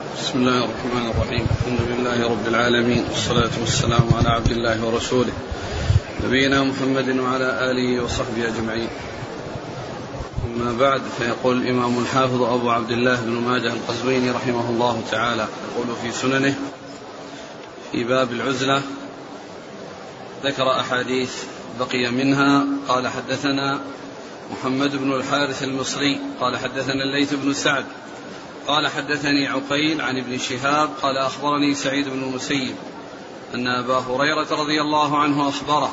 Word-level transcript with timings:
بسم 0.00 0.38
الله 0.38 0.64
الرحمن 0.64 1.10
الرحيم. 1.10 1.46
الحمد 1.50 1.80
لله 1.80 2.30
رب 2.30 2.46
العالمين. 2.48 3.04
والصلاة 3.10 3.50
والسلام 3.60 4.06
على 4.18 4.28
عبد 4.28 4.50
الله 4.50 4.84
ورسوله. 4.84 5.32
نبينا 6.24 6.64
محمد 6.64 7.18
وعلى 7.18 7.70
آله 7.70 8.02
وصحبه 8.04 8.48
أجمعين. 8.48 8.88
أما 10.46 10.72
بعد 10.78 11.02
فيقول 11.18 11.62
الإمام 11.62 11.98
الحافظ 11.98 12.42
أبو 12.42 12.70
عبد 12.70 12.90
الله 12.90 13.20
بن 13.20 13.30
ماجه 13.30 13.72
القزويني 13.72 14.30
رحمه 14.30 14.70
الله 14.70 15.02
تعالى 15.10 15.48
يقول 15.70 15.86
في 16.02 16.10
سننه 16.12 16.54
في 17.92 18.04
باب 18.04 18.32
العزلة 18.32 18.82
ذكر 20.44 20.80
أحاديث 20.80 21.32
بقي 21.80 22.10
منها. 22.10 22.66
قال 22.88 23.08
حدثنا 23.08 23.80
محمد 24.52 24.96
بن 24.96 25.12
الحارث 25.12 25.62
المصري 25.62 26.20
قال 26.40 26.56
حدثنا 26.56 27.02
الليث 27.02 27.34
بن 27.34 27.54
سعد 27.54 27.84
قال 28.68 28.88
حدثني 28.88 29.48
عقيل 29.48 30.00
عن 30.00 30.18
ابن 30.18 30.38
شهاب 30.38 30.90
قال 31.02 31.18
أخبرني 31.18 31.74
سعيد 31.74 32.08
بن 32.08 32.22
المسيب 32.22 32.74
أن 33.54 33.66
أبا 33.66 33.98
هريرة 33.98 34.46
رضي 34.50 34.80
الله 34.80 35.18
عنه 35.18 35.48
أخبره 35.48 35.90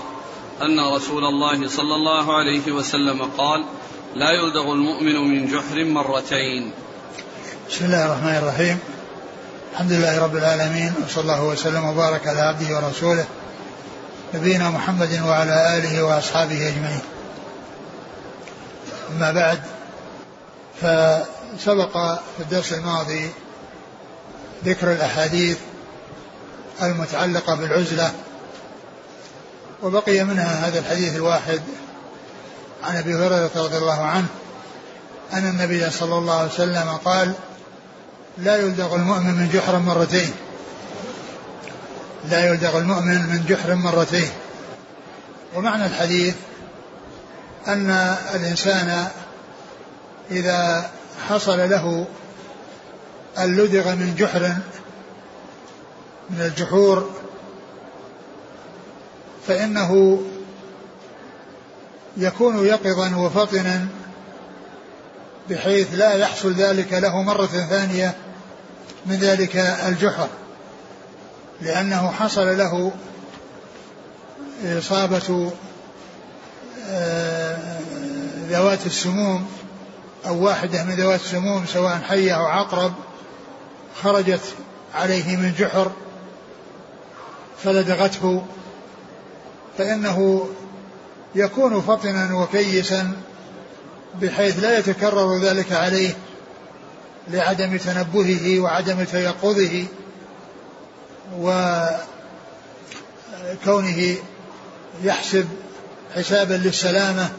أن 0.62 0.80
رسول 0.96 1.26
الله 1.26 1.68
صلى 1.68 1.96
الله 1.96 2.38
عليه 2.38 2.72
وسلم 2.72 3.22
قال 3.38 3.66
لا 4.16 4.32
يلدغ 4.32 4.72
المؤمن 4.74 5.16
من 5.16 5.48
جحر 5.48 5.84
مرتين. 5.84 6.72
بسم 7.70 7.86
الله 7.86 8.06
الرحمن 8.06 8.36
الرحيم. 8.36 8.80
الحمد 9.74 9.92
لله 9.92 10.24
رب 10.24 10.36
العالمين 10.36 10.94
وصلى 11.06 11.22
الله 11.22 11.44
وسلم 11.44 11.86
وبارك 11.86 12.28
على 12.28 12.40
عبده 12.40 12.76
ورسوله 12.76 13.26
نبينا 14.34 14.70
محمد 14.70 15.22
وعلى 15.26 15.78
آله 15.78 16.04
وأصحابه 16.04 16.68
أجمعين. 16.68 17.02
أما 19.12 19.32
بعد 19.32 19.62
فسبق 21.58 21.94
في 22.38 22.40
الدرس 22.44 22.74
الماضي 22.74 23.30
ذكر 24.66 24.92
الأحاديث 24.92 25.58
المتعلقة 26.82 27.56
بالعزلة 27.56 28.12
وبقي 29.84 30.24
منها 30.24 30.68
هذا 30.68 30.80
الحديث 30.80 31.16
الواحد 31.16 31.62
عن 32.84 32.98
أبي 32.98 33.16
هريرة 33.16 33.52
رضي 33.56 33.78
الله 33.78 34.02
عنه 34.02 34.28
أن 35.34 35.50
النبي 35.50 35.90
صلى 35.90 36.18
الله 36.18 36.40
عليه 36.40 36.50
وسلم 36.50 36.90
قال 37.06 37.34
لا 38.38 38.58
يلدغ 38.58 38.96
المؤمن 38.96 39.34
من 39.34 39.50
جحر 39.54 39.80
مرتين. 39.80 40.32
لا 42.30 42.50
يلدغ 42.50 42.78
المؤمن 42.78 43.22
من 43.22 43.46
جحر 43.50 43.76
مرتين. 43.76 44.30
ومعنى 45.56 45.86
الحديث 45.86 46.36
أن 47.68 47.90
الإنسان 48.36 49.08
إذا 50.32 50.90
حصل 51.30 51.70
له 51.70 52.06
اللدغ 53.40 53.96
من 53.96 54.16
جحر 54.20 54.56
من 56.30 56.42
الجحور. 56.42 57.10
فإنه 59.48 60.22
يكون 62.18 62.66
يقظا 62.66 63.16
وفطنا 63.16 63.88
بحيث 65.50 65.88
لا 65.94 66.14
يحصل 66.14 66.54
ذلك 66.54 66.94
له 66.94 67.22
مرة 67.22 67.46
ثانية 67.46 68.16
من 69.06 69.16
ذلك 69.16 69.56
الجحر. 69.58 70.28
لأنه 71.62 72.12
حصل 72.12 72.58
له 72.58 72.92
إصابة 74.64 75.52
ذوات 78.50 78.86
السموم. 78.86 79.61
أو 80.28 80.46
واحدة 80.46 80.84
من 80.84 80.96
ذوات 80.96 81.20
السموم 81.20 81.66
سواء 81.66 82.00
حية 82.10 82.32
أو 82.34 82.46
عقرب 82.46 82.94
خرجت 84.04 84.42
عليه 84.96 85.38
من 85.38 85.54
جحر 85.60 85.92
فلدغته 87.64 88.46
فإنه 89.78 90.50
يكون 91.36 91.82
فطنا 91.82 92.36
وكيسا 92.36 93.12
بحيث 94.22 94.64
لا 94.64 94.78
يتكرر 94.80 95.38
ذلك 95.38 95.72
عليه 95.72 96.14
لعدم 97.28 97.78
تنبهه 97.78 98.60
وعدم 98.60 99.04
تيقظه 99.04 99.86
وكونه 103.60 104.16
يحسب 105.04 105.48
حسابا 106.16 106.54
للسلامة 106.54 107.30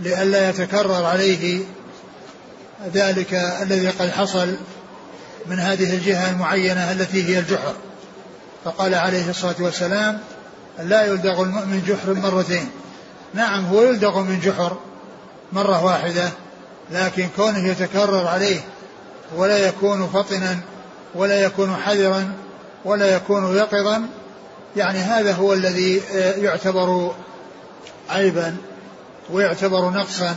لئلا 0.00 0.50
يتكرر 0.50 1.04
عليه 1.04 1.60
ذلك 2.94 3.34
الذي 3.34 3.88
قد 3.88 4.10
حصل 4.10 4.56
من 5.46 5.58
هذه 5.58 5.94
الجهة 5.94 6.30
المعينة 6.30 6.92
التي 6.92 7.28
هي 7.28 7.38
الجحر. 7.38 7.74
فقال 8.64 8.94
عليه 8.94 9.30
الصلاة 9.30 9.54
والسلام 9.60 10.20
لا 10.78 11.06
يلدغ 11.06 11.42
المؤمن 11.42 11.82
جحر 11.88 12.14
مرتين. 12.14 12.70
نعم 13.34 13.64
هو 13.64 13.82
يلدغ 13.82 14.20
من 14.20 14.40
جحر 14.40 14.76
مرة 15.52 15.84
واحدة 15.84 16.30
لكن 16.90 17.28
كونه 17.36 17.68
يتكرر 17.68 18.26
عليه 18.26 18.60
ولا 19.36 19.58
يكون 19.58 20.06
فطنا 20.06 20.58
ولا 21.14 21.44
يكون 21.44 21.76
حذرا 21.76 22.32
ولا 22.84 23.16
يكون 23.16 23.56
يقظا 23.56 24.06
يعني 24.76 24.98
هذا 24.98 25.32
هو 25.32 25.52
الذي 25.52 26.02
يعتبر 26.14 27.14
عيبا. 28.10 28.56
ويعتبر 29.32 29.90
نقصا. 29.90 30.36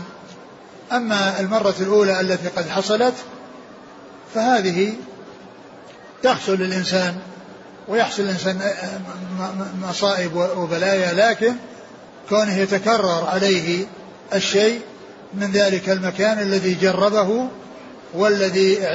أما 0.91 1.39
المرة 1.39 1.75
الأولى 1.79 2.21
التي 2.21 2.47
قد 2.47 2.69
حصلت 2.69 3.13
فهذه 4.33 4.93
تحصل 6.23 6.53
للإنسان 6.53 7.15
ويحصل 7.87 8.23
الإنسان 8.23 8.61
مصائب 9.81 10.35
وبلايا 10.35 11.13
لكن 11.13 11.53
كونه 12.29 12.57
يتكرر 12.57 13.25
عليه 13.25 13.85
الشيء 14.33 14.81
من 15.33 15.51
ذلك 15.51 15.89
المكان 15.89 16.39
الذي 16.39 16.73
جربه 16.73 17.47
والذي 18.13 18.87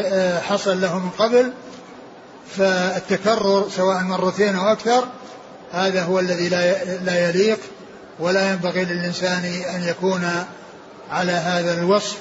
حصل 0.48 0.80
له 0.80 0.98
من 0.98 1.10
قبل 1.10 1.52
فالتكرر 2.56 3.68
سواء 3.76 4.02
مرتين 4.02 4.56
أو 4.56 4.72
أكثر 4.72 5.04
هذا 5.72 6.02
هو 6.02 6.18
الذي 6.18 6.48
لا 7.04 7.28
يليق 7.28 7.58
ولا 8.18 8.50
ينبغي 8.50 8.84
للإنسان 8.84 9.44
أن 9.44 9.82
يكون 9.82 10.44
على 11.10 11.32
هذا 11.32 11.80
الوصف 11.80 12.16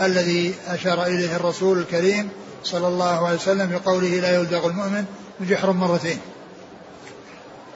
الذي 0.00 0.54
أشار 0.68 1.06
إليه 1.06 1.36
الرسول 1.36 1.78
الكريم 1.78 2.28
صلى 2.64 2.88
الله 2.88 3.26
عليه 3.26 3.36
وسلم 3.36 3.70
بقوله 3.70 4.08
لا 4.08 4.34
يلدغ 4.34 4.66
المؤمن 4.66 5.04
بجحر 5.40 5.72
مرتين 5.72 6.18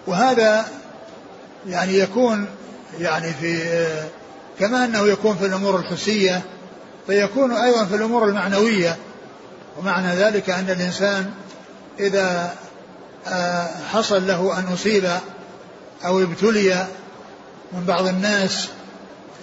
وهذا 0.06 0.64
يعني 1.66 1.98
يكون 1.98 2.46
يعني 3.00 3.32
في 3.32 3.86
كما 4.58 4.84
أنه 4.84 5.08
يكون 5.08 5.36
في 5.36 5.46
الأمور 5.46 5.76
الحسية 5.76 6.42
فيكون 7.06 7.52
أيضا 7.52 7.84
في 7.84 7.96
الأمور 7.96 8.28
المعنوية 8.28 8.96
ومعنى 9.78 10.14
ذلك 10.14 10.50
أن 10.50 10.70
الإنسان 10.70 11.30
إذا 12.00 12.54
حصل 13.92 14.26
له 14.26 14.58
أن 14.58 14.64
أصيب 14.72 15.10
أو 16.04 16.18
ابتلي 16.22 16.86
من 17.72 17.84
بعض 17.84 18.06
الناس 18.06 18.68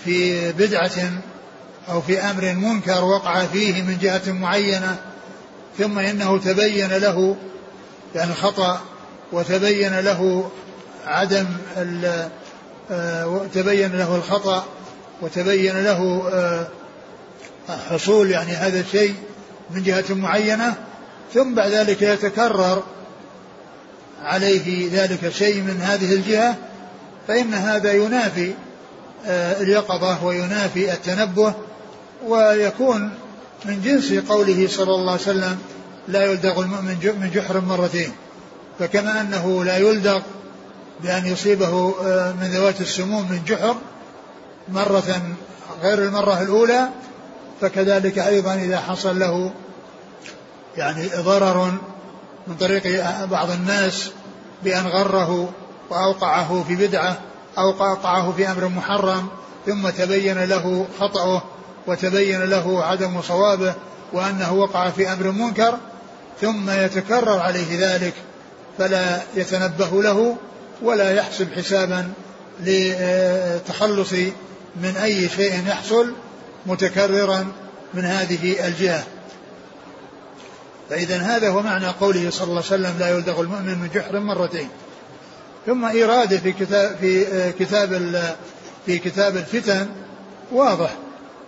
في 0.06 0.52
بدعة 0.52 1.22
أو 1.90 2.02
في 2.02 2.20
أمر 2.20 2.54
منكر 2.54 3.04
وقع 3.04 3.46
فيه 3.46 3.82
من 3.82 3.98
جهة 4.02 4.32
معينة 4.32 4.98
ثم 5.78 6.00
إنه 6.00 6.38
تبين 6.38 6.90
له 6.90 7.36
يعني 8.16 8.34
خطأ 8.34 8.82
وتبين 9.32 10.00
له 10.00 10.52
عدم 11.06 11.46
تبين 13.54 13.98
له 13.98 14.16
الخطأ 14.16 14.66
وتبين 15.22 15.84
له 15.84 16.28
حصول 17.90 18.32
يعني 18.32 18.52
هذا 18.52 18.80
الشيء 18.80 19.16
من 19.72 19.84
جهة 19.84 20.06
معينة 20.10 20.76
ثم 21.34 21.54
بعد 21.54 21.72
ذلك 21.72 22.02
يتكرر 22.02 22.84
عليه 24.24 24.90
ذلك 24.94 25.26
الشيء 25.26 25.62
من 25.62 25.82
هذه 25.82 26.14
الجهة 26.14 26.58
فإن 27.30 27.54
هذا 27.54 27.94
ينافي 27.94 28.54
اليقظة 29.62 30.26
وينافي 30.26 30.94
التنبه 30.94 31.54
ويكون 32.28 33.12
من 33.66 33.82
جنس 33.82 34.14
قوله 34.14 34.68
صلى 34.68 34.96
الله 34.96 35.12
عليه 35.12 35.22
وسلم 35.22 35.58
لا 36.08 36.26
يلدغ 36.26 36.62
المؤمن 36.62 36.98
من 37.22 37.32
جحر 37.34 37.62
مرتين. 37.62 38.12
فكما 38.80 39.22
أنه 39.22 39.64
لا 39.64 39.78
يلدغ 39.78 40.22
بأن 41.04 41.26
يصيبه 41.26 41.94
من 42.42 42.50
ذوات 42.54 42.82
السموم 42.82 43.32
من 43.32 43.42
جحر 43.48 43.76
مرة 44.70 45.22
غير 45.84 46.00
المرة 46.00 46.42
الأولى 46.42 46.90
فكذلك 47.62 48.20
أيضا 48.20 48.54
إذا 48.54 48.80
حصل 48.80 49.20
له 49.20 49.52
يعني 50.78 51.08
ضرر 51.08 51.72
من 52.48 52.56
طريق 52.56 53.06
بعض 53.26 53.52
الناس 53.52 54.10
بأن 54.64 54.88
غره 54.88 55.50
وأوقعه 55.90 56.64
في 56.68 56.76
بدعة 56.76 57.18
أو 57.58 57.72
قاطعه 57.72 58.34
في 58.38 58.52
أمر 58.52 58.68
محرم 58.68 59.28
ثم 59.66 59.90
تبين 59.90 60.44
له 60.44 60.86
خطأه 61.00 61.42
وتبين 61.88 62.44
له 62.44 62.84
عدم 62.84 63.22
صوابه 63.22 63.74
وأنه 64.14 64.54
وقع 64.54 64.90
في 64.90 65.14
أمر 65.14 65.32
منكر 65.32 65.78
ثم 66.42 66.70
يتكرر 66.70 67.40
عليه 67.40 67.88
ذلك 67.88 68.14
فلا 68.78 69.22
يتنبه 69.36 70.04
له 70.04 70.36
ولا 70.82 71.12
يحسب 71.12 71.48
حسابا 71.54 72.12
للتخلص 72.60 74.14
من 74.82 74.98
أي 75.04 75.30
شيء 75.30 75.68
يحصل 75.68 76.14
متكررا 76.66 77.48
من 77.94 78.06
هذه 78.06 78.68
الجهة. 78.68 79.04
فإذا 80.90 81.18
هذا 81.18 81.50
هو 81.50 81.62
معنى 81.62 81.88
قوله 81.88 82.30
صلى 82.30 82.44
الله 82.44 82.64
عليه 82.72 82.84
وسلم 82.84 82.96
لا 83.00 83.10
يلدغ 83.10 83.42
المؤمن 83.42 83.78
من 83.80 83.90
جحر 83.96 84.20
مرتين 84.20 84.70
ثم 85.70 85.86
إراده 85.86 86.38
في 86.38 86.52
كتاب 86.52 86.96
في 87.00 87.52
كتاب 87.60 88.22
في 88.86 89.00
كتاب 89.00 89.38
الفتن 89.38 89.88
واضح 90.52 90.90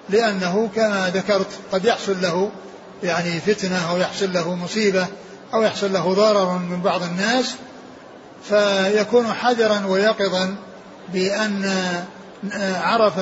لأنه 0.10 0.70
كما 0.76 1.12
ذكرت 1.14 1.48
قد 1.72 1.86
يحصل 1.86 2.22
له 2.22 2.52
يعني 3.04 3.40
فتنة 3.40 3.92
أو 3.92 3.98
يحصل 3.98 4.34
له 4.34 4.56
مصيبة 4.56 5.08
أو 5.54 5.62
يحصل 5.62 5.94
له 5.94 6.14
ضرر 6.14 6.58
من 6.58 6.82
بعض 6.82 7.04
الناس 7.04 7.56
فيكون 8.50 9.34
حذرا 9.34 9.86
ويقظا 9.86 10.56
بأن 11.14 11.74
عرف 12.82 13.14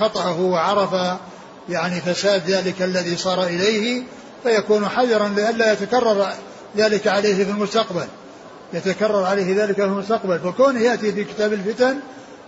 خطأه 0.00 0.40
وعرف 0.40 1.18
يعني 1.68 2.00
فساد 2.00 2.50
ذلك 2.50 2.82
الذي 2.82 3.16
صار 3.16 3.42
إليه 3.42 4.02
فيكون 4.42 4.88
حذرا 4.88 5.28
لئلا 5.28 5.72
يتكرر 5.72 6.28
ذلك 6.76 7.06
عليه 7.06 7.44
في 7.44 7.50
المستقبل. 7.50 8.06
يتكرر 8.72 9.24
عليه 9.24 9.64
ذلك 9.64 9.74
في 9.74 9.84
المستقبل 9.84 10.38
فكونه 10.38 10.80
يأتي 10.80 11.12
في 11.12 11.24
كتاب 11.24 11.52
الفتن 11.52 11.98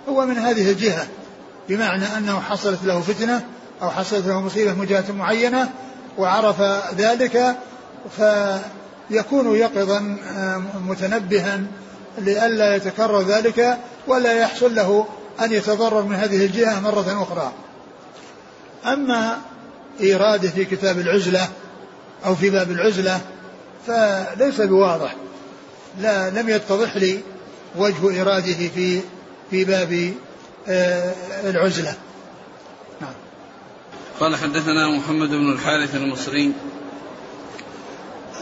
هو 0.08 0.26
من 0.26 0.38
هذه 0.38 0.70
الجهة 0.70 1.06
بمعنى 1.68 2.04
أنه 2.16 2.40
حصلت 2.40 2.84
له 2.84 3.00
فتنة 3.00 3.44
أو 3.82 3.90
حصلت 3.90 4.26
له 4.26 4.40
مصيبة 4.40 4.74
من 4.74 4.86
جهة 4.86 5.12
معينة 5.12 5.70
وعرف 6.18 6.62
ذلك 6.96 7.56
فيكون 8.16 9.56
يقظا 9.56 10.16
متنبها 10.86 11.60
لئلا 12.18 12.76
يتكرر 12.76 13.22
ذلك 13.22 13.78
ولا 14.06 14.32
يحصل 14.32 14.74
له 14.74 15.06
أن 15.40 15.52
يتضرر 15.52 16.02
من 16.02 16.16
هذه 16.16 16.46
الجهة 16.46 16.80
مرة 16.80 17.22
أخرى. 17.22 17.52
أما 18.86 19.38
إيراده 20.00 20.48
في 20.48 20.64
كتاب 20.64 20.98
العزلة 20.98 21.48
أو 22.26 22.34
في 22.34 22.50
باب 22.50 22.70
العزلة 22.70 23.20
فليس 23.86 24.60
بواضح. 24.60 25.14
لا 25.98 26.30
لم 26.30 26.48
يتضح 26.48 26.96
لي 26.96 27.20
وجه 27.76 28.22
إراده 28.22 28.68
في 28.74 29.00
في 29.50 29.64
باب 29.64 30.14
آه، 30.68 31.14
العزلة. 31.44 31.94
نعم. 33.00 33.12
قال 34.20 34.36
حدثنا 34.36 34.88
محمد 34.88 35.28
بن 35.28 35.52
الحارث 35.52 35.94
المصري. 35.94 36.52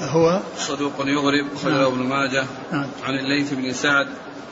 هو؟ 0.01 0.41
صدوق 0.59 0.93
يغرب 0.99 1.47
خرج 1.63 1.73
نعم. 1.73 1.85
ابن 1.85 2.03
ماجه. 2.03 2.45
نعم. 2.73 2.87
عن 3.05 3.15
الليث 3.15 3.53
بن 3.53 3.73
سعد. 3.73 4.09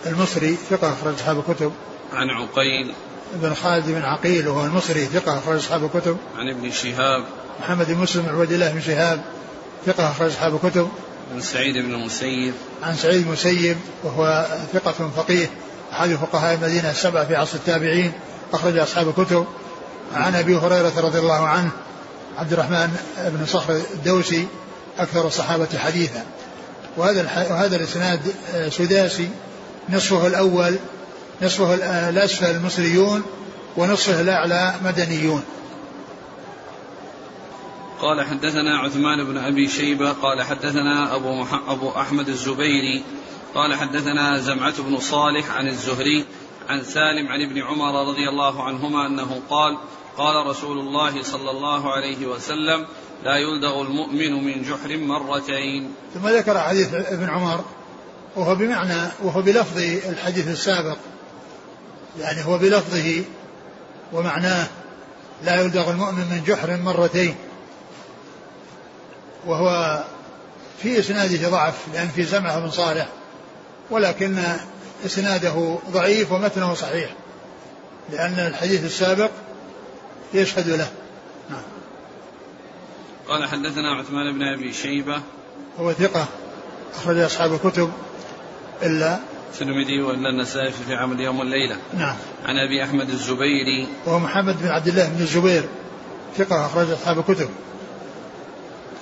المصري 0.06 0.56
ثقة 0.70 0.92
أخرج 0.92 1.14
أصحاب 1.14 1.38
الكتب. 1.38 1.72
عن 2.12 2.30
عقيل. 2.30 2.94
بن 3.34 3.54
خالد 3.54 3.86
بن 3.86 4.02
عقيل 4.02 4.48
وهو 4.48 4.64
المصري 4.64 5.04
ثقة 5.04 5.38
أخرج 5.38 5.56
أصحاب 5.56 5.84
الكتب. 5.84 6.16
عن 6.36 6.48
ابن 6.48 6.70
شهاب. 6.70 7.24
محمد 7.60 7.86
بن 7.86 7.98
مسلم 7.98 8.28
عبد 8.28 8.52
الله 8.52 8.72
بن 8.72 8.80
شهاب 8.80 9.24
ثقة 9.86 10.10
أخرج 10.10 10.30
أصحاب 10.30 10.54
الكتب. 10.54 10.88
عن 11.34 11.40
سعيد 11.40 11.78
بن 11.78 11.94
المسيب. 11.94 12.54
عن 12.82 12.96
سعيد 12.96 13.26
المسيب 13.26 13.76
وهو 14.04 14.46
ثقة 14.72 15.10
فقيه 15.16 15.50
أحد 15.92 16.08
فقهاء 16.08 16.54
المدينة 16.54 16.90
السبعة 16.90 17.24
في 17.24 17.36
عصر 17.36 17.54
التابعين 17.54 18.12
أخرج 18.52 18.78
أصحاب 18.78 19.08
الكتب. 19.08 19.46
عن 20.14 20.34
أبي 20.34 20.56
هريرة 20.56 20.92
رضي 21.00 21.18
الله 21.18 21.46
عنه 21.46 21.70
عبد 22.38 22.52
الرحمن 22.52 22.96
بن 23.18 23.46
صخر 23.46 23.80
الدوسي 23.94 24.46
أكثر 24.98 25.26
الصحابة 25.26 25.78
حديثا. 25.78 26.24
وهذا 26.96 27.46
وهذا 27.50 27.76
الإسناد 27.76 28.20
آه، 28.54 28.68
سداسي. 28.68 29.28
نصفه 29.88 30.26
الأول 30.26 30.76
نصفه 31.42 31.74
الأسفل 32.08 32.50
المصريون 32.50 33.22
ونصفه 33.76 34.20
الأعلى 34.20 34.74
مدنيون. 34.84 35.42
قال 38.00 38.24
حدثنا 38.24 38.78
عثمان 38.78 39.24
بن 39.24 39.38
أبي 39.38 39.68
شيبة 39.68 40.12
قال 40.12 40.42
حدثنا 40.42 41.16
أبو, 41.16 41.44
أبو 41.68 41.90
أحمد 41.90 42.28
الزبيري 42.28 43.04
قال 43.54 43.74
حدثنا 43.74 44.38
زمعة 44.38 44.82
بن 44.82 44.98
صالح 44.98 45.50
عن 45.50 45.68
الزهري 45.68 46.24
عن 46.68 46.84
سالم 46.84 47.28
عن 47.28 47.42
ابن 47.42 47.62
عمر 47.62 48.08
رضي 48.08 48.28
الله 48.28 48.62
عنهما 48.62 49.06
أنه 49.06 49.40
قال 49.50 49.78
قال 50.16 50.46
رسول 50.46 50.78
الله 50.78 51.22
صلى 51.22 51.50
الله 51.50 51.92
عليه 51.92 52.26
وسلم 52.26 52.86
لا 53.24 53.36
يلدغ 53.36 53.82
المؤمن 53.82 54.44
من 54.44 54.62
جحر 54.62 54.96
مرتين. 54.96 55.94
ثم 56.14 56.28
ذكر 56.28 56.58
حديث 56.58 56.94
ابن 56.94 57.28
عمر 57.28 57.64
وهو 58.36 58.54
بمعنى 58.54 59.10
وهو 59.22 59.42
بلفظ 59.42 59.78
الحديث 60.08 60.48
السابق 60.48 60.96
يعني 62.18 62.44
هو 62.44 62.58
بلفظه 62.58 63.24
ومعناه 64.12 64.66
لا 65.44 65.60
يلدغ 65.60 65.90
المؤمن 65.90 66.24
من 66.30 66.42
جحر 66.46 66.76
مرتين. 66.76 67.34
وهو 69.46 70.04
في 70.82 70.98
إسناده 70.98 71.48
ضعف 71.48 71.74
لأن 71.94 72.08
في 72.08 72.24
سمعه 72.24 72.60
بن 72.60 72.70
صالح 72.70 73.08
ولكن 73.90 74.38
إسناده 75.06 75.78
ضعيف 75.90 76.32
ومتنه 76.32 76.74
صحيح 76.74 77.10
لأن 78.12 78.32
الحديث 78.32 78.84
السابق 78.84 79.30
يشهد 80.34 80.68
له 80.68 80.90
نعم 81.50 81.62
قال 83.28 83.48
حدثنا 83.48 83.94
عثمان 83.94 84.32
بن 84.32 84.42
أبي 84.42 84.72
شيبة 84.72 85.22
هو 85.80 85.92
ثقة 85.92 86.26
أخرج 86.96 87.18
أصحاب 87.18 87.52
الكتب 87.52 87.90
إلا 88.82 89.18
الترمذي 89.60 90.02
والا 90.02 90.30
النسائي 90.30 90.72
في 90.72 90.94
عمل 90.94 91.20
يوم 91.20 91.38
والليله. 91.38 91.76
نعم. 91.98 92.14
عن 92.44 92.56
أبي 92.56 92.84
أحمد 92.84 93.08
الزبيري. 93.08 93.88
وهو 94.06 94.18
محمد 94.18 94.62
بن 94.62 94.68
عبد 94.68 94.88
الله 94.88 95.08
بن 95.08 95.22
الزبير 95.22 95.64
ثقة 96.36 96.66
أخرج 96.66 96.90
أصحاب 96.90 97.18
الكتب. 97.18 97.48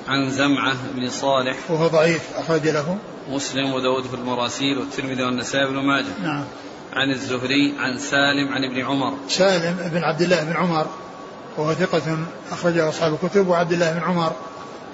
عن 0.09 0.31
زمعة 0.31 0.77
بن 0.95 1.09
صالح. 1.09 1.57
وهو 1.71 1.87
ضعيف 1.87 2.23
أخرج 2.37 2.69
له. 2.69 2.99
مسلم 3.29 3.73
وداود 3.73 4.07
في 4.07 4.15
المراسيل 4.15 4.79
والترمذي 4.79 5.23
والنسائي 5.23 5.67
بن 5.67 5.77
ماجه. 5.77 6.23
نعم. 6.23 6.45
عن 6.93 7.11
الزهري 7.11 7.75
عن 7.79 7.99
سالم 7.99 8.53
عن 8.53 8.65
ابن 8.65 8.85
عمر. 8.85 9.15
سالم 9.29 9.91
بن 9.93 10.05
عبد 10.05 10.23
الله 10.23 10.45
بن 10.45 10.53
عمر 10.53 10.87
وهو 11.57 11.75
ثقة 11.75 12.19
أخرجه 12.53 12.89
أصحاب 12.89 13.19
الكتب 13.23 13.49
وعبد 13.49 13.73
الله 13.73 13.93
بن 13.93 14.01
عمر 14.01 14.33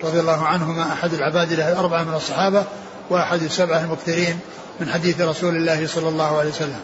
رضي 0.04 0.20
الله 0.20 0.46
عنهما 0.46 0.92
أحد 0.92 1.14
العباد 1.14 1.52
له 1.52 1.73
الأربعة 1.73 2.04
من 2.04 2.14
الصحابة 2.14 2.64
وأحد 3.11 3.42
السبعة 3.42 3.85
المكثرين 3.85 4.38
من 4.80 4.88
حديث 4.88 5.20
رسول 5.20 5.56
الله 5.56 5.87
صلى 5.87 6.08
الله 6.08 6.38
عليه 6.38 6.50
وسلم 6.50 6.80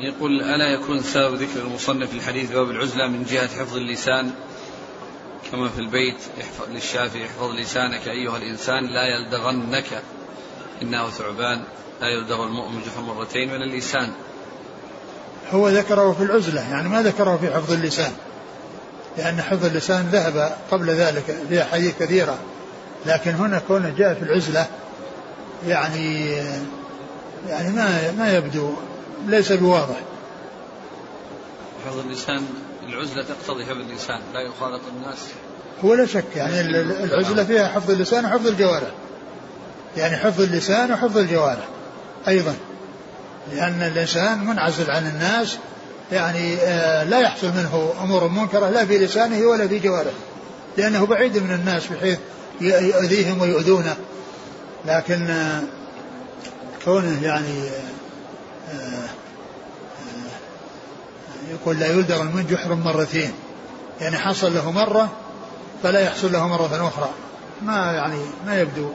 يقول 0.00 0.42
ألا 0.42 0.68
يكون 0.68 1.02
سبب 1.02 1.34
ذكر 1.34 1.60
المصنف 1.60 2.14
الحديث 2.14 2.50
باب 2.50 2.70
العزلة 2.70 3.08
من 3.08 3.24
جهة 3.24 3.48
حفظ 3.48 3.76
اللسان؟ 3.76 4.30
كما 5.52 5.68
في 5.68 5.78
البيت 5.78 6.16
للشافعي 6.70 7.26
احفظ 7.26 7.50
لسانك 7.50 8.08
أيها 8.08 8.36
الإنسان 8.36 8.86
لا 8.86 9.02
يلدغنك 9.06 10.02
إنه 10.82 11.10
ثعبان 11.10 11.62
لا 12.00 12.08
يلدغ 12.08 12.44
المؤمن 12.44 12.80
جحر 12.86 13.00
مرتين 13.00 13.48
من 13.48 13.62
اللسان. 13.62 14.12
هو 15.50 15.68
ذكره 15.68 16.12
في 16.12 16.22
العزلة 16.22 16.70
يعني 16.70 16.88
ما 16.88 17.02
ذكره 17.02 17.36
في 17.36 17.50
حفظ 17.50 17.72
اللسان 17.72 18.12
لأن 19.18 19.42
حفظ 19.42 19.64
اللسان 19.64 20.08
ذهب 20.12 20.56
قبل 20.70 20.90
ذلك 20.90 21.36
في 21.48 21.62
أحاديث 21.62 21.98
كثيرة 21.98 22.38
لكن 23.06 23.30
هنا 23.30 23.62
كونه 23.68 23.94
جاء 23.98 24.14
في 24.14 24.22
العزلة 24.22 24.66
يعني 25.66 26.36
يعني 27.48 27.70
ما 27.70 28.12
ما 28.18 28.36
يبدو 28.36 28.74
ليس 29.26 29.52
بواضح. 29.52 29.96
حفظ 31.86 31.98
اللسان 31.98 32.44
العزلة 32.88 33.24
تقتضي 33.24 33.64
حفظ 33.64 33.80
اللسان 33.80 34.20
لا 34.34 34.40
يخالط 34.40 34.80
الناس. 34.96 35.18
هو 35.84 35.94
لا 35.94 36.06
شك 36.06 36.36
يعني 36.36 36.60
العزلة 36.80 37.44
فيها 37.44 37.68
حفظ 37.68 37.90
اللسان 37.90 38.24
وحفظ 38.24 38.46
الجوارح. 38.46 38.90
يعني 39.96 40.16
حفظ 40.16 40.40
اللسان 40.40 40.92
وحفظ 40.92 41.18
الجوارح 41.18 41.68
أيضا. 42.28 42.54
لأن 43.52 43.82
الإنسان 43.82 44.46
منعزل 44.46 44.90
عن 44.90 45.06
الناس 45.06 45.58
يعني 46.12 46.56
آه، 46.56 47.04
لا 47.04 47.18
يحصل 47.18 47.48
منه 47.48 47.92
أمور 48.02 48.28
منكرة 48.28 48.70
لا 48.70 48.86
في 48.86 48.98
لسانه 48.98 49.46
ولا 49.46 49.68
في 49.68 49.78
جوارحه. 49.78 50.16
لأنه 50.76 51.06
بعيد 51.06 51.38
من 51.38 51.54
الناس 51.54 51.86
بحيث 51.86 52.18
يؤذيهم 52.60 53.40
ويؤذونه. 53.40 53.96
لكن 54.86 55.30
آه، 55.30 55.62
كونه 56.84 57.24
يعني 57.24 57.68
آه، 57.68 57.90
يقول 61.50 61.78
لا 61.78 61.86
يلدغ 61.86 62.22
من 62.22 62.46
جحر 62.50 62.74
مرتين 62.74 63.32
يعني 64.00 64.18
حصل 64.18 64.54
له 64.54 64.70
مرة 64.70 65.12
فلا 65.82 66.00
يحصل 66.00 66.32
له 66.32 66.48
مرة 66.48 66.88
أخرى. 66.88 67.10
ما 67.62 67.92
يعني 67.92 68.20
ما 68.46 68.60
يبدو 68.60 68.90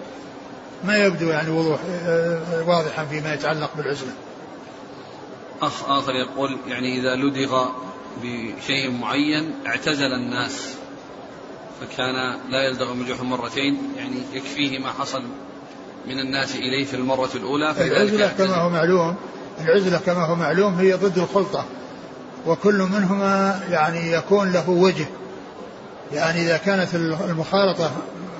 ما 0.83 0.97
يبدو 0.97 1.29
يعني 1.29 1.49
وضوح 1.49 1.79
واضحا 2.67 3.05
فيما 3.05 3.33
يتعلق 3.33 3.69
بالعزلة. 3.77 4.11
أخ 5.61 5.89
آخر 5.89 6.11
يقول 6.15 6.57
يعني 6.67 6.99
إذا 6.99 7.15
لدغ 7.15 7.65
بشيء 8.23 8.91
معين 8.91 9.53
اعتزل 9.67 10.13
الناس 10.13 10.73
فكان 11.81 12.39
لا 12.49 12.67
يلدغ 12.69 12.93
من 12.93 13.05
جحر 13.05 13.23
مرتين 13.23 13.77
يعني 13.97 14.15
يكفيه 14.33 14.79
ما 14.79 14.91
حصل 14.91 15.23
من 16.07 16.19
الناس 16.19 16.55
إليه 16.55 16.85
في 16.85 16.93
المرة 16.93 17.29
الأولى 17.35 17.71
العزلة 17.71 18.27
كما 18.27 18.55
هو 18.55 18.69
معلوم 18.69 19.15
العزلة 19.61 19.97
كما 19.97 20.25
هو 20.25 20.35
معلوم 20.35 20.79
هي 20.79 20.93
ضد 20.93 21.17
الخلطة 21.17 21.65
وكل 22.47 22.77
منهما 22.77 23.59
يعني 23.69 24.11
يكون 24.11 24.51
له 24.51 24.69
وجه. 24.69 25.05
يعني 26.13 26.41
إذا 26.41 26.57
كانت 26.57 26.95
المخالطة 26.95 27.91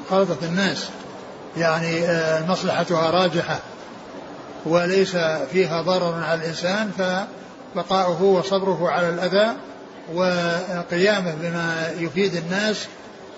مخالطة 0.05 0.45
الناس 0.45 0.89
يعني 1.57 2.05
آه، 2.05 2.45
مصلحتها 2.45 3.09
راجحة 3.09 3.59
وليس 4.65 5.17
فيها 5.51 5.81
ضرر 5.81 6.23
على 6.23 6.41
الإنسان 6.41 6.91
فبقاؤه 6.97 8.23
وصبره 8.23 8.89
على 8.89 9.09
الأذى 9.09 9.53
وقيامه 10.13 11.35
بما 11.41 11.91
يفيد 11.99 12.35
الناس 12.35 12.87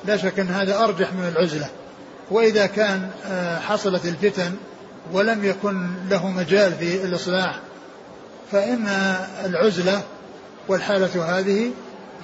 لا 0.06 0.18
شك 0.18 0.40
أن 0.40 0.48
هذا 0.48 0.80
أرجح 0.80 1.14
من 1.14 1.28
العزلة. 1.28 1.68
وإذا 2.32 2.66
كان 2.66 3.10
آه، 3.26 3.60
حصلت 3.60 4.06
الفتن 4.06 4.52
ولم 5.14 5.46
يكن 5.46 5.90
له 6.10 6.28
مجال 6.30 6.74
في 6.74 7.04
الإصلاح 7.04 7.60
فإن 8.52 8.88
العزلة 9.46 10.04
والحالة 10.68 11.40
هذه 11.40 11.72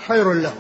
خير 0.07 0.33
له. 0.33 0.53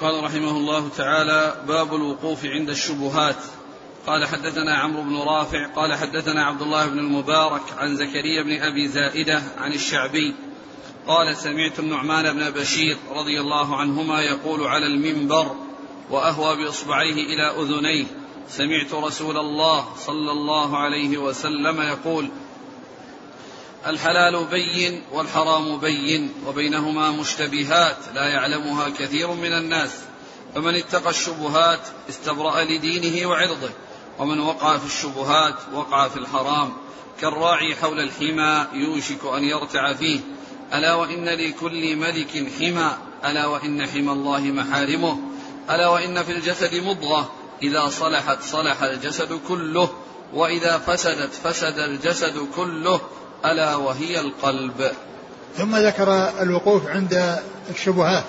قال 0.00 0.24
رحمه 0.24 0.50
الله 0.50 0.88
تعالى 0.96 1.54
باب 1.68 1.94
الوقوف 1.94 2.44
عند 2.44 2.70
الشبهات. 2.70 3.36
قال 4.06 4.24
حدثنا 4.24 4.74
عمرو 4.74 5.02
بن 5.02 5.16
رافع 5.16 5.66
قال 5.66 5.94
حدثنا 5.94 6.44
عبد 6.44 6.62
الله 6.62 6.86
بن 6.86 6.98
المبارك 6.98 7.62
عن 7.78 7.96
زكريا 7.96 8.42
بن 8.42 8.62
أبي 8.62 8.88
زائدة 8.88 9.42
عن 9.58 9.72
الشعبي. 9.72 10.34
قال 11.06 11.36
سمعت 11.36 11.78
النعمان 11.78 12.32
بن 12.32 12.50
بشير 12.50 12.96
رضي 13.10 13.40
الله 13.40 13.76
عنهما 13.76 14.20
يقول 14.20 14.66
على 14.66 14.86
المنبر 14.86 15.50
وأهوى 16.10 16.56
بإصبعيه 16.56 17.14
إلى 17.14 17.62
أذنيه. 17.62 18.06
سمعت 18.48 18.94
رسول 18.94 19.36
الله 19.36 19.88
صلى 20.06 20.32
الله 20.32 20.78
عليه 20.78 21.18
وسلم 21.18 21.80
يقول 21.80 22.30
الحلال 23.86 24.44
بين 24.44 25.02
والحرام 25.12 25.78
بين 25.78 26.32
وبينهما 26.46 27.10
مشتبهات 27.10 27.96
لا 28.14 28.28
يعلمها 28.28 28.88
كثير 28.88 29.32
من 29.32 29.52
الناس. 29.52 29.90
فمن 30.54 30.74
اتقى 30.74 31.10
الشبهات 31.10 31.80
استبرأ 32.08 32.64
لدينه 32.64 33.28
وعرضه 33.28 33.70
ومن 34.18 34.40
وقع 34.40 34.78
في 34.78 34.86
الشبهات 34.86 35.54
وقع 35.72 36.08
في 36.08 36.16
الحرام. 36.16 36.72
كالراعي 37.20 37.74
حول 37.74 38.00
الحمى 38.00 38.66
يوشك 38.72 39.24
أن 39.24 39.44
يرتع 39.44 39.92
فيه 39.92 40.20
ألا 40.74 40.94
وإن 40.94 41.24
لكل 41.24 41.96
ملك 41.96 42.52
حمى 42.58 42.96
ألا 43.24 43.46
وإن 43.46 43.86
حمى 43.86 44.12
الله 44.12 44.40
محارمه 44.40 45.18
ألا 45.70 45.88
وإن 45.88 46.22
في 46.22 46.32
الجسد 46.32 46.74
مضغة. 46.74 47.32
إذا 47.62 47.88
صلحت 47.88 48.42
صلح 48.42 48.82
الجسد 48.82 49.40
كله 49.48 49.88
وإذا 50.34 50.78
فسدت 50.78 51.32
فسد 51.44 51.78
الجسد 51.78 52.38
كله 52.56 53.00
ألا 53.44 53.76
وهي 53.76 54.20
القلب. 54.20 54.90
ثم 55.56 55.76
ذكر 55.76 56.32
الوقوف 56.42 56.86
عند 56.86 57.38
الشبهات. 57.70 58.26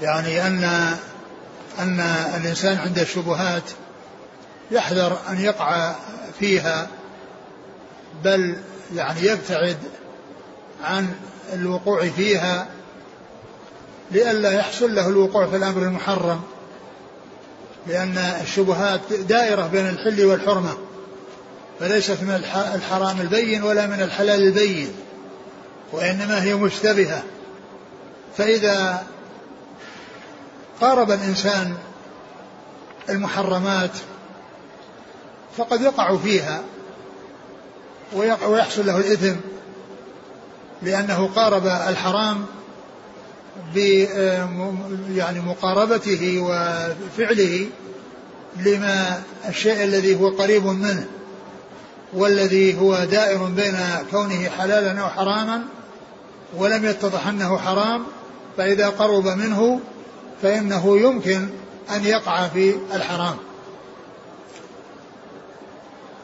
يعني 0.00 0.46
أن 0.46 0.64
أن 1.78 2.00
الإنسان 2.40 2.78
عند 2.78 2.98
الشبهات 2.98 3.62
يحذر 4.70 5.18
أن 5.28 5.40
يقع 5.40 5.94
فيها 6.40 6.88
بل 8.24 8.56
يعني 8.94 9.20
يبتعد 9.26 9.78
عن 10.84 11.14
الوقوع 11.52 12.08
فيها 12.08 12.66
لئلا 14.10 14.52
يحصل 14.52 14.94
له 14.94 15.08
الوقوع 15.08 15.46
في 15.46 15.56
الأمر 15.56 15.82
المحرم. 15.82 16.42
لأن 17.86 18.18
الشبهات 18.18 19.12
دائرة 19.12 19.66
بين 19.66 19.88
الحل 19.88 20.24
والحرمة 20.24 20.76
فليست 21.80 22.22
من 22.22 22.44
الحرام 22.74 23.20
البين 23.20 23.62
ولا 23.62 23.86
من 23.86 24.02
الحلال 24.02 24.42
البين 24.42 24.92
وإنما 25.92 26.42
هي 26.42 26.54
مشتبهة. 26.54 27.22
فإذا 28.36 29.06
قارب 30.80 31.10
الإنسان 31.10 31.74
المحرمات 33.08 33.90
فقد 35.56 35.80
يقع 35.80 36.16
فيها 36.16 36.62
ويحصل 38.46 38.86
له 38.86 38.96
الإثم 38.96 39.34
لأنه 40.82 41.30
قارب 41.36 41.66
الحرام 41.66 42.46
ب 43.74 43.78
يعني 45.10 45.40
مقاربته 45.40 46.38
وفعله 46.40 47.66
لما 48.56 49.22
الشيء 49.48 49.84
الذي 49.84 50.20
هو 50.20 50.28
قريب 50.28 50.66
منه 50.66 51.06
والذي 52.12 52.80
هو 52.80 53.04
دائر 53.04 53.44
بين 53.44 53.76
كونه 54.10 54.48
حلالا 54.48 55.00
أو 55.00 55.08
حراما 55.08 55.62
ولم 56.56 56.84
يتضح 56.84 57.26
أنه 57.26 57.58
حرام 57.58 58.04
فإذا 58.56 58.88
قرب 58.88 59.26
منه 59.26 59.80
فإنه 60.42 60.98
يمكن 60.98 61.48
أن 61.96 62.04
يقع 62.04 62.48
في 62.48 62.74
الحرام. 62.94 63.36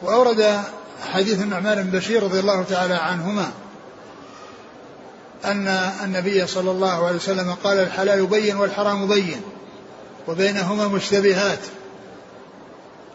وأورد 0.01 0.61
حديث 1.13 1.41
النعمان 1.41 1.83
بن 1.83 1.99
بشير 1.99 2.23
رضي 2.23 2.39
الله 2.39 2.63
تعالى 2.63 2.93
عنهما 2.93 3.51
أن 5.45 5.67
النبي 6.03 6.47
صلى 6.47 6.71
الله 6.71 7.05
عليه 7.05 7.15
وسلم 7.15 7.55
قال 7.63 7.79
الحلال 7.79 8.25
بين 8.25 8.55
والحرام 8.57 9.07
بين 9.07 9.41
وبينهما 10.27 10.87
مشتبهات. 10.87 11.59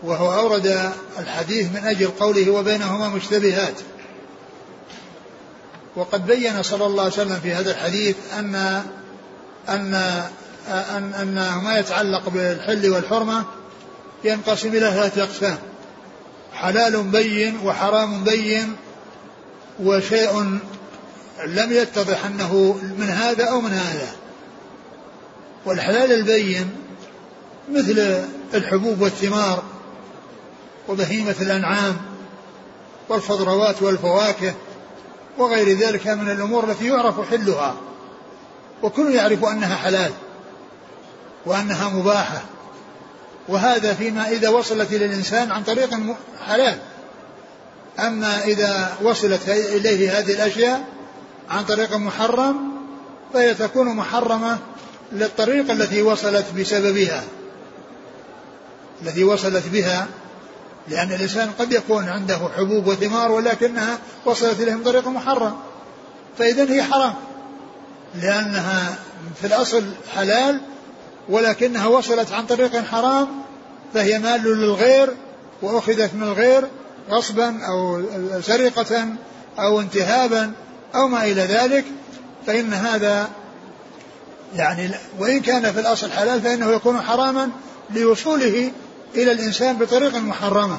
وهو 0.02 0.32
أورد 0.32 0.92
الحديث 1.18 1.66
من 1.72 1.86
أجل 1.86 2.08
قوله 2.08 2.50
وبينهما 2.50 3.08
مشتبهات. 3.08 3.74
وقد 5.96 6.26
بين 6.26 6.62
صلى 6.62 6.86
الله 6.86 7.02
عليه 7.02 7.12
وسلم 7.12 7.40
في 7.42 7.52
هذا 7.52 7.70
الحديث 7.70 8.16
أن 8.38 8.54
أن 9.68 9.94
أن, 10.68 11.14
أن 11.14 11.60
ما 11.64 11.78
يتعلق 11.78 12.28
بالحل 12.28 12.90
والحرمة 12.90 13.44
ينقسم 14.24 14.68
إلى 14.68 14.90
ثلاثة 14.90 15.22
أقسام 15.22 15.58
حلال 16.52 17.02
بين 17.02 17.58
وحرام 17.64 18.24
بين 18.24 18.76
وشيء 19.80 20.58
لم 21.44 21.72
يتضح 21.72 22.24
أنه 22.24 22.80
من 22.98 23.08
هذا 23.08 23.44
أو 23.44 23.60
من 23.60 23.72
هذا. 23.72 24.08
والحلال 25.66 26.12
البين 26.12 26.70
مثل 27.72 28.24
الحبوب 28.54 29.00
والثمار 29.00 29.62
وبهيمة 30.88 31.34
الأنعام 31.40 31.96
والخضروات 33.08 33.82
والفواكه 33.82 34.54
وغير 35.38 35.78
ذلك 35.78 36.06
من 36.06 36.30
الأمور 36.30 36.70
التي 36.70 36.86
يعرف 36.86 37.30
حلها. 37.30 37.76
وكل 38.82 39.14
يعرف 39.14 39.44
أنها 39.44 39.76
حلال 39.76 40.12
وأنها 41.46 41.88
مباحة. 41.88 42.42
وهذا 43.48 43.94
فيما 43.94 44.28
إذا 44.28 44.48
وصلت 44.48 44.92
إلى 44.92 45.04
الإنسان 45.04 45.52
عن 45.52 45.62
طريق 45.62 45.90
حلال. 46.46 46.78
أما 47.98 48.44
إذا 48.44 48.96
وصلت 49.02 49.48
إليه 49.48 50.18
هذه 50.18 50.32
الأشياء 50.32 50.95
عن 51.50 51.64
طريق 51.64 51.96
محرم 51.96 52.56
فهي 53.32 53.54
تكون 53.54 53.96
محرمة 53.96 54.58
للطريق 55.12 55.70
التي 55.70 56.02
وصلت 56.02 56.46
بسببها. 56.58 57.24
التي 59.02 59.24
وصلت 59.24 59.68
بها 59.68 60.06
لأن 60.88 61.12
الإنسان 61.12 61.50
قد 61.58 61.72
يكون 61.72 62.08
عنده 62.08 62.38
حبوب 62.56 62.86
وثمار 62.86 63.32
ولكنها 63.32 63.98
وصلت 64.24 64.60
إليه 64.60 64.74
من 64.74 64.82
طريق 64.82 65.08
محرم. 65.08 65.56
فإذا 66.38 66.72
هي 66.72 66.82
حرام 66.82 67.14
لأنها 68.14 68.98
في 69.40 69.46
الأصل 69.46 69.84
حلال 70.14 70.60
ولكنها 71.28 71.86
وصلت 71.86 72.32
عن 72.32 72.46
طريق 72.46 72.84
حرام 72.84 73.28
فهي 73.94 74.18
مال 74.18 74.42
للغير 74.42 75.14
وأخذت 75.62 76.14
من 76.14 76.22
الغير 76.22 76.68
غصبا 77.10 77.58
أو 77.68 78.02
سرقة 78.40 79.06
أو 79.58 79.80
انتهابا 79.80 80.52
أو 80.94 81.08
ما 81.08 81.24
إلى 81.24 81.42
ذلك 81.42 81.84
فإن 82.46 82.74
هذا 82.74 83.28
يعني 84.56 84.90
وإن 85.18 85.40
كان 85.40 85.72
في 85.72 85.80
الأصل 85.80 86.10
حلال 86.10 86.42
فإنه 86.42 86.70
يكون 86.70 87.00
حراما 87.00 87.50
لوصوله 87.94 88.72
إلى 89.14 89.32
الإنسان 89.32 89.78
بطريق 89.78 90.14
محرمة. 90.14 90.78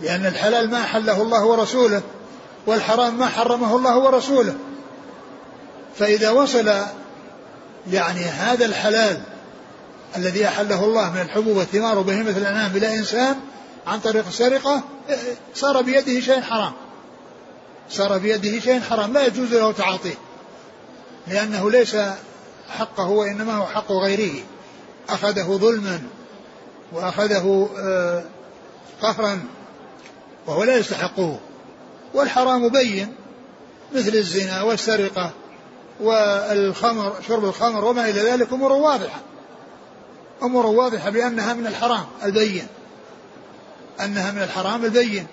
لأن 0.00 0.26
الحلال 0.26 0.70
ما 0.70 0.82
حله 0.82 1.22
الله 1.22 1.44
ورسوله 1.44 2.02
والحرام 2.66 3.18
ما 3.18 3.26
حرمه 3.26 3.76
الله 3.76 3.98
ورسوله. 3.98 4.54
فإذا 5.98 6.30
وصل 6.30 6.72
يعني 7.92 8.20
هذا 8.20 8.64
الحلال 8.64 9.20
الذي 10.16 10.48
أحله 10.48 10.84
الله 10.84 11.12
من 11.12 11.20
الحبوب 11.20 11.56
والثمار 11.56 11.98
وبهيمة 11.98 12.30
الأنعام 12.30 12.76
إلى 12.76 12.98
إنسان 12.98 13.36
عن 13.86 14.00
طريق 14.00 14.26
السرقة 14.26 14.82
صار 15.54 15.82
بيده 15.82 16.20
شيء 16.20 16.40
حرام. 16.40 16.72
صار 17.90 18.18
بيده 18.18 18.60
شيء 18.60 18.80
حرام 18.80 19.12
لا 19.12 19.26
يجوز 19.26 19.54
له 19.54 19.72
تعاطيه 19.72 20.14
لأنه 21.26 21.70
ليس 21.70 21.96
حقه 22.68 23.08
وإنما 23.08 23.56
هو 23.56 23.66
حق 23.66 23.92
غيره. 23.92 24.42
أخذه 25.08 25.56
ظلما 25.56 26.02
وأخذه 26.92 27.70
آه، 27.78 28.24
قهرا 29.02 29.40
وهو 30.46 30.64
لا 30.64 30.76
يستحقه. 30.76 31.38
والحرام 32.14 32.68
بين 32.68 33.14
مثل 33.94 34.14
الزنا 34.14 34.62
والسرقة 34.62 35.30
والخمر 36.00 37.14
شرب 37.28 37.44
الخمر 37.44 37.84
وما 37.84 38.10
إلى 38.10 38.20
ذلك 38.20 38.52
أمور 38.52 38.72
واضحة. 38.72 39.20
أمور 40.42 40.66
واضحة 40.66 41.10
بأنها 41.10 41.54
من 41.54 41.66
الحرام 41.66 42.06
البين. 42.24 42.66
أنها 44.00 44.32
من 44.32 44.42
الحرام 44.42 44.84
البين. 44.84 45.26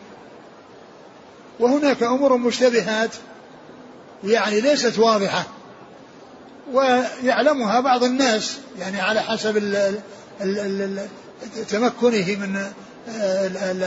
وهناك 1.62 2.04
أمور 2.04 2.38
مشتبهات 2.38 3.10
يعني 4.24 4.62
ليست 4.62 5.00
واضحة 5.00 5.48
ويعلمها 6.74 7.80
بعض 7.80 8.04
الناس 8.04 8.58
يعني 8.80 9.02
على 9.02 9.22
حسب 9.22 9.58
تمكنه 11.70 12.36
من 12.36 12.66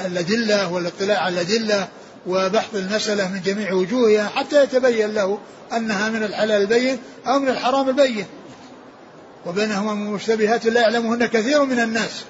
الأدلة 0.06 0.72
والاطلاع 0.72 1.18
على 1.18 1.40
الأدلة 1.40 1.88
وبحث 2.26 2.74
المسألة 2.74 3.28
من 3.28 3.40
جميع 3.40 3.72
وجوهها 3.72 4.28
حتى 4.28 4.62
يتبين 4.62 5.14
له 5.14 5.38
أنها 5.76 6.08
من 6.08 6.22
الحلال 6.22 6.62
البين 6.62 6.98
أو 7.26 7.38
من 7.38 7.48
الحرام 7.48 7.88
البين. 7.88 8.26
وبينهما 9.46 9.94
مشتبهات 9.94 10.66
لا 10.66 10.80
يعلمهن 10.80 11.26
كثير 11.26 11.64
من 11.64 11.80
الناس. 11.80 12.24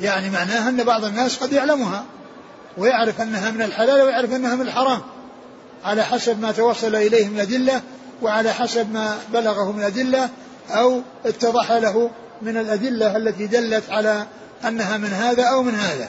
يعني 0.00 0.30
معناها 0.30 0.68
أن 0.68 0.84
بعض 0.84 1.04
الناس 1.04 1.36
قد 1.36 1.52
يعلمها. 1.52 2.04
ويعرف 2.78 3.20
أنها 3.20 3.50
من 3.50 3.62
الحلال 3.62 4.02
ويعرف 4.02 4.32
أنها 4.32 4.54
من 4.54 4.62
الحرام. 4.62 5.00
على 5.84 6.04
حسب 6.04 6.40
ما 6.40 6.52
توصل 6.52 6.96
إليه 6.96 7.28
من 7.28 7.40
أدلة 7.40 7.82
وعلى 8.22 8.52
حسب 8.52 8.92
ما 8.92 9.18
بلغه 9.32 9.72
من 9.72 9.82
أدلة 9.82 10.30
أو 10.70 11.02
اتضح 11.26 11.72
له 11.72 12.10
من 12.42 12.56
الأدلة 12.56 13.16
التي 13.16 13.46
دلت 13.46 13.90
على 13.90 14.26
أنها 14.64 14.96
من 14.96 15.08
هذا 15.08 15.44
أو 15.44 15.62
من 15.62 15.74
هذا. 15.74 16.08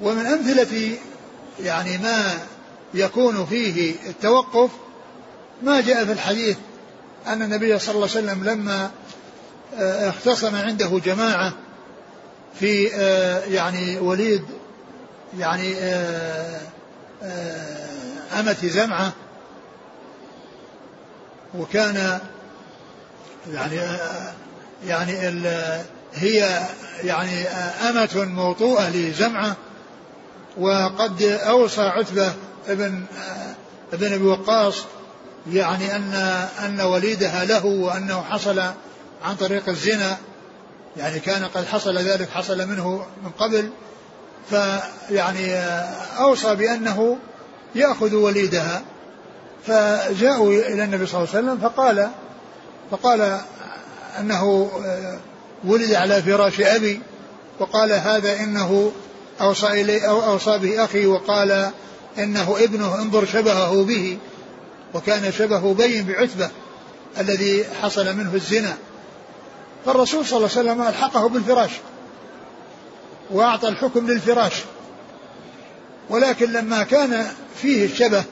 ومن 0.00 0.26
أمثلة 0.26 0.98
يعني 1.60 1.98
ما 1.98 2.24
يكون 2.94 3.46
فيه 3.46 3.94
التوقف 4.06 4.70
ما 5.62 5.80
جاء 5.80 6.04
في 6.04 6.12
الحديث 6.12 6.56
أن 7.26 7.42
النبي 7.42 7.78
صلى 7.78 7.94
الله 7.94 8.08
عليه 8.16 8.26
وسلم 8.26 8.44
لما 8.44 8.90
اختصم 9.80 10.56
عنده 10.56 11.00
جماعة 11.04 11.52
في 12.60 12.94
آه، 12.94 13.44
يعني 13.44 13.98
وليد 13.98 14.44
يعني 15.38 15.74
آه، 15.76 16.60
أمة 18.40 18.56
زمعة 18.62 19.12
وكان 21.54 22.20
يعني 23.52 23.80
يعني 24.86 25.12
هي 26.14 26.66
يعني 27.04 27.48
أمة 27.88 28.24
موطوءة 28.24 28.88
لزمعة 28.88 29.56
وقد 30.56 31.22
أوصى 31.22 31.82
عتبة 31.82 32.32
ابن 32.68 33.04
ابن 33.92 34.12
أبي 34.12 34.24
وقاص 34.24 34.84
يعني 35.52 35.96
أن 35.96 36.14
أن 36.64 36.80
وليدها 36.80 37.44
له 37.44 37.66
وأنه 37.66 38.22
حصل 38.22 38.58
عن 39.24 39.36
طريق 39.40 39.68
الزنا 39.68 40.16
يعني 40.98 41.20
كان 41.20 41.44
قد 41.44 41.66
حصل 41.66 41.98
ذلك 41.98 42.30
حصل 42.30 42.68
منه 42.68 43.06
من 43.24 43.30
قبل 43.38 43.70
فيعني 44.50 45.54
أوصى 46.18 46.54
بأنه 46.54 47.16
يأخذ 47.74 48.14
وليدها. 48.14 48.82
فجاءوا 49.66 50.52
إلى 50.52 50.84
النبي 50.84 51.06
صلى 51.06 51.20
الله 51.20 51.34
عليه 51.34 51.46
وسلم 51.46 51.58
فقال 51.58 52.10
فقال 52.90 53.40
أنه 54.20 54.70
ولد 55.64 55.92
على 55.92 56.22
فراش 56.22 56.60
أبي 56.60 57.00
وقال 57.58 57.92
هذا 57.92 58.40
إنه 58.40 58.92
أوصى 59.40 59.66
إلي 59.66 60.08
أو 60.08 60.24
أوصى 60.24 60.58
به 60.58 60.84
أخي 60.84 61.06
وقال 61.06 61.70
إنه 62.18 62.56
ابنه 62.60 63.02
انظر 63.02 63.26
شبهه 63.26 63.84
به 63.84 64.18
وكان 64.94 65.32
شبهه 65.32 65.74
بين 65.74 66.06
بعتبة 66.06 66.50
الذي 67.18 67.64
حصل 67.82 68.16
منه 68.16 68.34
الزنا. 68.34 68.76
فالرسول 69.86 70.26
صلى 70.26 70.36
الله 70.36 70.50
عليه 70.56 70.70
وسلم 70.70 70.82
ألحقه 70.82 71.28
بالفراش 71.28 71.70
وأعطى 73.30 73.68
الحكم 73.68 74.06
للفراش. 74.06 74.52
ولكن 76.10 76.52
لما 76.52 76.82
كان 76.82 77.26
فيه 77.62 77.84
الشبه 77.84 78.24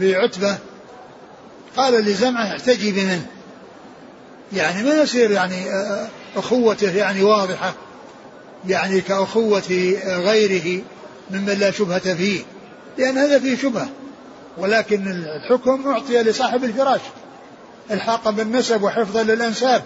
بعتبة 0.00 0.58
قال 1.76 1.94
لزمعة 1.94 2.46
احتجبي 2.46 3.04
منه 3.04 3.26
يعني 4.52 4.82
ما 4.82 4.94
يصير 4.94 5.30
يعني 5.30 5.64
أخوته 6.36 6.90
يعني 6.90 7.22
واضحة 7.22 7.74
يعني 8.68 9.00
كأخوة 9.00 9.62
غيره 10.06 10.82
ممن 11.30 11.56
لا 11.60 11.70
شبهة 11.70 12.14
فيه 12.14 12.42
لأن 12.98 13.18
هذا 13.18 13.38
فيه 13.38 13.56
شبهة. 13.56 13.88
ولكن 14.58 15.06
الحكم 15.06 15.90
أعطي 15.90 16.22
لصاحب 16.22 16.64
الفراش 16.64 17.00
الحاقا 17.90 18.30
بالنسب 18.30 18.82
وحفظا 18.82 19.22
للأنساب. 19.22 19.82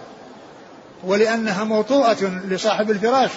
ولأنها 1.05 1.65
موطوءة 1.65 2.41
لصاحب 2.49 2.91
الفراش. 2.91 3.31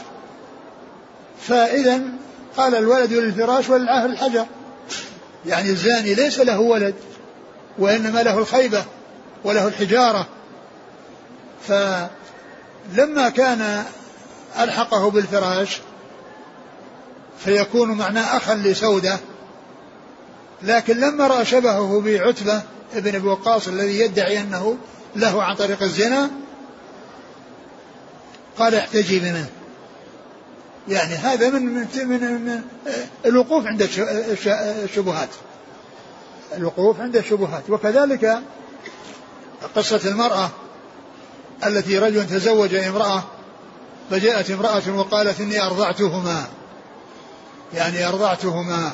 فإذا 1.41 2.01
قال 2.57 2.75
الولد 2.75 3.13
للفراش 3.13 3.69
وللعاهر 3.69 4.05
الحجر. 4.05 4.45
يعني 5.45 5.69
الزاني 5.69 6.13
ليس 6.13 6.39
له 6.39 6.59
ولد 6.59 6.95
وإنما 7.79 8.23
له 8.23 8.37
الخيبة 8.37 8.83
وله 9.43 9.67
الحجارة. 9.67 10.27
فلما 11.67 13.29
كان 13.29 13.83
ألحقه 14.59 15.09
بالفراش 15.11 15.81
فيكون 17.39 17.91
معناه 17.91 18.37
أخا 18.37 18.55
لسودة. 18.55 19.19
لكن 20.61 20.99
لما 20.99 21.27
رأى 21.27 21.45
شبهه 21.45 22.01
بعتبة 22.05 22.61
ابن 22.95 23.15
أبي 23.15 23.27
وقاص 23.27 23.67
الذي 23.67 23.99
يدعي 23.99 24.41
أنه 24.41 24.77
له 25.15 25.43
عن 25.43 25.55
طريق 25.55 25.83
الزنا 25.83 26.29
قال 28.57 28.75
احتجي 28.75 29.19
منه 29.19 29.49
يعني 30.87 31.15
هذا 31.15 31.49
من 31.49 31.61
من, 31.63 31.85
من, 32.45 32.61
الوقوف 33.25 33.65
عند 33.65 33.81
الشبهات. 34.83 35.29
الوقوف 36.57 36.99
عند 36.99 37.15
الشبهات. 37.15 37.69
وكذلك 37.69 38.41
قصة 39.75 40.01
المرأة 40.05 40.49
التي 41.65 41.99
رجل 41.99 42.27
تزوج 42.27 42.75
امرأة 42.75 43.23
فجاءت 44.11 44.51
امرأة 44.51 44.81
وقالت 44.95 45.41
إني 45.41 45.61
أرضعتهما. 45.61 46.45
يعني 47.73 48.07
أرضعتهما. 48.07 48.91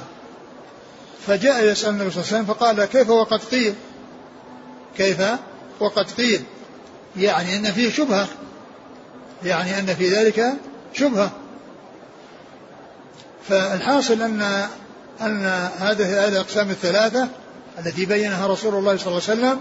فجاء 1.27 1.65
يسأل 1.65 1.89
النبي 1.89 2.11
صلى 2.11 2.23
الله 2.23 2.33
عليه 2.33 2.43
وسلم 2.43 2.45
فقال 2.45 2.85
كيف 2.85 3.09
وقد 3.09 3.39
قيل؟ 3.43 3.73
كيف 4.97 5.21
وقد 5.79 6.11
قيل؟ 6.11 6.43
يعني 7.17 7.55
أن 7.55 7.71
فيه 7.71 7.89
شبهة. 7.89 8.27
يعني 9.43 9.79
أن 9.79 9.95
في 9.95 10.09
ذلك 10.09 10.53
شبهة. 10.93 11.31
فالحاصل 13.49 14.21
أن 14.21 14.67
أن 15.21 15.45
هذه 15.79 16.25
هذه 16.25 16.27
الأقسام 16.27 16.69
الثلاثة 16.69 17.27
التي 17.79 18.05
بينها 18.05 18.47
رسول 18.47 18.75
الله 18.75 18.97
صلى 18.97 19.07
الله 19.07 19.21
عليه 19.29 19.41
وسلم 19.41 19.59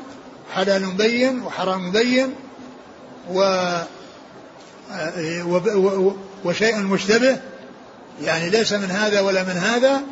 حلال 0.54 0.92
بين 0.92 1.42
وحرام 1.42 1.92
بين 1.92 2.34
و 3.32 3.70
وشيء 6.44 6.76
مشتبه. 6.76 7.40
يعني 8.22 8.50
ليس 8.50 8.72
من 8.72 8.90
هذا 8.90 9.20
ولا 9.20 9.42
من 9.42 9.56
هذا 9.56 10.02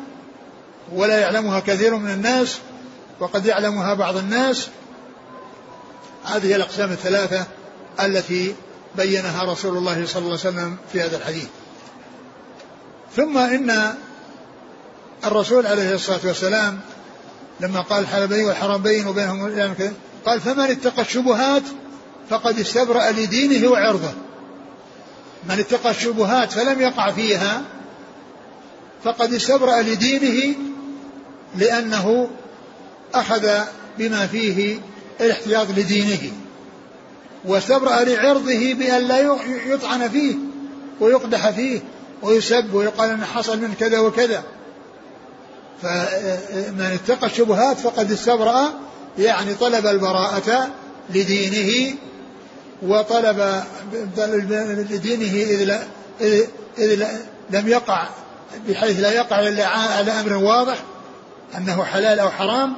ولا 0.93 1.19
يعلمها 1.19 1.59
كثير 1.59 1.95
من 1.95 2.11
الناس 2.11 2.57
وقد 3.19 3.45
يعلمها 3.45 3.93
بعض 3.93 4.17
الناس. 4.17 4.67
هذه 6.25 6.55
الأقسام 6.55 6.91
الثلاثة 6.91 7.45
التي 7.99 8.55
بينها 8.99 9.43
رسول 9.43 9.77
الله 9.77 10.05
صلى 10.05 10.19
الله 10.19 10.39
عليه 10.39 10.49
وسلم 10.49 10.77
في 10.93 11.01
هذا 11.01 11.17
الحديث. 11.17 11.47
ثم 13.15 13.37
إن 13.37 13.93
الرسول 15.25 15.67
عليه 15.67 15.95
الصلاة 15.95 16.19
والسلام 16.23 16.79
لما 17.59 17.81
قال 17.81 18.03
الحلال 18.03 18.27
بين 18.27 18.45
والحرام 18.45 18.81
بين 18.81 19.07
وبينهم 19.07 19.93
قال 20.25 20.41
فمن 20.41 20.63
اتقى 20.63 21.01
الشبهات 21.01 21.63
فقد 22.29 22.59
استبرأ 22.59 23.11
لدينه 23.11 23.71
وعرضه. 23.71 24.13
من 25.49 25.59
اتقى 25.59 25.91
الشبهات 25.91 26.51
فلم 26.51 26.81
يقع 26.81 27.11
فيها 27.11 27.61
فقد 29.03 29.33
استبرأ 29.33 29.81
لدينه 29.81 30.55
لأنه 31.55 32.29
أخذ 33.13 33.49
بما 33.97 34.27
فيه 34.27 34.79
الاحتياط 35.21 35.67
لدينه. 35.69 36.31
واستبرأ 37.45 38.03
لعرضه 38.03 38.73
بأن 38.73 39.01
لا 39.07 39.37
يطعن 39.65 40.09
فيه 40.09 40.35
ويقدح 40.99 41.49
فيه 41.49 41.81
ويسب 42.21 42.73
ويقال 42.73 43.09
أنه 43.09 43.25
حصل 43.25 43.59
من 43.61 43.73
كذا 43.79 43.99
وكذا. 43.99 44.43
فمن 45.81 46.99
اتقى 47.03 47.27
الشبهات 47.27 47.77
فقد 47.77 48.11
استبرأ 48.11 48.69
يعني 49.17 49.53
طلب 49.53 49.87
البراءة 49.87 50.69
لدينه 51.09 51.95
وطلب 52.81 53.63
لدينه 54.89 55.33
إذ, 56.21 56.43
إذ 56.77 57.05
لم 57.49 57.67
يقع 57.67 58.07
بحيث 58.69 58.99
لا 58.99 59.11
يقع 59.11 59.39
إلا 59.39 59.67
على 59.67 60.11
أمر 60.11 60.33
واضح 60.33 60.77
أنه 61.57 61.83
حلال 61.83 62.19
أو 62.19 62.29
حرام 62.29 62.73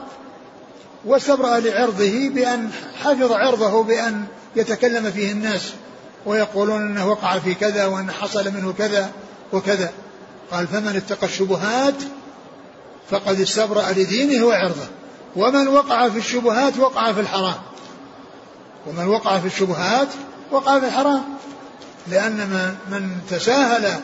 واستبرأ 1.05 1.59
لعرضه 1.59 2.29
بأن 2.29 2.69
حفظ 3.03 3.31
عرضه 3.31 3.83
بأن 3.83 4.25
يتكلم 4.55 5.11
فيه 5.11 5.31
الناس 5.31 5.73
ويقولون 6.25 6.81
أنه 6.81 7.07
وقع 7.07 7.39
في 7.39 7.53
كذا 7.53 7.85
وأن 7.85 8.11
حصل 8.11 8.53
منه 8.53 8.73
كذا 8.77 9.11
وكذا. 9.53 9.91
قال 10.51 10.67
فمن 10.67 10.95
اتقى 10.95 11.27
الشبهات 11.27 11.95
فقد 13.09 13.39
استبرأ 13.39 13.91
لدينه 13.91 14.45
وعرضه 14.45 14.87
ومن 15.35 15.67
وقع 15.67 16.09
في 16.09 16.17
الشبهات 16.17 16.77
وقع 16.77 17.13
في 17.13 17.19
الحرام. 17.19 17.61
ومن 18.87 19.07
وقع 19.07 19.37
في 19.39 19.47
الشبهات 19.47 20.07
وقع 20.51 20.79
في 20.79 20.85
الحرام 20.85 21.23
لأن 22.07 22.37
من, 22.37 22.75
من 22.91 23.17
تساهل 23.29 23.99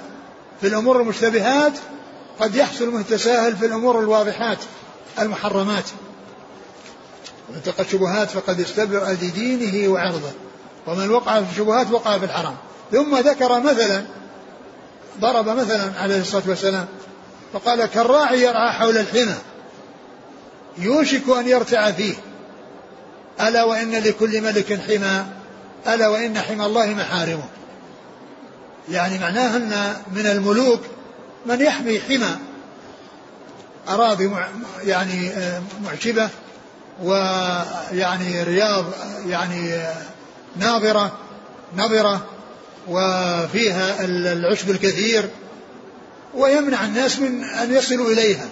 في 0.61 0.67
الأمور 0.67 1.01
المشتبهات 1.01 1.73
قد 2.39 2.55
يحصل 2.55 2.89
من 2.93 3.05
تساهل 3.05 3.55
في 3.55 3.65
الأمور 3.65 3.99
الواضحات 3.99 4.57
المحرمات. 5.19 5.85
ومن 7.49 7.57
اتقى 7.57 7.83
الشبهات 7.83 8.29
فقد 8.29 8.59
استبرأ 8.59 9.11
لدينه 9.11 9.87
وعرضه. 9.93 10.31
ومن 10.87 11.09
وقع 11.09 11.41
في 11.41 11.51
الشبهات 11.51 11.91
وقع 11.91 12.17
في 12.17 12.25
الحرام. 12.25 12.55
ثم 12.91 13.17
ذكر 13.17 13.59
مثلا 13.59 14.05
ضرب 15.19 15.49
مثلا 15.49 15.91
عليه 15.99 16.21
الصلاة 16.21 16.43
والسلام 16.47 16.85
فقال 17.53 17.85
كالراعي 17.85 18.41
يرعى 18.41 18.71
حول 18.71 18.97
الحمى 18.97 19.35
يوشك 20.77 21.29
أن 21.39 21.47
يرتع 21.47 21.91
فيه. 21.91 22.13
ألا 23.41 23.63
وإن 23.63 23.91
لكل 23.91 24.41
ملك 24.41 24.81
حمى 24.81 25.25
ألا 25.87 26.07
وإن 26.07 26.39
حمى 26.39 26.65
الله 26.65 26.85
محارمه. 26.85 27.49
يعني 28.89 29.19
معناه 29.19 29.57
أن 29.57 29.93
من 30.15 30.25
الملوك 30.25 30.79
من 31.45 31.61
يحمي 31.61 31.99
حمى 31.99 32.37
أراضي 33.89 34.31
يعني 34.83 35.29
آه، 35.29 35.61
معشبة. 35.83 36.29
ويعني 37.03 38.43
رياض 38.43 38.85
يعني 39.27 39.77
ناظرة 40.55 41.17
نظرة 41.77 42.25
وفيها 42.87 44.05
العشب 44.05 44.69
الكثير 44.69 45.29
ويمنع 46.33 46.85
الناس 46.85 47.19
من 47.19 47.43
أن 47.43 47.73
يصلوا 47.73 48.11
إليها. 48.11 48.47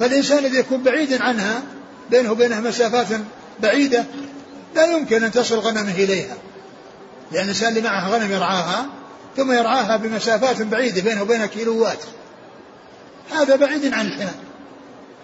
فالإنسان 0.00 0.38
الذي 0.38 0.58
يكون 0.58 0.82
بعيدا 0.82 1.22
عنها 1.22 1.62
بينه 2.10 2.32
وبينها 2.32 2.60
مسافات 2.60 3.06
بعيدة 3.60 4.04
لا 4.74 4.86
يمكن 4.86 5.24
أن 5.24 5.32
تصل 5.32 5.58
غنمه 5.58 5.94
إليها. 5.94 6.36
لأن 7.32 7.44
الإنسان 7.44 7.68
اللي 7.68 7.80
معه 7.80 8.08
غنم 8.08 8.32
يرعاها 8.32 8.86
ثم 9.36 9.52
يرعاها 9.52 9.96
بمسافات 9.96 10.62
بعيدة 10.62 11.02
بينه 11.02 11.22
وبينها 11.22 11.46
كيلوات. 11.46 11.98
هذا 13.30 13.56
بعيد 13.56 13.94
عن 13.94 14.06
الحمى. 14.06 14.30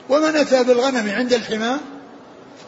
ومن 0.08 0.36
أتى 0.36 0.64
بالغنم 0.64 1.10
عند 1.10 1.32
الحمى؟ 1.32 1.76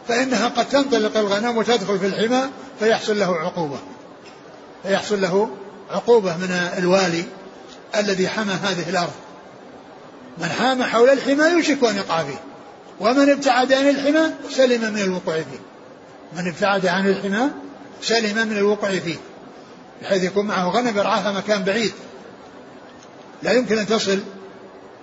فإنها 0.09 0.49
قد 0.49 0.69
تنطلق 0.69 1.16
الغنم 1.16 1.57
وتدخل 1.57 1.99
في 1.99 2.07
الحمى 2.07 2.42
فيحصل 2.81 3.19
له 3.19 3.37
عقوبة. 3.37 3.79
فيحصل 4.83 5.21
له 5.21 5.51
عقوبة 5.90 6.37
من 6.37 6.51
الوالي 6.79 7.25
الذي 7.97 8.29
حمى 8.29 8.53
هذه 8.53 8.88
الأرض. 8.88 9.12
من 10.38 10.49
حام 10.49 10.83
حول 10.83 11.09
الحمى 11.09 11.45
يوشك 11.45 11.85
أن 11.85 11.97
يقع 11.97 12.23
فيه. 12.23 12.40
ومن 13.01 13.31
ابتعد 13.31 13.73
عن 13.73 13.88
الحمى 13.88 14.31
سلم 14.51 14.95
من 14.95 15.01
الوقوع 15.01 15.35
فيه. 15.35 15.61
من 16.37 16.49
ابتعد 16.49 16.87
عن 16.87 17.09
الحمى 17.09 17.51
سلم 18.03 18.49
من 18.49 18.57
الوقوع 18.57 18.90
فيه. 18.90 19.16
بحيث 20.03 20.25
يكون 20.25 20.47
معه 20.47 20.69
غنم 20.69 20.99
يرعاها 20.99 21.33
مكان 21.33 21.62
بعيد. 21.64 21.92
لا 23.42 23.53
يمكن 23.53 23.79
أن 23.79 23.87
تصل 23.87 24.19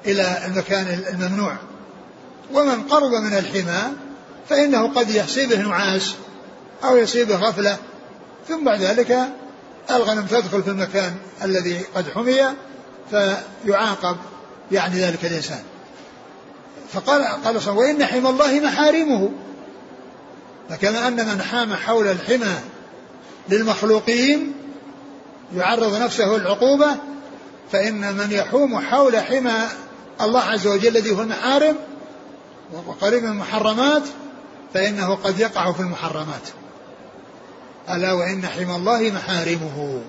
إلى 0.06 0.38
المكان 0.46 1.04
الممنوع. 1.14 1.56
ومن 2.54 2.84
قرب 2.84 3.12
من 3.12 3.38
الحمى 3.38 3.82
فإنه 4.50 4.94
قد 4.94 5.10
يصيبه 5.10 5.62
نعاس 5.62 6.14
أو 6.84 6.98
يصيبه 6.98 7.36
غفلة 7.36 7.78
ثم 8.48 8.66
بعد 8.66 8.82
ذلك 8.82 9.20
الغنم 9.92 10.26
تدخل 10.26 10.64
في 10.64 10.70
المكان 10.70 11.16
الذي 11.44 11.86
قد 11.96 12.10
حمي 12.10 12.42
فيعاقب 13.10 14.18
يعني 14.72 14.96
ذلك 14.96 15.26
الإنسان. 15.26 15.64
فقال 16.94 17.24
قال 17.24 17.62
صلى 17.62 17.78
وإن 17.78 18.06
حمى 18.06 18.30
الله 18.30 18.60
محارمه. 18.60 19.32
فكما 20.70 21.08
أن 21.08 21.16
من 21.16 21.42
حام 21.42 21.74
حول 21.74 22.08
الحمى 22.08 22.56
للمخلوقين 23.50 24.54
يعرض 25.56 26.02
نفسه 26.02 26.26
للعقوبة 26.26 26.96
فإن 27.72 28.14
من 28.14 28.32
يحوم 28.32 28.80
حول 28.80 29.18
حمى 29.18 29.68
الله 30.22 30.42
عز 30.42 30.68
وجل 30.68 30.98
الذي 30.98 31.12
هو 31.12 31.22
المحارم 31.22 31.76
وقريب 32.88 33.24
من 33.24 33.30
المحرمات 33.30 34.04
فإنه 34.74 35.16
قد 35.16 35.40
يقع 35.40 35.72
في 35.72 35.80
المحرمات. 35.80 36.50
ألا 37.90 38.14
وإن 38.14 38.46
حمى 38.46 38.76
الله 38.76 39.12
محارمه. 39.12 40.02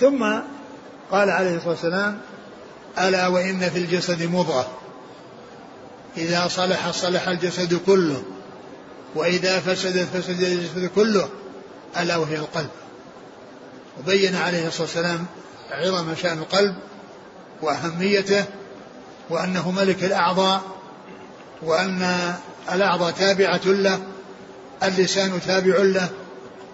ثم 0.00 0.24
قال 1.10 1.30
عليه 1.30 1.56
الصلاة 1.56 1.70
والسلام 1.70 2.20
ألا 2.98 3.26
وإن 3.26 3.70
في 3.70 3.78
الجسد 3.78 4.22
مضغة. 4.22 4.68
إذا 6.16 6.48
صلح 6.48 6.90
صلح 6.90 7.28
الجسد 7.28 7.74
كله. 7.86 8.22
وإذا 9.14 9.60
فسدت 9.60 10.08
فسد 10.16 10.42
الجسد 10.42 10.90
كله 10.94 11.28
ألا 11.96 12.16
وهي 12.16 12.36
القلب. 12.36 12.70
وبين 13.98 14.36
عليه 14.36 14.68
الصلاة 14.68 14.82
والسلام 14.82 15.26
عظم 15.70 16.14
شأن 16.14 16.38
القلب 16.38 16.74
وأهميته 17.62 18.44
وأنه 19.30 19.70
ملك 19.70 20.04
الأعضاء 20.04 20.62
وأن 21.62 22.34
الأعضاء 22.72 23.10
تابعة 23.10 23.60
له 23.64 24.00
اللسان 24.82 25.40
تابع 25.46 25.76
له 25.76 26.08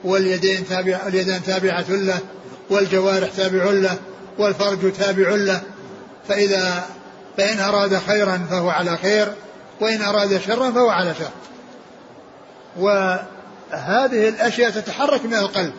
واليدين 0.05 0.69
تابع 0.69 1.01
اليدان 1.07 1.43
تابعة 1.43 1.85
له 1.89 2.19
والجوارح 2.71 3.29
تابع 3.37 3.65
له 3.65 3.97
والفرج 4.39 4.93
تابع 4.93 5.29
له. 5.29 5.61
فإذا 6.29 6.85
فإن 7.37 7.59
أراد 7.61 7.99
خيرا 7.99 8.47
فهو 8.51 8.71
على 8.71 8.97
خير 8.97 9.33
وإن 9.81 10.03
أراد 10.03 10.41
شرا 10.41 10.71
فهو 10.71 10.89
على 10.89 11.15
شر. 11.19 11.31
وهذه 12.77 14.29
الأشياء 14.29 14.71
تتحرك 14.71 15.25
من 15.25 15.35
القلب. 15.35 15.73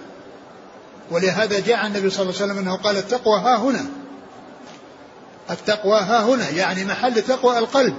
ولهذا 1.12 1.60
جاء 1.60 1.88
النبي 1.88 2.10
صلى 2.10 2.22
الله 2.22 2.42
عليه 2.42 2.46
وسلم 2.46 2.58
أنه 2.58 2.78
قال 2.78 2.98
التقوى 2.98 3.40
ها 3.40 3.58
هنا. 3.58 3.86
التقوى 5.50 6.00
ها 6.00 6.24
هنا 6.24 6.50
يعني 6.50 6.86
محل 6.86 7.22
تقوى 7.22 7.58
القلب. 7.58 7.96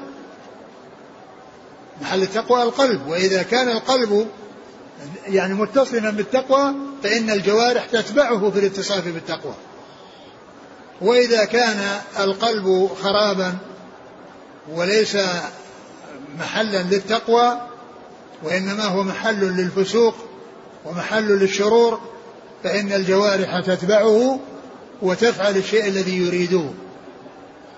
محل 2.01 2.23
التقوى 2.23 2.63
القلب. 2.63 3.07
وإذا 3.07 3.43
كان 3.43 3.69
القلب 3.69 4.27
يعني 5.27 5.55
متصلا 5.55 6.11
بالتقوى 6.11 6.75
فإن 7.03 7.31
الجوارح 7.31 7.87
تتبعه 7.87 8.51
في 8.51 8.59
الاتصاف 8.59 9.05
بالتقوى. 9.09 9.55
وإذا 11.01 11.45
كان 11.45 12.01
القلب 12.19 12.91
خرابا 13.03 13.55
وليس 14.73 15.17
محلا 16.39 16.83
للتقوى 16.83 17.61
وإنما 18.43 18.85
هو 18.85 19.03
محل 19.03 19.41
للفسوق 19.41 20.15
ومحل 20.85 21.39
للشرور 21.39 22.01
فإن 22.65 22.93
الجوارح 22.93 23.61
تتبعه 23.61 24.41
وتفعل 25.03 25.57
الشيء 25.57 25.87
الذي 25.87 26.17
يريده. 26.17 26.65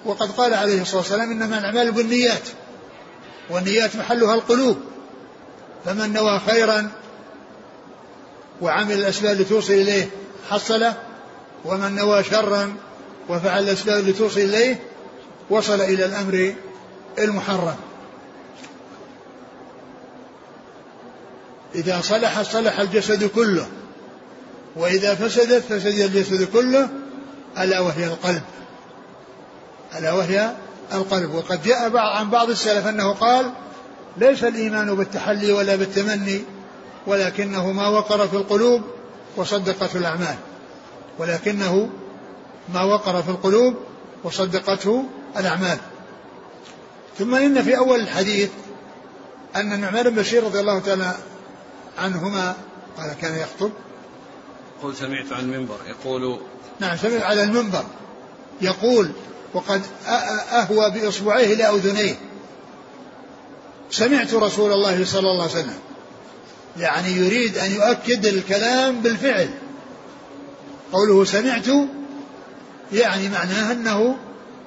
وقد 0.04 0.30
قال 0.30 0.54
عليه 0.54 0.82
الصلاة 0.82 1.00
والسلام 1.00 1.30
إنما 1.30 1.58
الأعمال 1.58 1.92
بالنيات. 1.92 2.48
والنيات 3.50 3.96
محلها 3.96 4.34
القلوب. 4.34 4.76
فمن 5.84 6.12
نوى 6.12 6.40
خيرا 6.46 6.90
وعمل 8.60 8.92
الأسباب 8.92 9.40
لتوصل 9.40 9.72
إليه 9.72 10.08
حصله 10.50 10.94
ومن 11.64 11.94
نوى 11.94 12.24
شرا 12.24 12.74
وفعل 13.28 13.62
الأسباب 13.62 14.04
لتوصل 14.08 14.40
إليه 14.40 14.80
وصل 15.50 15.80
إلى 15.80 16.04
الأمر 16.04 16.54
المحرم. 17.18 17.76
إذا 21.74 22.00
صلح 22.00 22.42
صلح 22.42 22.80
الجسد 22.80 23.24
كله 23.24 23.66
وإذا 24.76 25.14
فسدت 25.14 25.62
فسد 25.62 25.98
الجسد 25.98 26.48
كله 26.52 26.88
ألا 27.58 27.80
وهي 27.80 28.06
القلب. 28.06 28.42
ألا 29.98 30.12
وهي 30.12 30.52
القلب. 30.92 31.34
وقد 31.34 31.62
جاء 31.62 31.96
عن 31.96 32.30
بعض 32.30 32.50
السلف 32.50 32.86
أنه 32.86 33.12
قال 33.12 33.52
ليس 34.16 34.44
الإيمان 34.44 34.94
بالتحلي 34.94 35.52
ولا 35.52 35.76
بالتمني 35.76 36.44
ولكنه 37.06 37.72
ما 37.72 37.88
وقر 37.88 38.28
في 38.28 38.36
القلوب 38.36 38.82
وصدقته 39.36 39.98
الأعمال. 39.98 40.36
ولكنه 41.18 41.90
ما 42.74 42.82
وقر 42.82 43.22
في 43.22 43.28
القلوب 43.28 43.74
وصدقته 44.24 45.04
الأعمال. 45.36 45.78
ثم 47.18 47.34
إن 47.34 47.62
في 47.62 47.76
أول 47.76 48.00
الحديث 48.00 48.50
أن 49.56 49.72
النعمان 49.72 50.10
بن 50.10 50.14
بشير 50.14 50.44
رضي 50.44 50.60
الله 50.60 50.78
تعالى 50.78 51.14
عنهما 51.98 52.54
قال 52.98 53.12
كان 53.20 53.38
يخطب؟ 53.38 53.70
قل 54.82 54.96
سمعت 54.96 55.32
عن 55.32 55.40
المنبر. 55.40 55.76
يقول 55.88 56.38
نعم 56.80 56.96
سمعت 56.96 57.22
على 57.22 57.42
المنبر. 57.42 57.84
يقول 58.60 59.10
وقد 59.54 59.82
أهوى 60.52 60.90
بإصبعيه 60.90 61.54
إلى 61.54 61.68
أذنيه. 61.68 62.14
سمعت 63.90 64.34
رسول 64.34 64.72
الله 64.72 65.04
صلى 65.04 65.30
الله 65.30 65.42
عليه 65.42 65.52
وسلم 65.52 65.78
يعني 66.78 67.12
يريد 67.12 67.58
أن 67.58 67.70
يؤكد 67.74 68.26
الكلام 68.26 69.00
بالفعل. 69.00 69.48
قوله 70.92 71.24
سمعت 71.24 71.66
يعني 72.92 73.28
معناه 73.28 73.72
أنه 73.72 74.16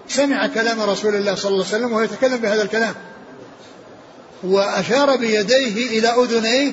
سمع 0.09 0.47
كلام 0.47 0.81
رسول 0.81 1.15
الله 1.15 1.35
صلى 1.35 1.51
الله 1.51 1.65
عليه 1.65 1.75
وسلم 1.77 1.91
وهو 1.91 2.01
يتكلم 2.01 2.37
بهذا 2.37 2.63
الكلام. 2.63 2.95
وأشار 4.43 5.15
بيديه 5.15 5.99
إلى 5.99 6.07
أذنيه 6.07 6.71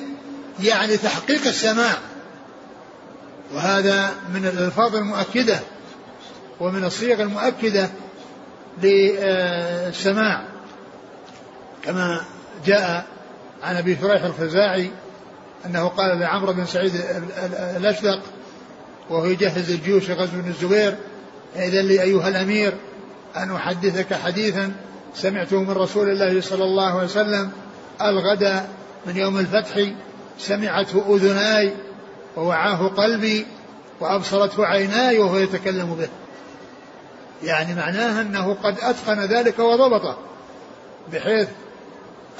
يعني 0.63 0.97
تحقيق 0.97 1.47
السماع. 1.47 1.97
وهذا 3.53 4.11
من 4.33 4.45
الألفاظ 4.45 4.95
المؤكدة 4.95 5.59
ومن 6.59 6.83
الصيغ 6.83 7.21
المؤكدة 7.21 7.89
للسماع 8.83 10.43
كما 11.83 12.21
جاء 12.65 13.05
عن 13.63 13.75
أبي 13.75 13.95
فريح 13.95 14.23
الخزاعي 14.23 14.91
أنه 15.65 15.87
قال 15.87 16.19
لعمرو 16.19 16.53
بن 16.53 16.65
سعيد 16.65 16.93
الاشدق 17.77 18.19
وهو 19.09 19.25
يجهز 19.25 19.71
الجيوش 19.71 20.09
لغزو 20.09 20.41
بن 20.41 20.49
الزبير 20.49 20.95
اذا 21.55 21.81
لي 21.81 22.01
أيها 22.01 22.27
الأمير 22.27 22.73
أن 23.37 23.55
أحدثك 23.55 24.13
حديثا 24.13 24.71
سمعته 25.15 25.63
من 25.63 25.71
رسول 25.71 26.09
الله 26.09 26.41
صلى 26.41 26.63
الله 26.63 26.89
عليه 26.89 27.03
وسلم 27.03 27.51
الغد 28.01 28.63
من 29.05 29.17
يوم 29.17 29.39
الفتح 29.39 29.89
سمعته 30.39 31.15
أذناي 31.15 31.73
ووعاه 32.37 32.87
قلبي 32.87 33.45
وأبصرته 33.99 34.65
عيناي 34.65 35.19
وهو 35.19 35.37
يتكلم 35.37 35.95
به. 35.95 36.09
يعني 37.43 37.75
معناها 37.75 38.21
أنه 38.21 38.53
قد 38.63 38.75
أتقن 38.81 39.19
ذلك 39.19 39.59
وضبطه 39.59 40.17
بحيث 41.13 41.47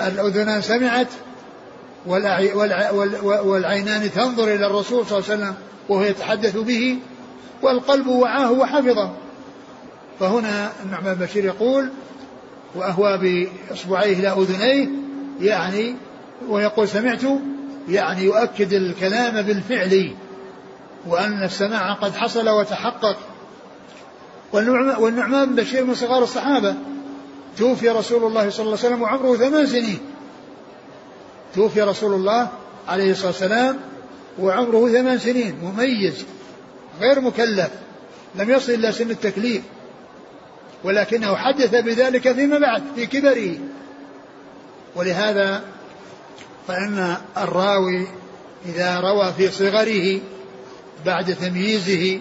الأذنان 0.02 0.62
سمعت 0.62 1.08
والعينان 3.46 4.12
تنظر 4.12 4.44
إلى 4.44 4.68
الرسول 4.68 5.06
صلى 5.06 5.18
الله 5.18 5.32
عليه 5.32 5.42
وسلم 5.42 5.56
وهو 5.90 6.04
يتحدث 6.04 6.58
به 6.58 7.00
والقلب 7.62 8.08
وعاه 8.08 8.52
وحفظه. 8.52 9.12
فهنا 10.20 10.72
النعمان 10.86 11.14
بشير 11.14 11.46
يقول 11.46 11.90
وأهوى 12.76 13.18
بإصبعيه 13.18 14.20
إلى 14.20 14.28
أذنيه 14.30 14.88
يعني 15.42 15.96
ويقول 16.50 16.88
سمعت 16.88 17.22
يعني 17.90 18.24
يؤكد 18.24 18.74
الكلام 18.74 19.42
بالفعل 19.42 20.16
وأن 21.08 21.44
السماع 21.44 21.94
قد 21.94 22.16
حصل 22.16 22.50
وتحقق. 22.50 23.18
والنعمان 24.54 25.50
بن 25.50 25.56
بشير 25.56 25.86
من 25.86 25.96
صغار 25.96 26.24
الصحابة. 26.24 26.76
توفي 27.58 27.90
رسول 27.90 28.24
الله 28.24 28.50
صلى 28.50 28.66
الله 28.66 28.78
عليه 28.78 28.88
وسلم 28.88 29.02
وعمره 29.02 29.36
ثمان 29.36 29.68
سنين. 29.68 30.00
توفي 31.56 31.82
رسول 31.82 32.14
الله 32.14 32.50
عليه 32.88 33.12
الصلاة 33.12 33.28
والسلام 33.28 33.78
وعمره 34.40 34.90
ثمان 34.90 35.20
سنين. 35.20 35.56
مميز 35.64 36.26
غير 37.02 37.22
مكلف 37.22 37.70
لم 38.36 38.50
يصل 38.50 38.72
إلى 38.72 38.92
سن 38.92 39.12
التكليف. 39.12 39.62
ولكنه 40.84 41.36
حدث 41.36 41.76
بذلك 41.76 42.32
فيما 42.32 42.60
بعد 42.60 42.84
في 42.96 43.06
كبره. 43.06 43.58
ولهذا 44.96 45.64
فإن 46.68 47.18
الراوي 47.38 48.08
إذا 48.66 49.00
روى 49.00 49.34
في 49.38 49.52
صغره 49.52 50.20
بعد 51.06 51.36
تمييزه 51.36 52.20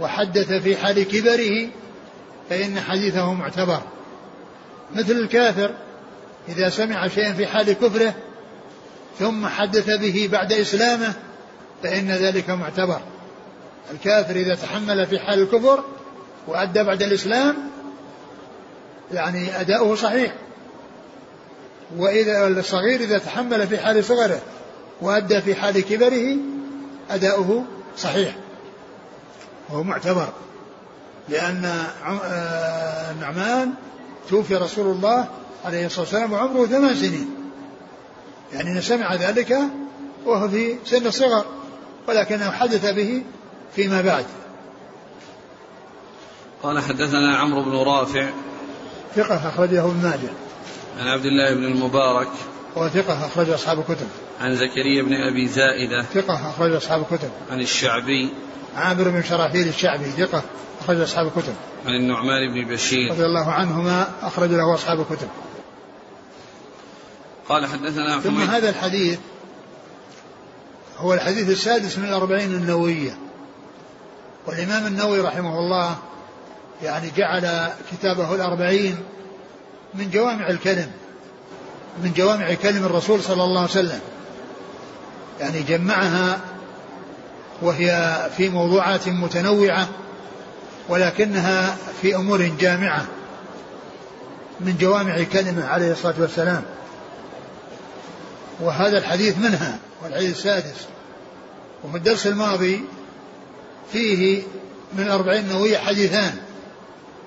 وحدث 0.00 0.52
في 0.52 0.76
حال 0.76 1.02
كبره 1.02 1.68
فإن 2.50 2.80
حديثه 2.80 3.32
معتبر. 3.32 3.80
مثل 4.94 5.12
الكافر 5.12 5.74
إذا 6.48 6.68
سمع 6.68 7.08
شيئا 7.08 7.32
في 7.32 7.46
حال 7.46 7.72
كفره 7.72 8.14
ثم 9.18 9.46
حدث 9.46 9.90
به 9.90 10.28
بعد 10.32 10.52
إسلامه 10.52 11.12
فإن 11.82 12.10
ذلك 12.10 12.50
معتبر. 12.50 13.00
الكافر 13.90 14.36
إذا 14.36 14.54
تحمل 14.54 15.06
في 15.06 15.18
حال 15.18 15.42
الكفر 15.42 15.84
وأدى 16.46 16.82
بعد 16.82 17.02
الإسلام 17.02 17.56
يعني 19.12 19.60
أداؤه 19.60 19.94
صحيح. 19.94 20.32
وإذا 21.96 22.46
الصغير 22.46 23.00
إذا 23.00 23.18
تحمل 23.18 23.66
في 23.66 23.78
حال 23.78 24.04
صغره 24.04 24.40
وأدى 25.00 25.40
في 25.40 25.54
حال 25.54 25.80
كبره 25.80 26.36
أداؤه 27.10 27.64
صحيح. 27.98 28.36
وهو 29.70 29.82
معتبر 29.82 30.28
لأن 31.28 31.64
آه، 31.64 33.10
النعمان 33.10 33.74
توفي 34.28 34.56
رسول 34.56 34.86
الله 34.86 35.28
عليه 35.64 35.86
الصلاة 35.86 36.00
والسلام 36.00 36.32
وعمره 36.32 36.66
ثمان 36.66 36.94
سنين. 36.94 37.30
يعني 38.52 38.80
سمع 38.80 39.14
ذلك 39.14 39.56
وهو 40.24 40.48
في 40.48 40.76
سن 40.84 41.06
الصغر 41.06 41.44
ولكنه 42.08 42.50
حدث 42.50 42.86
به 42.90 43.22
فيما 43.76 44.02
بعد. 44.02 44.24
قال 46.62 46.80
حدثنا 46.82 47.36
عمرو 47.36 47.62
بن 47.62 47.76
رافع 47.76 48.30
ثقة 49.16 49.48
أخرجه 49.48 49.84
ابن 49.84 50.02
ماجه. 50.02 50.32
عن 50.98 51.08
عبد 51.08 51.24
الله 51.24 51.54
بن 51.54 51.64
المبارك. 51.64 52.28
وثقة 52.76 53.26
أخرج 53.26 53.50
أصحاب 53.50 53.78
الكتب. 53.78 54.08
عن 54.40 54.56
زكريا 54.56 55.02
بن 55.02 55.14
أبي 55.14 55.48
زائدة 55.48 56.02
ثقة 56.02 56.50
أخرج 56.50 56.72
أصحاب 56.72 57.00
الكتب. 57.00 57.30
عن 57.50 57.60
الشعبي. 57.60 58.30
عامر 58.76 59.08
بن 59.08 59.22
شراحيل 59.22 59.68
الشعبي 59.68 60.04
ثقة 60.04 60.42
أخرج 60.80 61.00
أصحاب 61.00 61.26
الكتب. 61.26 61.54
عن 61.86 61.94
النعمان 61.94 62.54
بن 62.54 62.74
بشير. 62.74 63.10
رضي 63.10 63.24
الله 63.24 63.50
عنهما 63.50 64.10
أخرج 64.22 64.50
له 64.50 64.74
أصحاب 64.74 65.00
الكتب. 65.00 65.28
قال 67.48 67.66
حدثنا 67.66 68.20
ثم 68.20 68.40
هذا 68.40 68.68
الحديث 68.68 69.18
هو 70.98 71.14
الحديث 71.14 71.50
السادس 71.50 71.98
من 71.98 72.04
الأربعين 72.04 72.54
النووية. 72.54 73.18
والإمام 74.46 74.86
النووي 74.86 75.20
رحمه 75.20 75.58
الله 75.58 75.98
يعني 76.82 77.10
جعل 77.16 77.72
كتابه 77.92 78.34
الأربعين 78.34 78.96
من 79.94 80.10
جوامع 80.10 80.50
الكلم 80.50 80.90
من 82.02 82.12
جوامع 82.16 82.54
كلم 82.54 82.84
الرسول 82.84 83.22
صلى 83.22 83.44
الله 83.44 83.60
عليه 83.60 83.70
وسلم. 83.70 84.00
يعني 85.42 85.62
جمعها 85.62 86.40
وهي 87.62 88.18
في 88.36 88.48
موضوعات 88.48 89.08
متنوعة 89.08 89.88
ولكنها 90.88 91.76
في 92.02 92.16
أمور 92.16 92.42
جامعة 92.42 93.04
من 94.60 94.76
جوامع 94.80 95.22
كلمة 95.32 95.66
عليه 95.66 95.92
الصلاة 95.92 96.14
والسلام. 96.18 96.62
وهذا 98.60 98.98
الحديث 98.98 99.38
منها 99.38 99.78
والحديث 100.02 100.36
السادس. 100.36 100.86
وفي 101.84 101.96
الدرس 101.96 102.26
الماضي 102.26 102.84
فيه 103.92 104.42
من 104.92 105.08
أربعين 105.08 105.48
نووية 105.48 105.78
حديثان. 105.78 106.36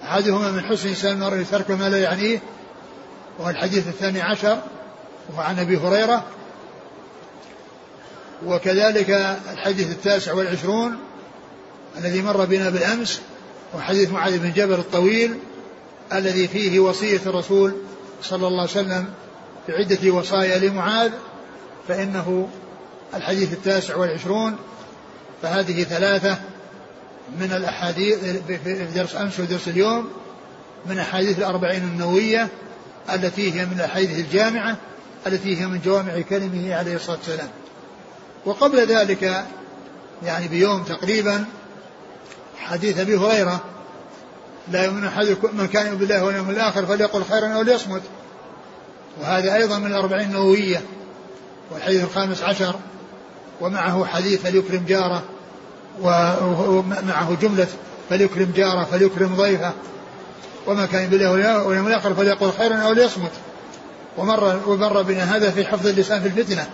أحدهما 0.04 0.52
من 0.52 0.62
حسن 0.62 0.90
إسلام 0.90 1.24
المرء 1.24 1.44
ترك 1.52 1.72
ما 1.72 1.90
لا 1.90 1.98
يعنيه 1.98 2.40
وهو 3.40 3.50
الحديث 3.50 3.88
الثاني 3.88 4.22
عشر 4.22 4.62
وهو 5.30 5.42
عن 5.42 5.60
أبي 5.60 5.78
هريرة 5.78 6.24
وكذلك 8.46 9.10
الحديث 9.54 9.92
التاسع 9.92 10.34
والعشرون 10.34 10.98
الذي 11.98 12.22
مر 12.22 12.46
بنا 12.46 12.70
بالأمس 12.70 13.22
وحديث 13.76 14.12
معاذ 14.12 14.38
بن 14.40 14.52
جبل 14.54 14.74
الطويل 14.74 15.40
الذي 16.14 16.48
فيه 16.48 16.80
وصية 16.80 17.22
الرسول 17.26 17.74
صلى 18.22 18.48
الله 18.48 18.62
عليه 18.62 18.72
وسلم 18.72 19.06
بعدة 19.68 20.12
وصايا 20.12 20.58
لمعاذ 20.58 21.12
فإنه 21.88 22.50
الحديث 23.14 23.54
التاسع 23.54 23.96
والعشرون. 23.96 24.56
فهذه 25.42 25.84
ثلاثة 25.84 26.38
من 27.40 27.52
الأحاديث 27.52 28.18
في 28.64 28.86
درس 28.96 29.16
أمس 29.16 29.40
ودرس 29.40 29.68
اليوم 29.68 30.10
من 30.86 31.00
أحاديث 31.00 31.40
الأربعين 31.40 31.84
النووية 31.84 32.48
التي 33.14 33.54
هي 33.54 33.66
من 33.66 33.74
الأحاديث 33.74 34.20
الجامعة 34.20 34.78
التي 35.28 35.62
هي 35.62 35.68
من 35.68 35.82
جوامع 35.86 36.22
كلمه 36.22 36.76
عليه 36.76 36.96
الصلاة 36.96 37.18
والسلام. 37.18 37.50
وقبل 38.46 38.88
ذلك 38.88 39.46
يعني 40.24 40.48
بيوم 40.48 40.84
تقريبا 40.84 41.46
حديث 42.58 43.00
أبي 43.00 43.18
هريرة 43.18 43.62
لا 44.72 44.84
يؤمن 44.86 45.06
أحدكم 45.06 45.58
من 45.58 45.68
كان 45.68 45.86
يؤمن 45.86 45.98
بالله 45.98 46.24
واليوم 46.24 46.50
الآخر 46.50 46.86
فليقل 46.86 47.24
خيرا 47.24 47.48
أو 47.48 47.62
ليصمت. 47.62 48.02
وهذا 49.22 49.56
أيضا 49.56 49.80
من 49.80 49.88
الأربعين 49.88 50.28
النووية 50.28 50.82
والحديث 51.72 52.04
الخامس 52.04 52.42
عشر 52.42 52.76
ومعه 53.62 54.06
حديث 54.06 54.42
فليكرم 54.42 54.86
جارة 54.88 55.24
ومعه 56.02 57.38
جملة 57.42 57.68
فليكرم 58.10 58.52
جارة 58.56 58.84
فليكرم 58.84 59.36
ضيفة. 59.36 59.72
وما 60.68 60.86
كان 60.86 61.10
بالله 61.10 61.32
واليوم 61.66 61.88
الآخر 61.88 62.14
فليقول 62.14 62.52
خيرا 62.54 62.76
أو 62.76 62.94
ليصمت. 62.94 63.32
ومر 64.18 64.60
ومر 64.68 65.02
بنا 65.02 65.36
هذا 65.36 65.52
في 65.52 65.66
حفظ 65.66 65.88
اللسان 65.88 66.22
في 66.22 66.28
الفتنة. 66.28 66.68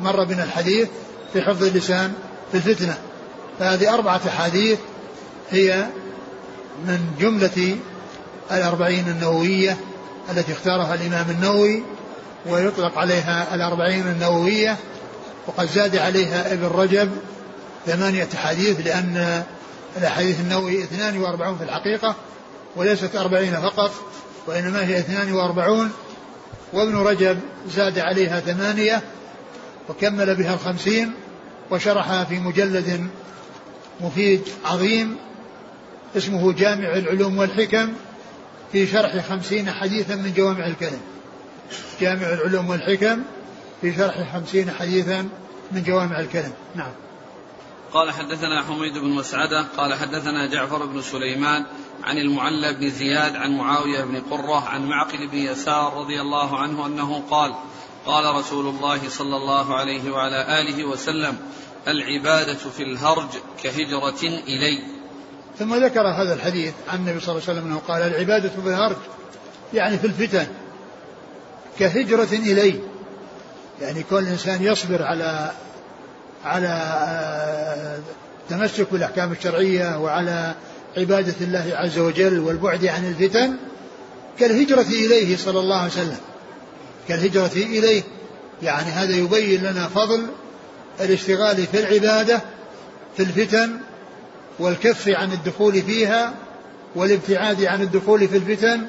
مر 0.00 0.24
بنا 0.24 0.44
الحديث 0.44 0.88
في 1.32 1.42
حفظ 1.42 1.64
اللسان 1.64 2.12
في 2.52 2.56
الفتنة. 2.56 2.98
فهذه 3.58 3.94
أربعة 3.94 4.20
أحاديث 4.28 4.78
هي 5.50 5.86
من 6.86 6.98
جملة 7.20 7.76
الأربعين 8.52 9.08
النووية 9.08 9.76
التي 10.30 10.52
اختارها 10.52 10.94
الإمام 10.94 11.26
النووي 11.30 11.82
ويطلق 12.46 12.98
عليها 12.98 13.54
الأربعين 13.54 14.06
النووية 14.06 14.76
وقد 15.46 15.68
زاد 15.68 15.96
عليها 15.96 16.52
ابن 16.52 16.66
رجب 16.66 17.10
ثمانية 17.86 18.28
أحاديث 18.34 18.86
لأن 18.86 19.42
الأحاديث 19.96 20.40
النووي 20.40 20.82
اثنان 20.82 21.18
وأربعون 21.18 21.58
في 21.58 21.64
الحقيقة 21.64 22.14
وليست 22.76 23.16
أربعين 23.16 23.54
فقط 23.54 23.92
وإنما 24.46 24.86
هي 24.86 24.98
اثنان 24.98 25.32
وأربعون. 25.32 25.92
وابن 26.72 26.96
رجب 26.96 27.38
زاد 27.76 27.98
عليها 27.98 28.40
ثمانية 28.40 29.02
وكمل 29.88 30.34
بها 30.34 30.54
الخمسين 30.54 31.12
وشرحها 31.70 32.24
في 32.24 32.38
مجلد 32.38 33.08
مفيد 34.00 34.42
عظيم 34.64 35.16
اسمه 36.16 36.52
جامع 36.52 36.88
العلوم 36.96 37.38
والحكم 37.38 37.92
في 38.72 38.86
شرح 38.86 39.28
خمسين 39.28 39.70
حديثا 39.70 40.14
من 40.14 40.32
جوامع 40.36 40.66
الكلم. 40.66 41.00
جامع 42.00 42.22
العلوم 42.22 42.70
والحكم 42.70 43.22
في 43.80 43.94
شرح 43.94 44.32
خمسين 44.32 44.70
حديثا 44.70 45.28
من 45.72 45.82
جوامع 45.82 46.20
الكلم. 46.20 46.52
نعم. 46.74 46.92
قال 47.92 48.12
حدثنا 48.12 48.62
حميد 48.62 48.98
بن 48.98 49.08
مسعدة 49.08 49.62
قال 49.76 49.94
حدثنا 49.94 50.46
جعفر 50.46 50.86
بن 50.86 51.02
سليمان 51.02 51.64
عن 52.04 52.18
المعلى 52.18 52.72
بن 52.72 52.90
زياد 52.90 53.36
عن 53.36 53.56
معاوية 53.56 54.04
بن 54.04 54.20
قرة 54.20 54.68
عن 54.68 54.86
معقل 54.88 55.26
بن 55.26 55.38
يسار 55.38 55.94
رضي 55.94 56.20
الله 56.20 56.58
عنه 56.58 56.86
أنه 56.86 57.22
قال 57.30 57.54
قال 58.06 58.34
رسول 58.34 58.66
الله 58.66 59.08
صلى 59.08 59.36
الله 59.36 59.76
عليه 59.76 60.10
وعلى 60.10 60.60
آله 60.60 60.84
وسلم 60.84 61.36
العبادة 61.88 62.54
في 62.76 62.82
الهرج 62.82 63.28
كهجرة 63.62 64.22
إلي. 64.22 64.78
ثم 65.58 65.74
ذكر 65.74 66.08
هذا 66.08 66.34
الحديث 66.34 66.72
عن 66.88 66.98
النبي 66.98 67.20
صلى 67.20 67.32
الله 67.32 67.42
عليه 67.48 67.58
وسلم 67.58 67.70
أنه 67.70 67.80
قال 67.88 68.02
العبادة 68.02 68.48
في 68.48 68.68
الهرج 68.68 68.96
يعني 69.74 69.98
في 69.98 70.06
الفتن 70.06 70.46
كهجرة 71.78 72.28
إلي. 72.32 72.80
يعني 73.80 74.02
كل 74.02 74.26
إنسان 74.26 74.62
يصبر 74.62 75.02
على 75.02 75.50
على 76.44 76.68
آه، 76.68 77.98
تمسك 78.48 78.92
بالأحكام 78.92 79.32
الشرعية 79.32 79.98
وعلى 79.98 80.54
عبادة 80.96 81.34
الله 81.40 81.72
عز 81.74 81.98
وجل 81.98 82.38
والبعد 82.38 82.86
عن 82.86 83.04
الفتن 83.04 83.56
كالهجرة 84.38 84.80
إليه 84.80 85.36
صلى 85.36 85.60
الله 85.60 85.76
عليه 85.76 85.92
وسلم. 85.92 86.18
كالهجرة 87.08 87.52
إليه. 87.56 88.02
يعني 88.62 88.90
هذا 88.90 89.16
يبين 89.16 89.62
لنا 89.62 89.88
فضل 89.88 90.26
الاشتغال 91.00 91.56
في 91.56 91.80
العبادة 91.80 92.40
في 93.16 93.22
الفتن 93.22 93.70
والكف 94.58 95.08
عن 95.08 95.32
الدخول 95.32 95.82
فيها 95.82 96.34
والابتعاد 96.94 97.64
عن 97.64 97.82
الدخول 97.82 98.28
في 98.28 98.36
الفتن. 98.36 98.86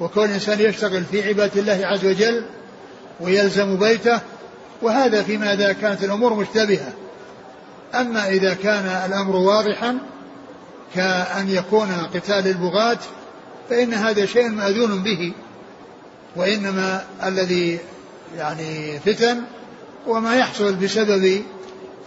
وكون 0.00 0.24
الإنسان 0.24 0.60
يشتغل 0.60 1.04
في 1.04 1.28
عبادة 1.28 1.60
الله 1.60 1.80
عز 1.86 2.06
وجل 2.06 2.44
ويلزم 3.20 3.76
بيته 3.76 4.20
وهذا 4.82 5.22
فيما 5.22 5.52
إذا 5.52 5.72
كانت 5.72 6.04
الأمور 6.04 6.34
مشتبهة. 6.34 6.92
أما 7.94 8.28
إذا 8.28 8.54
كان 8.54 8.86
الأمر 8.86 9.36
واضحا 9.36 9.98
كأن 10.94 11.48
يكون 11.48 11.88
قتال 12.14 12.46
البغاة 12.46 12.98
فإن 13.70 13.94
هذا 13.94 14.26
شيء 14.26 14.48
مأذون 14.48 15.02
به. 15.02 15.32
وإنما 16.36 17.04
الذي 17.24 17.78
يعني 18.36 19.00
فتن 19.00 19.42
وما 20.06 20.36
يحصل 20.36 20.74
بسبب 20.74 21.42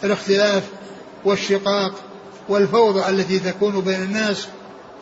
الاختلاف 0.04 0.64
والشقاق 1.26 1.94
والفوضى 2.50 3.10
التي 3.10 3.40
تكون 3.40 3.82
بين 3.82 4.04
الناس 4.04 4.48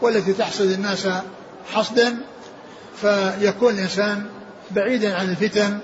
والتي 0.02 0.34
تحصد 0.34 0.72
الناس 0.72 1.08
حصدا 1.74 2.18
فيكون 3.02 3.74
الإنسان 3.74 4.26
بعيدا 4.72 5.16
عن 5.16 5.30
الفتن 5.30 5.78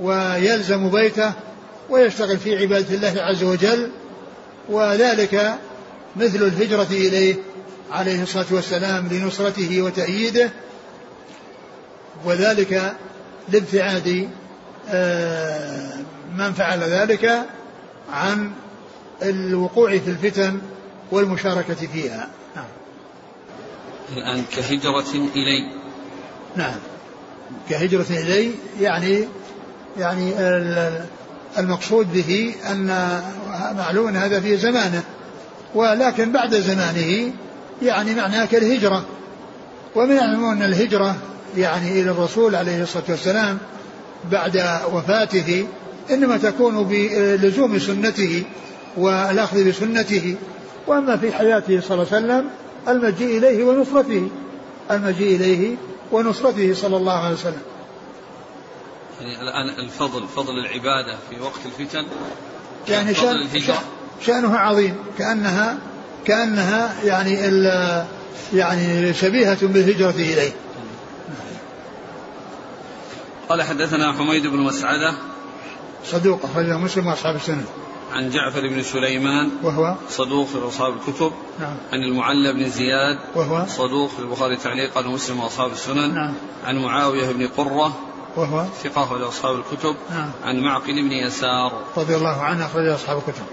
ويلزم 0.00 0.90
بيته 0.90 1.32
ويشتغل 1.90 2.38
في 2.38 2.58
عبادة 2.58 2.94
الله 2.94 3.22
عز 3.22 3.42
وجل 3.42 3.90
وذلك 4.68 5.54
مثل 6.16 6.42
الهجرة 6.42 6.86
إليه 6.90 7.34
عليه 7.92 8.22
الصلاة 8.22 8.46
والسلام 8.50 9.08
لنصرته 9.08 9.82
وتأييده 9.82 10.50
وذلك 12.24 12.96
لابتعاد 13.48 14.28
آه، 14.88 15.92
من 16.36 16.52
فعل 16.52 16.80
ذلك 16.80 17.46
عن 18.12 18.50
الوقوع 19.22 19.98
في 19.98 20.10
الفتن 20.10 20.60
والمشاركة 21.10 21.74
فيها. 21.74 22.28
نعم. 22.56 22.64
الآن 24.16 24.44
كهجرة 24.56 25.10
إلي. 25.34 25.70
نعم. 26.56 26.74
كهجرة 27.68 28.06
إلي 28.10 28.50
يعني 28.80 29.24
يعني 29.98 30.32
المقصود 31.58 32.12
به 32.12 32.54
أن 32.70 32.86
معلوم 33.76 34.08
أن 34.08 34.16
هذا 34.16 34.40
في 34.40 34.56
زمانه 34.56 35.02
ولكن 35.74 36.32
بعد 36.32 36.54
زمانه 36.54 37.32
يعني 37.82 38.14
معناه 38.14 38.44
كالهجرة. 38.44 39.04
ومن 39.94 40.18
أن 40.18 40.62
الهجرة 40.62 41.16
يعني 41.56 42.00
إلى 42.00 42.10
الرسول 42.10 42.54
عليه 42.54 42.82
الصلاة 42.82 43.04
والسلام 43.08 43.58
بعد 44.30 44.80
وفاته 44.92 45.66
إنما 46.10 46.36
تكون 46.36 46.84
بلزوم 46.84 47.78
سنته 47.78 48.42
والأخذ 48.96 49.68
بسنته. 49.68 50.36
وأما 50.86 51.16
في 51.16 51.32
حياته 51.32 51.80
صلى 51.80 52.02
الله 52.02 52.06
عليه 52.12 52.24
وسلم 52.24 52.50
المجيء 52.88 53.38
إليه 53.38 53.64
ونصرته 53.64 54.28
المجيء 54.90 55.36
إليه 55.36 55.76
ونصرته 56.12 56.74
صلى 56.74 56.96
الله 56.96 57.12
عليه 57.12 57.34
وسلم. 57.34 57.62
يعني 59.20 59.42
الآن 59.42 59.84
الفضل 59.84 60.28
فضل 60.28 60.58
العبادة 60.58 61.18
في 61.30 61.40
وقت 61.40 61.60
الفتن 61.66 62.06
يعني 62.88 63.14
شأن 63.14 63.36
الهجرة. 63.36 63.82
شأنها 64.26 64.58
عظيم. 64.58 64.94
كأنها 65.18 65.78
كأنها 66.24 66.94
يعني 67.04 67.34
يعني 68.54 69.14
شبيهة 69.14 69.58
بالهجرة 69.66 70.10
إليه. 70.10 70.52
قال 73.52 73.62
حدثنا 73.62 74.12
حميد 74.12 74.46
بن 74.46 74.56
مسعدة 74.56 75.14
صدوق 76.04 76.44
أخرجه 76.44 76.78
مسلم 76.78 77.06
وأصحاب 77.06 77.36
السنة. 77.36 77.64
عن 78.12 78.30
جعفر 78.30 78.68
بن 78.68 78.82
سليمان 78.82 79.50
وهو؟ 79.62 79.94
صدوق 80.10 80.46
في 80.46 80.58
أصحاب 80.68 80.92
الكتب. 80.92 81.32
نعم. 81.60 81.76
عن 81.92 81.98
المعلى 81.98 82.52
بن 82.52 82.70
زياد 82.70 83.18
وهو؟ 83.34 83.66
صدوق 83.66 84.10
في 84.10 84.18
البخاري 84.18 84.56
تعليقا 84.56 85.06
ومسلم 85.06 85.40
وأصحاب 85.40 85.72
السنن. 85.72 86.14
نعم. 86.14 86.34
عن 86.64 86.78
معاوية 86.78 87.32
بن 87.32 87.48
قرة 87.48 87.96
وهو؟ 88.36 88.64
ثقة 88.82 89.04
أخرج 89.04 89.22
أصحاب 89.22 89.56
الكتب. 89.56 89.96
نعم. 90.10 90.30
عن 90.44 90.60
معقل 90.60 90.92
بن 90.92 91.12
يسار 91.12 91.72
رضي 91.96 92.16
الله 92.16 92.42
عنه 92.42 92.66
أخرج 92.66 92.88
أصحاب 92.88 93.18
الكتب. 93.18 93.44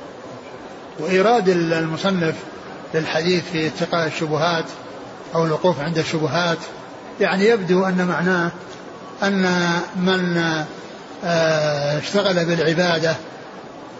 وإيراد 1.00 1.50
المصنف 1.50 2.36
للحديث 2.94 3.44
في 3.52 3.68
اتقاء 3.68 4.08
الشبهات 4.08 4.66
أو 5.36 5.46
الوقوف 5.46 5.80
عند 5.80 5.98
الشبهات 5.98 6.60
يعني 7.20 7.46
يبدو 7.46 7.86
أن 7.86 8.08
معناه 8.08 8.52
أن 9.24 9.46
من 9.96 10.38
آه، 11.26 11.98
اشتغل 11.98 12.46
بالعبادة 12.46 13.16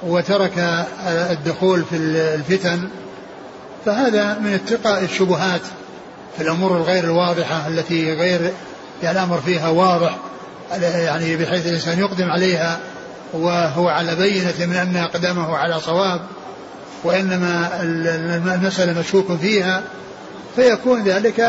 وترك 0.04 0.58
آه، 0.58 1.32
الدخول 1.32 1.84
في 1.90 1.96
الفتن 1.96 2.88
فهذا 3.86 4.40
من 4.40 4.54
اتقاء 4.54 5.04
الشبهات 5.04 5.62
في 6.38 6.44
الأمور 6.44 6.78
الغير 6.78 7.04
الواضحة 7.04 7.68
التي 7.68 8.14
غير 8.14 8.54
يعني 9.04 9.20
الأمر 9.20 9.42
فيها 9.46 9.70
واضح 9.70 10.18
يعني 10.82 11.36
بحيث 11.36 11.68
الإنسان 11.68 12.00
يقدم 12.00 12.32
عليها 12.32 12.80
وهو 13.34 13.88
على 13.88 14.16
بينة 14.16 14.54
من 14.60 14.76
أن 14.76 14.96
أقدامه 14.96 15.58
على 15.58 15.80
صواب 15.80 16.22
وإنما 17.04 17.70
المسألة 18.56 19.00
مشكوك 19.00 19.38
فيها 19.42 19.84
فيكون 20.56 21.04
ذلك 21.04 21.40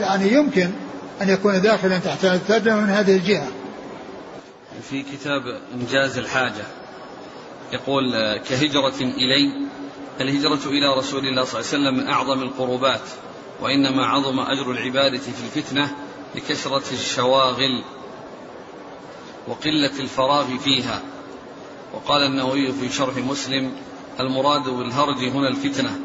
يعني 0.00 0.32
يمكن 0.32 0.70
أن 1.22 1.28
يكون 1.28 1.60
داخلا 1.60 1.98
تحت 1.98 2.24
الترجمة 2.24 2.80
من 2.80 2.90
هذه 2.90 3.16
الجهة. 3.16 3.48
في 4.90 5.02
كتاب 5.02 5.42
إنجاز 5.74 6.18
الحاجة 6.18 6.64
يقول 7.72 8.36
كهجرة 8.36 9.00
إلي 9.00 9.52
الهجرة 10.20 10.68
إلى 10.70 10.94
رسول 10.98 11.26
الله 11.26 11.44
صلى 11.44 11.60
الله 11.60 11.88
عليه 11.88 11.98
وسلم 11.98 12.08
أعظم 12.08 12.42
القربات 12.42 13.00
وإنما 13.60 14.06
عظم 14.06 14.40
أجر 14.40 14.70
العبادة 14.70 15.18
في 15.18 15.56
الفتنة 15.56 15.90
لكثرة 16.34 16.92
الشواغل 16.92 17.84
وقلة 19.48 20.00
الفراغ 20.00 20.58
فيها. 20.58 21.02
وقال 21.94 22.22
النووي 22.22 22.72
في 22.72 22.88
شرح 22.92 23.16
مسلم 23.16 23.72
المراد 24.20 24.68
بالهرج 24.68 25.24
هنا 25.24 25.48
الفتنة 25.48 25.98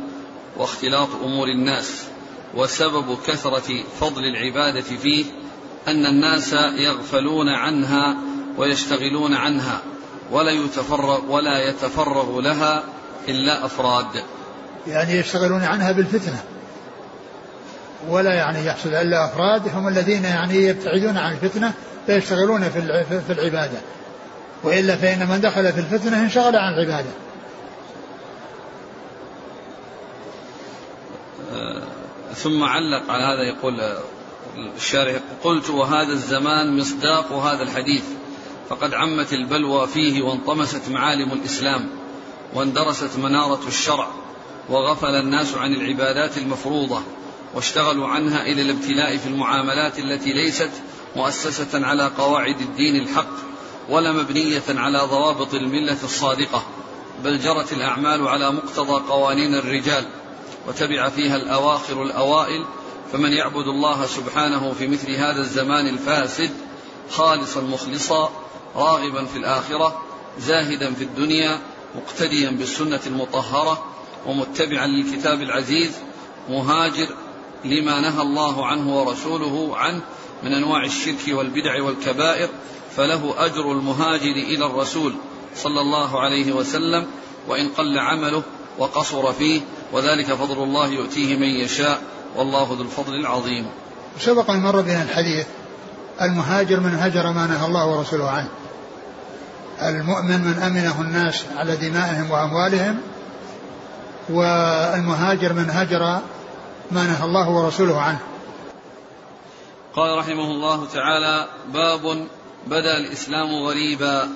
واختلاط 0.58 1.10
أمور 1.24 1.48
الناس. 1.48 2.08
وسبب 2.56 3.18
كثرة 3.28 3.84
فضل 4.00 4.22
العبادة 4.26 4.82
فيه 4.82 5.26
أن 5.88 6.06
الناس 6.06 6.54
يغفلون 6.78 7.50
عنها 7.50 8.18
ويشتغلون 8.58 9.34
عنها 9.34 9.82
ولا 10.32 10.52
يتفرغ 10.52 11.32
ولا 11.32 11.70
يتفرغ 11.70 12.40
لها 12.40 12.84
إلا 13.28 13.66
أفراد. 13.66 14.24
يعني 14.88 15.14
يشتغلون 15.14 15.64
عنها 15.64 15.92
بالفتنة. 15.92 16.44
ولا 18.08 18.34
يعني 18.34 18.66
يحصل 18.66 18.90
إلا 18.90 19.26
أفراد 19.26 19.76
هم 19.76 19.88
الذين 19.88 20.24
يعني 20.24 20.56
يبتعدون 20.56 21.18
عن 21.18 21.34
الفتنة 21.34 21.74
فيشتغلون 22.06 22.70
في 23.28 23.34
العبادة. 23.34 23.78
وإلا 24.64 24.96
فإن 24.96 25.28
من 25.28 25.42
دخل 25.42 25.74
في 25.74 25.80
الفتنة 25.80 26.20
انشغل 26.20 26.56
عن 26.56 26.74
العبادة. 26.74 27.10
آه، 31.54 31.82
ثم 32.36 32.64
علق 32.64 33.12
على 33.12 33.24
هذا 33.24 33.44
يقول 33.44 33.82
الشارح 34.76 35.20
قلت 35.44 35.70
وهذا 35.70 36.14
الزمان 36.14 36.78
مصداق 36.80 37.34
هذا 37.34 37.64
الحديث 37.64 38.04
فقد 38.70 38.94
عمت 38.94 39.34
البلوى 39.34 39.88
فيه 39.88 40.22
وانطمست 40.22 40.90
معالم 40.90 41.32
الإسلام 41.32 41.90
واندرست 42.54 43.18
منارة 43.18 43.68
الشرع 43.68 44.08
وغفل 44.70 45.16
الناس 45.16 45.56
عن 45.56 45.74
العبادات 45.74 46.38
المفروضة 46.38 47.02
واشتغلوا 47.54 48.08
عنها 48.08 48.42
إلى 48.46 48.62
الابتلاء 48.62 49.18
في 49.18 49.28
المعاملات 49.28 50.00
التي 50.00 50.34
ليست 50.34 50.72
مؤسسة 51.16 51.86
على 51.86 52.12
قواعد 52.18 52.62
الدين 52.62 52.96
الحق 52.96 53.34
ولا 53.90 54.12
مبنية 54.12 54.64
على 54.70 55.00
ضوابط 55.00 55.54
الملة 55.54 55.98
الصادقة 56.04 56.64
بل 57.24 57.40
جرت 57.40 57.74
الأعمال 57.74 58.28
على 58.28 58.52
مقتضى 58.52 59.04
قوانين 59.10 59.56
الرجال. 59.56 60.06
وتبع 60.68 61.10
فيها 61.10 61.36
الأواخر 61.36 62.04
الأوائل 62.04 62.66
فمن 63.12 63.34
يعبد 63.34 63.68
الله 63.68 64.06
سبحانه 64.06 64.72
في 64.72 64.88
مثل 64.88 65.12
هذا 65.12 65.40
الزمان 65.42 65.88
الفاسد 65.88 66.52
خالصا 67.10 67.62
مخلصا 67.62 68.30
راغبا 68.76 69.26
في 69.26 69.38
الآخرة 69.38 70.02
زاهدا 70.40 70.94
في 70.94 71.04
الدنيا 71.04 71.60
مقتديا 71.96 72.52
بالسنة 72.52 73.00
المطهرة 73.08 73.86
ومتبعا 74.26 74.88
للكتاب 74.88 75.42
العزيز 75.42 75.92
مهاجر 76.50 77.08
لما 77.66 78.00
نهى 78.00 78.22
الله 78.22 78.66
عنه 78.66 78.98
ورسوله 78.98 79.78
عنه 79.78 80.02
من 80.44 80.54
أنواع 80.54 80.86
الشرك 80.86 81.28
والبدع 81.28 81.84
والكبائر 81.84 82.50
فله 82.96 83.34
أجر 83.38 83.72
المهاجر 83.72 84.32
إلى 84.32 84.66
الرسول 84.66 85.14
صلى 85.56 85.82
الله 85.82 86.20
عليه 86.20 86.54
وسلم 86.54 87.08
وإن 87.48 87.70
قل 87.70 88.00
عمله 88.00 88.44
وقصر 88.78 89.34
فيه 89.34 89.62
وذلك 89.94 90.34
فضل 90.34 90.64
الله 90.64 90.88
يؤتيه 90.88 91.36
من 91.36 91.48
يشاء 91.48 92.02
والله 92.36 92.68
ذو 92.74 92.82
الفضل 92.82 93.16
العظيم. 93.16 93.66
سبق 94.20 94.52
أن 94.52 94.60
مر 94.60 94.82
بنا 94.82 95.04
الحديث 95.04 95.46
المهاجر 96.22 96.80
من 96.80 97.00
هجر 97.00 97.32
ما 97.32 97.48
نهى 97.48 97.66
الله 97.66 97.88
ورسوله 97.88 98.30
عنه. 98.30 98.50
المؤمن 99.82 100.42
من 100.42 100.60
أمنه 100.60 101.02
الناس 101.02 101.46
على 101.58 101.76
دمائهم 101.76 102.32
وأموالهم 102.32 103.02
والمهاجر 104.30 105.54
من 105.54 105.70
هجر 105.70 106.00
ما 106.92 107.04
نهى 107.04 107.26
الله 107.26 107.50
ورسوله 107.50 108.02
عنه 108.02 108.20
قال 109.96 110.18
رحمه 110.18 110.52
الله 110.52 110.86
تعالى 110.86 111.48
باب 111.74 112.28
بدا 112.68 112.98
الإسلام 112.98 113.56
غريبا 113.56 114.30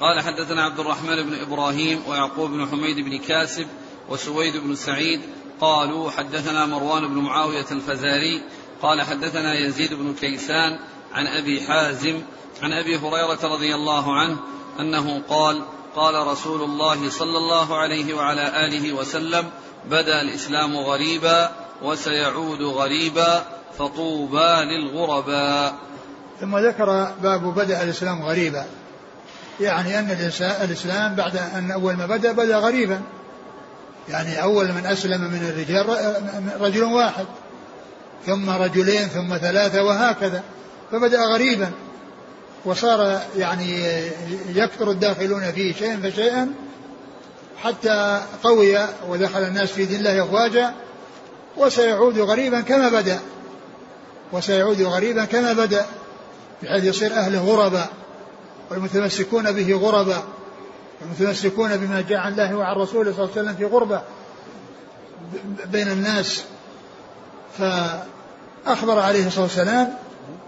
قال 0.00 0.20
حدثنا 0.20 0.64
عبد 0.64 0.80
الرحمن 0.80 1.22
بن 1.22 1.34
إبراهيم 1.34 2.02
ويعقوب 2.08 2.50
بن 2.50 2.66
حميد 2.66 2.96
بن 2.96 3.18
كاسب 3.18 3.66
وسويد 4.08 4.56
بن 4.56 4.74
سعيد 4.74 5.20
قالوا 5.60 6.10
حدثنا 6.10 6.66
مروان 6.66 7.08
بن 7.08 7.14
معاوية 7.14 7.66
الفزاري 7.70 8.42
قال 8.82 9.02
حدثنا 9.02 9.54
يزيد 9.54 9.94
بن 9.94 10.14
كيسان 10.14 10.78
عن 11.12 11.26
أبي 11.26 11.60
حازم 11.60 12.22
عن 12.62 12.72
أبي 12.72 12.96
هريرة 12.96 13.54
رضي 13.54 13.74
الله 13.74 14.14
عنه 14.14 14.38
أنه 14.80 15.22
قال 15.28 15.62
قال 15.96 16.26
رسول 16.26 16.62
الله 16.62 17.10
صلى 17.10 17.38
الله 17.38 17.76
عليه 17.76 18.14
وعلى 18.14 18.66
آله 18.66 18.92
وسلم 18.92 19.50
بدا 19.90 20.20
الإسلام 20.20 20.76
غريبا 20.76 21.50
وسيعود 21.82 22.62
غريبا 22.62 23.44
فطوبى 23.78 24.64
للغرباء. 24.64 25.78
ثم 26.40 26.58
ذكر 26.58 27.14
باب 27.22 27.54
بدأ 27.54 27.82
الإسلام 27.82 28.22
غريبا. 28.22 28.79
يعني 29.60 29.98
أن 29.98 30.30
الإسلام 30.62 31.14
بعد 31.14 31.36
أن 31.36 31.70
أول 31.70 31.94
ما 31.94 32.06
بدأ 32.06 32.32
بدأ 32.32 32.56
غريبا. 32.56 33.00
يعني 34.08 34.42
أول 34.42 34.72
من 34.72 34.86
أسلم 34.86 35.20
من 35.20 35.48
الرجال 35.48 35.86
رجل 36.60 36.82
واحد 36.82 37.24
ثم 38.26 38.50
رجلين 38.50 39.08
ثم 39.08 39.36
ثلاثة 39.36 39.82
وهكذا. 39.82 40.42
فبدأ 40.92 41.20
غريبا. 41.24 41.70
وصار 42.64 43.20
يعني 43.38 43.82
يكثر 44.54 44.90
الداخلون 44.90 45.52
فيه 45.52 45.74
شيئا 45.74 45.96
فشيئا 45.96 46.52
حتى 47.62 48.20
قوي 48.42 48.78
ودخل 49.08 49.42
الناس 49.42 49.70
في 49.70 49.84
دين 49.84 49.98
الله 49.98 50.24
أفواجا 50.24 50.74
وسيعود 51.56 52.18
غريبا 52.18 52.60
كما 52.60 52.88
بدأ. 52.88 53.20
وسيعود 54.32 54.82
غريبا 54.82 55.24
كما 55.24 55.52
بدأ 55.52 55.86
بحيث 56.62 56.84
يصير 56.84 57.12
أهله 57.12 57.40
غربا 57.40 57.86
والمتمسكون 58.70 59.52
به 59.52 59.74
غربا 59.74 60.22
المتمسكون 61.02 61.76
بما 61.76 62.00
جاء 62.00 62.18
عن 62.18 62.32
الله 62.32 62.54
وعن 62.54 62.76
رسوله 62.76 63.12
صلى 63.12 63.24
الله 63.24 63.30
عليه 63.36 63.42
وسلم 63.42 63.56
في 63.56 63.64
غربة 63.64 64.02
بين 65.72 65.88
الناس. 65.88 66.44
فأخبر 67.58 68.98
عليه 68.98 69.26
الصلاة 69.26 69.44
والسلام 69.44 69.94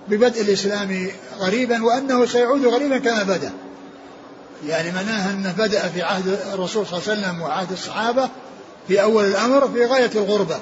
ببدء 0.08 0.42
الإسلام 0.42 1.10
غريبا 1.38 1.84
وأنه 1.84 2.26
سيعود 2.26 2.66
غريبا 2.66 2.98
كما 2.98 3.22
بدأ. 3.22 3.52
يعني 4.66 4.92
معناها 4.92 5.30
أنه 5.30 5.54
بدأ 5.58 5.88
في 5.88 6.02
عهد 6.02 6.38
الرسول 6.54 6.86
صلى 6.86 6.98
الله 6.98 7.10
عليه 7.10 7.20
وسلم 7.20 7.42
وعهد 7.42 7.72
الصحابة 7.72 8.28
في 8.88 9.02
أول 9.02 9.24
الأمر 9.24 9.68
في 9.68 9.86
غاية 9.86 10.10
الغربة. 10.14 10.60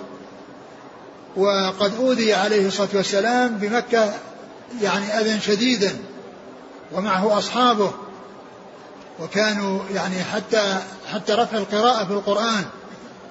وقد 1.37 1.93
أوذي 1.99 2.35
عليه 2.35 2.67
الصلاة 2.67 2.89
والسلام 2.95 3.59
بمكة 3.59 4.15
يعني 4.83 5.19
أذى 5.19 5.41
شديدا. 5.41 5.97
ومعه 6.93 7.39
أصحابه. 7.39 7.93
وكانوا 9.21 9.81
يعني 9.95 10.25
حتى 10.25 10.79
حتى 11.13 11.33
رفع 11.33 11.57
القراءة 11.57 12.05
في 12.05 12.13
القرآن. 12.13 12.65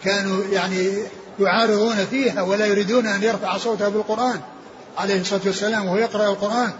كانوا 0.04 0.44
يعني 0.44 1.04
يعارضون 1.40 2.06
فيها 2.06 2.42
ولا 2.42 2.66
يريدون 2.66 3.08
أن 3.08 3.24
يرفع 3.24 3.58
صوته 3.58 3.90
بالقرآن. 3.90 4.42
عليه 4.98 5.22
الصلاة 5.22 5.42
والسلام 5.46 5.86
وهو 5.86 5.98
يقرأ 5.98 6.30
القرآن. 6.30 6.74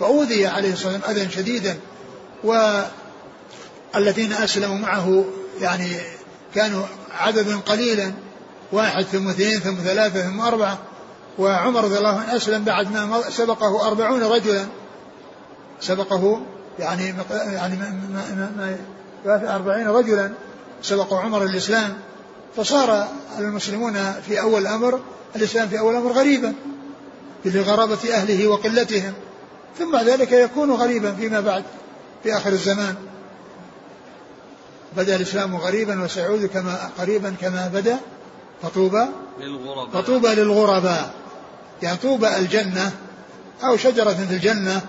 فأوذي 0.00 0.46
عليه 0.46 0.72
الصلاة 0.72 0.92
والسلام 0.92 1.16
أذى 1.16 1.30
شديدا. 1.30 1.78
والذين 2.44 4.32
أسلموا 4.32 4.78
معه 4.78 5.24
يعني 5.60 5.96
كانوا 6.54 6.82
عددا 7.18 7.56
قليلا. 7.56 8.12
واحد 8.72 9.04
ثم 9.04 9.28
اثنين 9.28 9.60
ثم 9.60 9.74
ثلاثة 9.84 10.22
ثم 10.22 10.40
أربعة. 10.40 10.78
وعمر 11.38 11.84
رضي 11.84 11.98
الله 11.98 12.20
عنه 12.20 12.36
أسلم 12.36 12.64
بعد 12.64 12.92
ما 12.92 13.20
سبقه 13.30 13.86
أربعون 13.88 14.22
رجلا. 14.22 14.66
سبقه 15.86 16.40
يعني 16.78 17.14
يعني 17.30 17.76
ما 17.76 18.78
ما 19.26 19.56
أربعين 19.56 19.88
رجلا 19.88 20.30
سبقوا 20.82 21.18
عمر 21.18 21.42
الإسلام 21.42 21.94
فصار 22.56 23.08
المسلمون 23.38 24.12
في 24.26 24.40
أول 24.40 24.62
الأمر 24.62 25.00
الإسلام 25.36 25.68
في 25.68 25.78
أول 25.78 25.94
الأمر 25.94 26.12
غريبا 26.12 26.54
لغرابة 27.44 28.14
أهله 28.14 28.46
وقلتهم 28.46 29.12
ثم 29.78 29.92
بعد 29.92 30.08
ذلك 30.08 30.32
يكون 30.32 30.70
غريبا 30.70 31.12
فيما 31.14 31.40
بعد 31.40 31.64
في 32.22 32.36
آخر 32.36 32.52
الزمان. 32.52 32.94
بدأ 34.96 35.16
الإسلام 35.16 35.56
غريبا 35.56 36.04
وسيعود 36.04 36.46
كما 36.46 36.90
قريبا 36.98 37.34
كما 37.40 37.70
بدأ 37.74 37.98
فطوبى 38.62 39.06
للغرباء. 39.40 40.02
فطوبى 40.02 40.28
للغرباء. 40.28 41.14
يعني 41.82 41.96
طوبى 41.96 42.36
الجنة 42.36 42.92
أو 43.64 43.76
شجرة 43.76 44.12
في 44.12 44.34
الجنة 44.34 44.80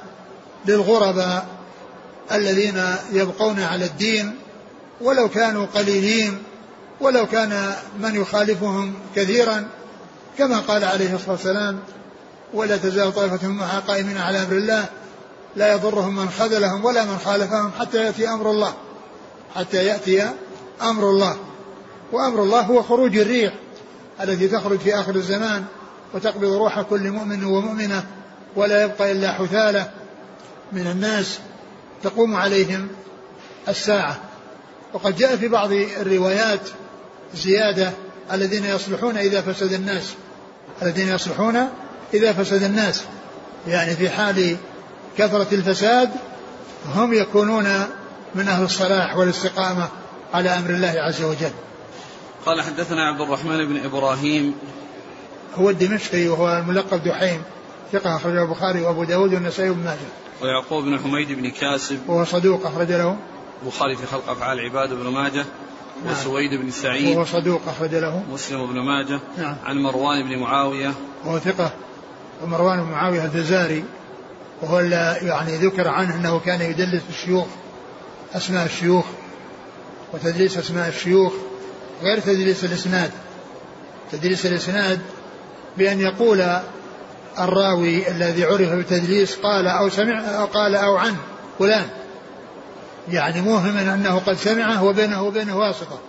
للغرباء 0.68 1.46
الذين 2.32 2.84
يبقون 3.12 3.60
على 3.60 3.86
الدين 3.86 4.36
ولو 5.02 5.30
كانوا 5.30 5.66
قليلين 5.66 6.44
ولو 7.02 7.26
كان 7.26 7.74
من 8.00 8.16
يخالفهم 8.16 8.94
كثيرا 9.16 9.68
كما 10.38 10.60
قال 10.60 10.84
عليه 10.84 11.16
الصلاة 11.16 11.32
والسلام 11.32 11.80
ولا 12.54 12.78
تزال 12.78 13.14
طائفة 13.14 13.48
معها 13.48 13.80
قائمين 13.80 14.18
على 14.18 14.44
أمر 14.44 14.52
الله 14.52 14.86
لا 15.56 15.74
يضرهم 15.74 16.16
من 16.16 16.30
خذلهم 16.30 16.86
ولا 16.86 17.06
من 17.06 17.18
خالفهم 17.26 17.72
حتى 17.80 17.98
يأتي 17.98 18.30
أمر 18.30 18.52
الله 18.52 18.74
حتى 19.56 19.86
يأتي 19.86 20.30
أمر 20.82 21.10
الله. 21.10 21.36
وأمر 22.12 22.44
الله 22.44 22.62
هو 22.62 22.84
خروج 22.84 23.18
الريح 23.18 23.54
التي 24.24 24.48
تخرج 24.48 24.80
في 24.80 25.00
آخر 25.00 25.16
الزمان 25.16 25.66
وتقبض 26.14 26.54
روح 26.54 26.82
كل 26.82 27.12
مؤمن 27.12 27.44
ومؤمنة 27.44 28.04
ولا 28.56 28.84
يبقى 28.84 29.12
إلا 29.12 29.34
حثالة 29.34 29.92
من 30.76 30.88
الناس 30.88 31.40
تقوم 32.04 32.36
عليهم 32.36 32.88
الساعة. 33.68 34.20
وقد 34.94 35.18
جاء 35.18 35.36
في 35.36 35.48
بعض 35.48 35.72
الروايات 35.72 36.60
زيادة 37.36 37.92
الذين 38.32 38.66
يصلحون 38.66 39.18
إذا 39.18 39.42
فسد 39.42 39.74
الناس. 39.74 40.14
الذين 40.82 41.10
يصلحون 41.10 41.70
إذا 42.14 42.34
فسد 42.34 42.64
الناس. 42.64 43.04
يعني 43.68 43.96
في 43.96 44.10
حال 44.10 44.58
كثرة 45.18 45.48
الفساد 45.52 46.10
هم 46.96 47.14
يكونون 47.14 47.68
من 48.36 48.48
أهل 48.48 48.64
الصلاح 48.64 49.18
والاستقامة 49.18 49.90
على 50.34 50.50
أمر 50.50 50.70
الله 50.70 50.94
عز 50.98 51.22
وجل. 51.22 51.52
قال 52.46 52.62
حدثنا 52.62 53.08
عبد 53.08 53.22
الرحمن 53.22 53.66
بن 53.68 53.86
إبراهيم. 53.86 54.56
هو 55.56 55.70
الدمشقي 55.70 56.28
وهو 56.28 56.58
الملقب 56.58 57.04
دحيم. 57.04 57.42
ثقة 58.00 58.16
أخرجه 58.16 58.44
البخاري 58.44 58.82
وأبو 58.82 59.04
داود 59.04 59.34
والنسائي 59.34 59.70
وابن 59.70 59.84
ماجه. 59.84 59.98
ويعقوب 60.42 60.84
بن 60.84 61.00
حميد 61.00 61.32
بن 61.32 61.50
كاسب. 61.50 62.00
وهو 62.08 62.26
صدوق 62.26 62.66
أخرج 62.66 62.92
له. 62.92 63.18
البخاري 63.64 63.96
في 63.96 64.06
خلق 64.06 64.30
أفعال 64.30 64.60
العباد 64.60 64.94
بن 64.94 65.08
ماجه. 65.08 65.46
نعم. 66.06 66.14
وسويد 66.14 66.62
بن 66.62 66.72
سعيد. 66.72 67.18
وهو 67.18 67.26
صدوق 67.26 67.62
أخرج 67.68 67.96
له. 67.96 68.24
مسلم 68.34 68.66
بن 68.66 68.80
ماجه. 68.80 69.20
نعم. 69.38 69.56
عن 69.66 69.78
مروان 69.78 70.24
بن 70.24 70.40
معاوية. 70.40 70.94
وهو 71.26 71.40
ثقة. 71.40 71.72
ومروان 72.44 72.84
بن 72.84 72.92
معاوية 72.92 73.26
الفزاري 73.26 73.84
وهو 74.62 74.80
يعني 74.80 75.58
ذكر 75.58 75.88
عنه 75.88 76.16
أنه 76.16 76.40
كان 76.40 76.62
يدلس 76.62 77.04
الشيوخ 77.10 77.48
أسماء 78.34 78.66
الشيوخ 78.66 79.06
وتدليس 80.14 80.58
أسماء 80.58 80.88
الشيوخ 80.88 81.34
غير 82.02 82.20
تدليس 82.20 82.64
الإسناد. 82.64 83.12
تدليس 84.12 84.46
الإسناد 84.46 85.00
بأن 85.78 86.00
يقول 86.00 86.60
الراوي 87.40 88.12
الذي 88.12 88.44
عرف 88.44 88.70
بالتدليس 88.70 89.36
قال 89.36 89.68
أو 89.68 89.90
سمع 89.90 90.46
قال 90.46 90.76
أو 90.76 90.96
عن 90.96 91.16
فلان. 91.60 91.88
يعني 93.12 93.42
موهما 93.42 93.94
أنه 93.94 94.20
قد 94.20 94.38
سمعه 94.38 94.84
وبينه 94.84 95.24
وبينه 95.24 95.58
واسطة. 95.58 96.00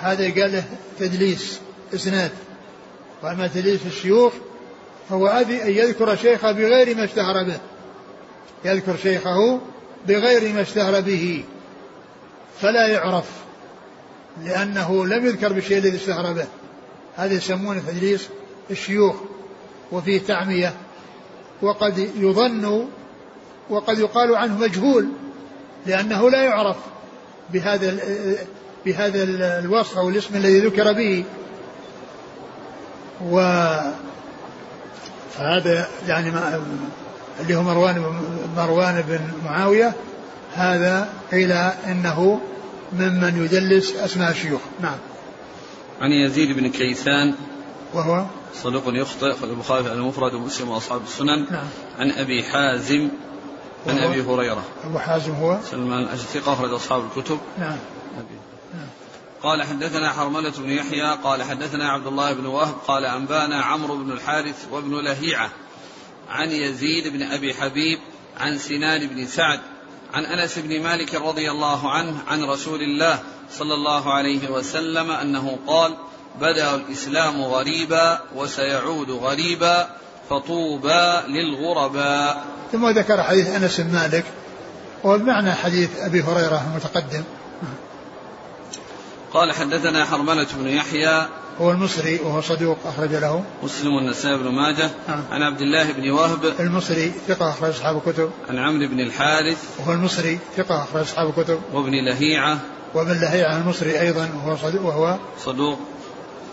هذا 0.00 0.24
قال 0.24 0.52
له 0.52 0.64
تدليس 0.98 1.60
إسناد. 1.94 2.30
وأما 3.22 3.46
تدليس 3.46 3.80
الشيوخ 3.86 4.32
فهو 5.08 5.26
أبي 5.26 5.62
أن 5.62 5.70
يذكر 5.70 6.16
شيخه 6.16 6.52
بغير 6.52 6.96
ما 6.96 7.04
اشتهر 7.04 7.44
به. 7.44 7.58
يذكر 8.64 8.96
شيخه 9.02 9.60
بغير 10.08 10.54
ما 10.54 10.60
اشتهر 10.60 11.00
به. 11.00 11.44
فلا 12.60 12.86
يعرف 12.86 13.26
لأنه 14.44 15.06
لم 15.06 15.26
يذكر 15.26 15.52
بالشيء 15.52 15.78
الذي 15.78 15.96
اشتهر 15.96 16.32
به. 16.32 16.46
هذا 17.16 17.34
يسمونه 17.34 17.82
تدليس 17.88 18.28
الشيوخ. 18.70 19.14
وفيه 19.94 20.20
تعمية 20.20 20.72
وقد 21.62 21.98
يظن 22.16 22.88
وقد 23.70 23.98
يقال 23.98 24.36
عنه 24.36 24.58
مجهول 24.58 25.08
لأنه 25.86 26.30
لا 26.30 26.42
يعرف 26.42 26.76
بهذا 27.52 27.96
بهذا 28.86 29.22
الوصف 29.58 29.98
أو 29.98 30.08
الاسم 30.08 30.36
الذي 30.36 30.58
ذكر 30.58 30.92
به. 30.92 31.24
و 33.30 33.36
فهذا 35.30 35.88
يعني 36.08 36.30
ما 36.30 36.62
اللي 37.40 37.54
هو 37.54 37.62
مروان 37.62 38.20
مروان 38.56 39.02
بن 39.08 39.20
معاوية 39.44 39.92
هذا 40.54 41.08
قيل 41.32 41.52
إنه 41.52 42.40
ممن 42.92 43.44
يدلس 43.44 43.96
أسماء 43.96 44.30
الشيوخ. 44.30 44.60
نعم. 44.80 44.98
عن 46.00 46.10
يزيد 46.10 46.56
بن 46.56 46.70
كيسان 46.70 47.34
وهو 47.94 48.26
صدوق 48.54 48.82
يخطئ 48.86 49.44
البخاري 49.44 49.92
المفرد 49.92 50.34
ومسلم 50.34 50.68
وأصحاب 50.68 51.02
السنن. 51.02 51.46
نعم. 51.50 51.66
عن 51.98 52.10
أبي 52.10 52.42
حازم 52.42 53.08
عن 53.86 53.98
أبي 53.98 54.22
هريرة. 54.22 54.64
أبو 54.84 54.98
حازم 54.98 55.32
هو 55.32 55.58
سلمان 55.70 56.02
الثقة 56.02 56.52
أخرج 56.52 56.72
أصحاب 56.72 57.04
الكتب. 57.04 57.38
نعم. 57.58 57.78
أبي. 58.18 58.38
نعم. 58.74 58.88
قال 59.42 59.62
حدثنا 59.62 60.12
حرملة 60.12 60.52
بن 60.58 60.70
يحيى 60.70 61.16
قال 61.24 61.42
حدثنا 61.42 61.88
عبد 61.88 62.06
الله 62.06 62.32
بن 62.32 62.46
وهب 62.46 62.74
قال 62.86 63.04
أنبانا 63.04 63.62
عمرو 63.62 63.96
بن 63.96 64.12
الحارث 64.12 64.66
وابن 64.72 65.04
لهيعة. 65.04 65.50
عن 66.28 66.50
يزيد 66.50 67.08
بن 67.12 67.22
أبي 67.22 67.54
حبيب 67.54 67.98
عن 68.40 68.58
سنان 68.58 69.06
بن 69.06 69.26
سعد 69.26 69.60
عن 70.14 70.24
أنس 70.24 70.58
بن 70.58 70.82
مالك 70.82 71.14
رضي 71.14 71.50
الله 71.50 71.90
عنه 71.90 72.22
عن 72.28 72.44
رسول 72.44 72.82
الله 72.82 73.18
صلى 73.50 73.74
الله 73.74 74.12
عليه 74.12 74.50
وسلم 74.50 75.10
أنه 75.10 75.58
قال 75.66 75.94
بدأ 76.40 76.74
الإسلام 76.74 77.42
غريبا 77.42 78.18
وسيعود 78.36 79.10
غريبا 79.10 79.88
فطوبى 80.30 81.20
للغرباء. 81.28 82.44
ثم 82.72 82.88
ذكر 82.88 83.22
حديث 83.22 83.48
أنس 83.48 83.80
بن 83.80 83.92
مالك 83.92 84.24
وبمعنى 85.04 85.52
حديث 85.52 85.90
أبي 85.98 86.22
هريرة 86.22 86.62
المتقدم. 86.70 87.24
قال 89.32 89.52
حدثنا 89.52 90.04
حرملة 90.04 90.46
بن 90.56 90.68
يحيى 90.68 91.26
هو 91.60 91.70
المصري 91.70 92.20
وهو 92.24 92.40
صدوق 92.40 92.78
أخرج 92.84 93.14
له. 93.14 93.44
مسلم 93.62 93.94
والنسائي 93.94 94.36
بن 94.36 94.48
ماجه. 94.48 94.90
نعم. 95.08 95.22
عن 95.30 95.42
عبد 95.42 95.60
الله 95.60 95.92
بن 95.92 96.10
وهب. 96.10 96.44
المصري 96.60 97.12
ثقة 97.28 97.50
أخرج 97.50 97.70
أصحاب 97.70 97.96
الكتب. 97.96 98.30
عن 98.48 98.58
عمرو 98.58 98.88
بن 98.88 99.00
الحارث. 99.00 99.64
وهو 99.78 99.92
المصري 99.92 100.38
ثقة 100.56 100.82
أخرج 100.82 101.02
أصحاب 101.02 101.28
الكتب. 101.28 101.60
وابن 101.72 102.04
لهيعة. 102.04 102.58
وابن 102.94 103.20
لهيعة 103.20 103.56
المصري 103.56 104.00
أيضا 104.00 104.28
وهو 104.36 104.56
صدوق 104.56 104.82
وهو 104.82 105.16
صدوق. 105.44 105.78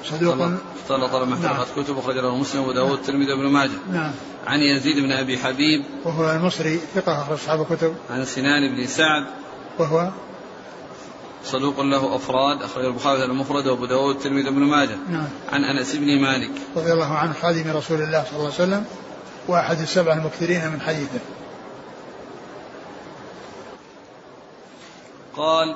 صدوق 0.04 0.34
اختلط 0.82 1.16
لما 1.16 1.36
نعم. 1.36 1.66
كتب 1.76 1.97
أخرج 1.97 2.18
له 2.18 2.36
مسلم 2.36 2.64
وداود 2.64 2.99
الترمذي 2.99 3.34
وابن 3.34 3.47
ماجه. 3.47 3.80
نعم. 3.91 4.12
عن 4.47 4.60
يزيد 4.60 4.99
بن 4.99 5.12
أبي 5.12 5.38
حبيب. 5.38 5.86
وهو 6.04 6.32
المصري 6.32 6.80
ثقة 6.95 7.22
أخرج 7.22 7.34
أصحاب 7.34 7.62
الكتب. 7.62 7.95
عن 8.10 8.26
سنان 8.26 8.76
بن 8.76 8.88
سعد. 8.88 9.26
وهو 9.80 10.10
صدوق 11.45 11.82
له 11.82 12.16
أفراد 12.16 12.64
أخرج 12.64 12.86
البخاري 12.86 13.24
المفرد 13.24 13.68
وأبو 13.68 13.86
داود 13.86 14.16
الترمذي 14.16 14.49
بن 14.49 14.60
ماجه. 14.60 14.97
نعم. 15.10 15.28
عن 15.52 15.64
أنس 15.64 15.95
بن 15.95 16.22
مالك. 16.22 16.52
رضي 16.76 16.93
الله 16.93 17.14
عنه 17.14 17.34
خادم 17.34 17.72
رسول 17.72 18.02
الله 18.02 18.24
صلى 18.24 18.39
الله 18.39 18.54
عليه 18.54 18.64
وسلم 18.64 18.86
وأحد 19.47 19.80
السبع 19.80 20.14
المكثرين 20.14 20.72
من 20.72 20.82
حديثه. 20.82 21.20
قال 25.38 25.76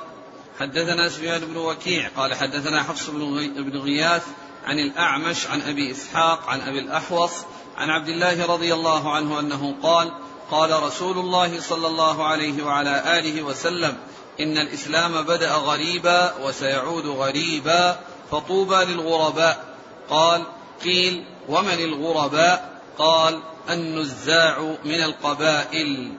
حدثنا 0.60 1.08
سفيان 1.08 1.40
بن 1.40 1.56
وكيع 1.56 2.08
قال 2.16 2.34
حدثنا 2.34 2.82
حفص 2.82 3.10
بن 3.56 3.78
غياث 3.78 4.26
عن 4.66 4.78
الأعمش 4.78 5.46
عن 5.46 5.62
أبي 5.62 5.90
إسحاق 5.90 6.48
عن 6.48 6.60
أبي 6.60 6.78
الأحوص 6.78 7.32
عن 7.76 7.90
عبد 7.90 8.08
الله 8.08 8.46
رضي 8.46 8.74
الله 8.74 9.14
عنه 9.14 9.40
أنه 9.40 9.74
قال 9.82 10.12
قال 10.50 10.82
رسول 10.82 11.18
الله 11.18 11.60
صلى 11.60 11.86
الله 11.86 12.26
عليه 12.26 12.62
وعلى 12.62 13.18
آله 13.18 13.42
وسلم 13.42 13.96
إن 14.40 14.58
الإسلام 14.58 15.22
بدأ 15.22 15.52
غريبا 15.52 16.34
وسيعود 16.42 17.06
غريبا 17.06 18.00
فطوبى 18.30 18.84
للغرباء. 18.84 19.64
قال 20.10 20.42
قيل 20.84 21.24
ومن 21.48 21.78
الغرباء؟ 21.78 22.80
قال 22.98 23.40
النزاع 23.70 24.76
من 24.84 25.02
القبائل. 25.02 26.12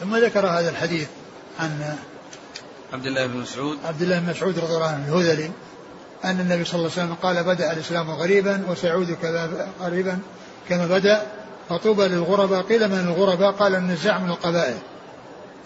ثم 0.00 0.16
ذكر 0.16 0.46
هذا 0.46 0.70
الحديث 0.70 1.08
عن 1.58 1.96
عبد 2.94 3.06
الله 3.06 3.26
بن 3.26 3.36
مسعود. 3.36 3.78
عبد 3.84 4.02
الله 4.02 4.18
بن 4.18 4.30
مسعود 4.30 4.58
رضي 4.58 4.74
الله 4.74 4.86
عنه 4.86 5.08
الهذلي 5.08 5.50
أن 6.24 6.40
النبي 6.40 6.64
صلى 6.64 6.74
الله 6.74 6.90
عليه 6.92 7.02
وسلم 7.02 7.14
قال 7.22 7.44
بدأ 7.44 7.72
الإسلام 7.72 8.10
غريبا 8.10 8.62
وسيعود 8.68 9.16
غريبا 9.80 10.18
كما 10.68 10.86
بدأ. 10.86 11.22
فطوبى 11.68 12.08
للغرباء 12.08 12.62
قيل 12.62 12.88
من 12.88 12.98
الغرباء؟ 12.98 13.52
قال 13.52 13.74
النزاع 13.74 14.18
من 14.18 14.30
القبائل. 14.30 14.76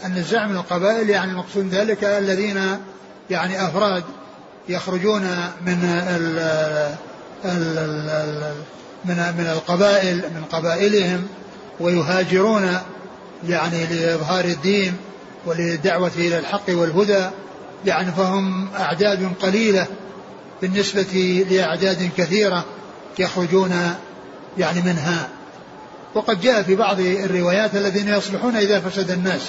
النزاع 0.05 0.47
من 0.47 0.57
القبائل 0.57 1.11
يعني 1.11 1.33
المقصود 1.33 1.69
ذلك 1.69 2.05
الذين 2.05 2.79
يعني 3.31 3.67
أفراد 3.67 4.05
يخرجون 4.69 5.23
من 5.67 5.85
ال 5.85 6.39
ال 7.45 7.79
ال 7.79 8.55
من 9.05 9.35
من 9.39 9.47
القبائل 9.47 10.17
من 10.17 10.45
قبائلهم 10.53 11.27
ويهاجرون 11.81 12.79
يعني 13.49 13.87
لإظهار 13.87 14.45
الدين. 14.45 14.97
وللدعوة 15.49 16.11
إلى 16.17 16.39
الحق 16.39 16.63
والهدى 16.69 17.27
يعني 17.87 18.13
فهم 18.13 18.69
أعداد 18.79 19.33
قليلة 19.43 19.87
بالنسبة 20.63 21.47
لأعداد 21.51 22.11
كثيرة 22.17 22.65
يخرجون 23.19 23.95
يعني 24.59 24.81
منها. 24.81 25.29
وقد 26.15 26.41
جاء 26.41 26.63
في 26.63 26.75
بعض 26.75 27.01
الروايات 27.01 27.75
الذين 27.75 28.09
يصلحون 28.09 28.57
إذا 28.57 28.81
فسد 28.81 29.11
الناس. 29.11 29.43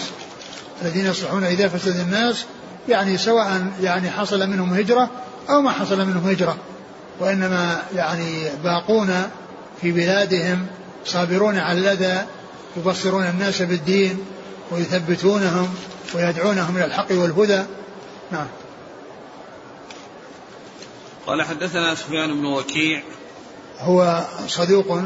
الذين 0.82 1.06
يصلحون 1.06 1.44
إذا 1.44 1.68
فسد 1.68 2.00
الناس 2.00 2.46
يعني 2.90 3.18
سواء 3.18 3.72
يعني 3.82 4.10
حصل 4.10 4.50
منهم 4.50 4.74
هجرة 4.74 5.10
أو 5.50 5.62
ما 5.62 5.72
حصل 5.72 6.06
منهم 6.06 6.28
هجرة. 6.28 6.58
وإنما 7.20 7.82
يعني 7.96 8.44
باقون 8.64 9.24
في 9.82 9.92
بلادهم 9.92 10.66
صابرون 11.06 11.58
على 11.58 11.80
الأذى 11.80 12.26
يبصرون 12.78 13.24
الناس 13.24 13.62
بالدين 13.62 14.18
ويثبتونهم 14.72 15.76
ويدعونهم 16.16 16.78
إلى 16.78 16.86
الحق 16.86 17.12
والهدى. 17.12 17.64
نعم. 18.32 18.48
قال 21.28 21.42
حدثنا 21.42 21.96
سفيان 21.96 22.34
بن 22.34 22.46
وكيع. 22.46 23.02
هو 23.80 24.24
صدوق. 24.48 25.02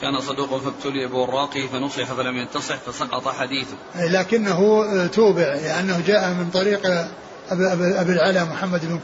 كان 0.00 0.20
صدوقا 0.20 0.58
فابتلي 0.58 1.06
بوراقه 1.06 1.66
فنصح 1.72 2.04
فلم 2.04 2.36
ينتصح 2.36 2.76
فسقط 2.76 3.28
حديثه. 3.28 3.76
لكنه 3.94 4.86
توبع 5.06 5.42
لأنه 5.42 6.02
جاء 6.06 6.28
من 6.28 6.50
طريق 6.54 6.86
أبي, 7.50 8.12
العلا 8.12 8.44
محمد 8.44 8.80
بن 8.86 9.00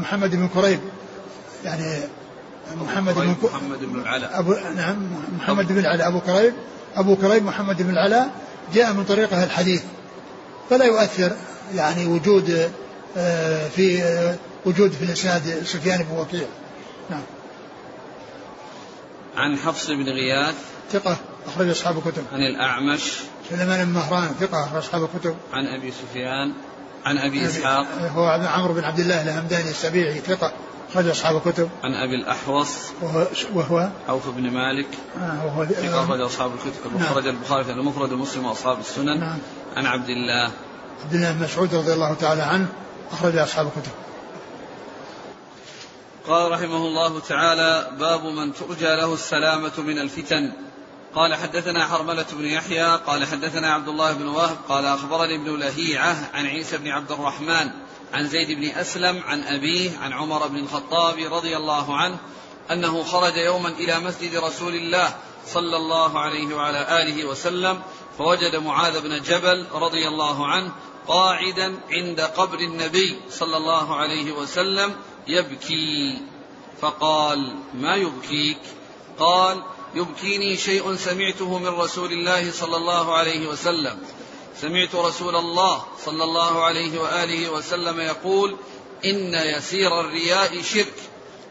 محمد 0.00 0.36
بن 0.36 0.48
كريب. 0.48 0.80
يعني 1.64 2.00
محمد 2.74 3.14
بن 3.14 3.34
محمد 3.42 3.84
بن 3.84 4.00
العلاء. 4.00 4.38
أبو 4.38 4.54
نعم 4.76 4.96
محمد 5.36 5.68
بن 5.68 5.78
العلاء 5.78 6.08
أبو 6.08 6.20
كريب. 6.20 6.54
أبو 6.96 7.16
كريب 7.16 7.44
محمد 7.44 7.82
بن 7.82 7.90
العلاء 7.90 8.30
جاء 8.74 8.92
من 8.92 9.04
طريقه 9.04 9.44
الحديث 9.44 9.82
فلا 10.70 10.84
يؤثر 10.84 11.36
يعني 11.74 12.06
وجود 12.06 12.70
آه، 13.16 13.68
في 13.68 14.02
آه، 14.02 14.36
وجود 14.66 14.92
في 14.92 15.04
الإسناد 15.04 15.62
سفيان 15.64 16.02
بن 16.02 16.18
وكيع. 16.18 16.46
نعم. 17.10 17.22
عن 19.36 19.56
حفص 19.56 19.86
بن 19.86 20.08
غياث 20.08 20.54
ثقة 20.92 21.16
أخرج 21.46 21.68
أصحاب 21.68 21.98
الكتب. 21.98 22.22
عن 22.32 22.40
الأعمش 22.40 23.12
سليمان 23.50 23.84
بن 23.84 23.90
مهران 23.90 24.28
ثقة 24.40 24.64
أخرج 24.64 24.76
أصحاب 24.76 25.08
الكتب. 25.14 25.36
عن 25.52 25.66
أبي 25.66 25.90
سفيان 25.90 26.52
عن 27.04 27.18
أبي 27.18 27.46
إسحاق. 27.46 27.86
هو 28.16 28.24
عمرو 28.24 28.74
بن 28.74 28.84
عبد 28.84 29.00
الله 29.00 29.22
الهمداني 29.22 29.70
السبيعي 29.70 30.20
ثقة. 30.20 30.52
أخرج 30.90 31.08
أصحاب 31.08 31.36
الكتب. 31.36 31.70
عن 31.84 31.94
أبي 31.94 32.14
الأحوص. 32.14 32.76
وهو, 33.02 33.26
وهو؟ 33.54 33.90
عوف 34.08 34.28
بن 34.28 34.50
مالك. 34.50 34.88
آه 35.16 35.46
وهو 35.46 35.64
ثقة 35.64 36.04
أخرج 36.04 36.20
أصحاب 36.20 36.50
الكتب. 36.54 36.96
نعم. 36.96 37.02
أخرج 37.02 37.26
البخاري 37.26 37.64
في 37.64 37.70
المفرد 37.70 38.12
ومسلم 38.12 38.44
وأصحاب 38.44 38.78
السنن. 38.78 39.20
نعم. 39.20 39.38
عن 39.76 39.86
عبد 39.86 40.08
الله. 40.08 40.50
عبد 41.04 41.14
الله 41.14 41.32
بن 41.32 41.42
مسعود 41.42 41.74
رضي 41.74 41.92
الله 41.92 42.14
تعالى 42.14 42.42
عنه 42.42 42.68
أخرج 43.12 43.36
أصحاب 43.36 43.66
الكتب. 43.66 43.92
قال 46.28 46.52
رحمه 46.52 46.76
الله 46.76 47.20
تعالى 47.20 47.90
باب 47.98 48.24
من 48.24 48.52
ترجى 48.52 48.96
له 48.96 49.14
السلامة 49.14 49.72
من 49.78 49.98
الفتن. 49.98 50.52
قال 51.14 51.34
حدثنا 51.34 51.86
حرملة 51.86 52.26
بن 52.32 52.44
يحيى. 52.44 52.96
قال 52.96 53.26
حدثنا 53.26 53.72
عبد 53.72 53.88
الله 53.88 54.12
بن 54.12 54.26
وهب. 54.26 54.56
قال 54.68 54.84
أخبرني 54.84 55.36
ابن 55.36 55.58
لهيعة 55.58 56.16
عن 56.34 56.46
عيسى 56.46 56.78
بن 56.78 56.88
عبد 56.88 57.12
الرحمن. 57.12 57.70
عن 58.12 58.28
زيد 58.28 58.50
بن 58.50 58.68
أسلم 58.68 59.22
عن 59.26 59.42
أبيه 59.42 59.98
عن 59.98 60.12
عمر 60.12 60.46
بن 60.46 60.56
الخطاب 60.56 61.18
رضي 61.32 61.56
الله 61.56 61.96
عنه 61.96 62.16
أنه 62.70 63.02
خرج 63.02 63.36
يوما 63.36 63.68
إلى 63.68 64.00
مسجد 64.00 64.36
رسول 64.36 64.74
الله 64.74 65.14
صلى 65.46 65.76
الله 65.76 66.18
عليه 66.18 66.54
وعلى 66.54 67.02
آله 67.02 67.24
وسلم 67.24 67.82
فوجد 68.18 68.56
معاذ 68.56 69.00
بن 69.00 69.22
جبل 69.22 69.66
رضي 69.72 70.08
الله 70.08 70.46
عنه 70.46 70.72
قاعدا 71.08 71.80
عند 71.90 72.20
قبر 72.20 72.58
النبي 72.58 73.20
صلى 73.30 73.56
الله 73.56 73.96
عليه 73.96 74.32
وسلم 74.32 74.94
يبكي. 75.28 76.18
فقال 76.80 77.54
ما 77.74 77.94
يبكيك؟ 77.96 78.60
قال 79.18 79.62
يبكيني 79.94 80.56
شيء 80.56 80.96
سمعته 80.96 81.58
من 81.58 81.68
رسول 81.68 82.12
الله 82.12 82.52
صلى 82.52 82.76
الله 82.76 83.14
عليه 83.14 83.48
وسلم. 83.48 83.98
سمعت 84.60 84.94
رسول 84.94 85.36
الله 85.36 85.82
صلى 86.04 86.24
الله 86.24 86.64
عليه 86.64 87.00
وآله 87.00 87.50
وسلم 87.50 88.00
يقول 88.00 88.56
إن 89.04 89.34
يسير 89.34 90.00
الرياء 90.00 90.62
شرك 90.62 90.94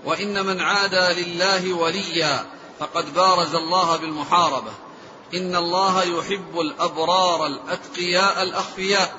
وإن 0.06 0.46
من 0.46 0.62
عادى 0.62 1.22
لله 1.22 1.74
وليا 1.74 2.46
فقد 2.80 3.14
بارز 3.14 3.56
الله 3.56 3.98
بالمحاربة. 3.98 4.72
إن 5.34 5.56
الله 5.56 6.04
يحب 6.04 6.60
الأبرار 6.60 7.46
الأتقياء 7.46 8.44
الأخفياء 8.44 9.16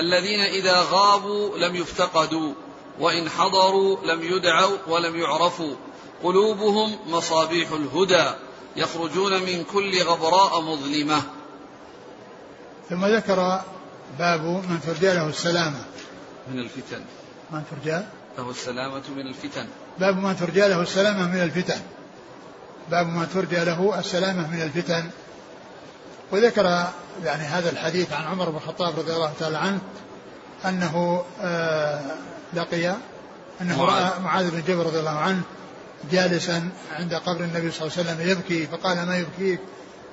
الذين 0.00 0.40
إذا 0.40 0.86
غابوا 0.90 1.58
لم 1.58 1.76
يفتقدوا 1.76 2.52
وإن 3.00 3.30
حضروا 3.30 3.96
لم 4.04 4.22
يدعوا 4.22 4.76
ولم 4.88 5.20
يعرفوا. 5.20 5.74
قلوبهم 6.22 6.98
مصابيح 7.06 7.68
الهدى 7.72 8.30
يخرجون 8.76 9.42
من 9.42 9.64
كل 9.72 10.02
غبراء 10.02 10.60
مظلمة. 10.60 11.22
ثم 12.90 13.06
ذكر 13.06 13.60
باب 14.18 14.40
من 14.44 14.80
ترجى 14.86 15.12
له 15.14 15.28
السلامة. 15.28 15.84
من 16.52 16.58
الفتن. 16.58 17.00
من 17.50 17.62
ترجى 17.70 18.02
له 18.38 18.50
السلامة 18.50 19.02
من 19.16 19.26
الفتن. 19.26 19.66
باب 19.98 20.16
من 20.16 20.36
ترجى 20.36 20.68
له 20.68 20.82
السلامة 20.82 21.28
من 21.28 21.42
الفتن. 21.42 21.80
باب 22.90 23.06
من 23.06 23.28
ترجى 23.34 23.64
له 23.64 23.98
السلامة 23.98 24.50
من 24.50 24.62
الفتن. 24.62 25.10
وذكر 26.32 26.86
يعني 27.24 27.42
هذا 27.42 27.70
الحديث 27.70 28.12
عن 28.12 28.24
عمر 28.24 28.50
بن 28.50 28.56
الخطاب 28.56 28.98
رضي 28.98 29.12
الله 29.12 29.32
تعالى 29.40 29.58
عنه 29.58 29.80
أنه 30.64 31.24
آه 31.42 32.00
لقي 32.54 32.94
أنه 33.60 33.84
رأى 33.84 34.20
معاذ 34.20 34.50
بن 34.50 34.62
جبل 34.68 34.82
رضي 34.82 35.00
الله 35.00 35.18
عنه 35.18 35.42
جالسا 36.10 36.68
عند 36.92 37.14
قبر 37.14 37.40
النبي 37.44 37.70
صلى 37.70 37.86
الله 37.86 37.98
عليه 37.98 38.10
وسلم 38.10 38.30
يبكي 38.30 38.66
فقال 38.66 39.06
ما 39.06 39.16
يبكيك؟ 39.16 39.60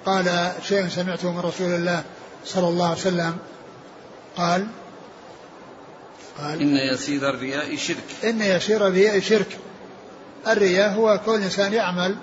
قال 0.05 0.51
شيء 0.67 0.87
سمعته 0.87 1.31
من 1.31 1.39
رسول 1.39 1.67
الله. 1.67 2.03
صلى 2.45 2.67
الله 2.67 2.85
عليه 2.85 2.97
وسلم 2.97 3.37
قال 4.37 4.67
قال 6.39 6.61
إن 6.61 6.77
يسير 6.93 7.29
الرياء 7.29 7.75
شرك. 7.75 8.03
إن 8.23 8.41
يسير 8.41 8.87
الرياء 8.87 9.19
شرك. 9.19 9.57
الرياء 10.47 10.93
هو 10.93 11.19
كل 11.25 11.41
إنسان 11.41 11.73
يعمل 11.73 12.15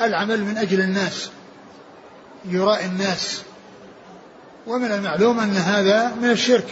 العمل 0.00 0.44
من 0.44 0.58
أجل 0.58 0.80
الناس 0.80 1.30
يرائي 2.44 2.86
الناس. 2.86 3.42
ومن 4.66 4.92
المعلوم 4.92 5.40
أن 5.40 5.56
هذا 5.56 6.14
من 6.22 6.30
الشرك. 6.30 6.66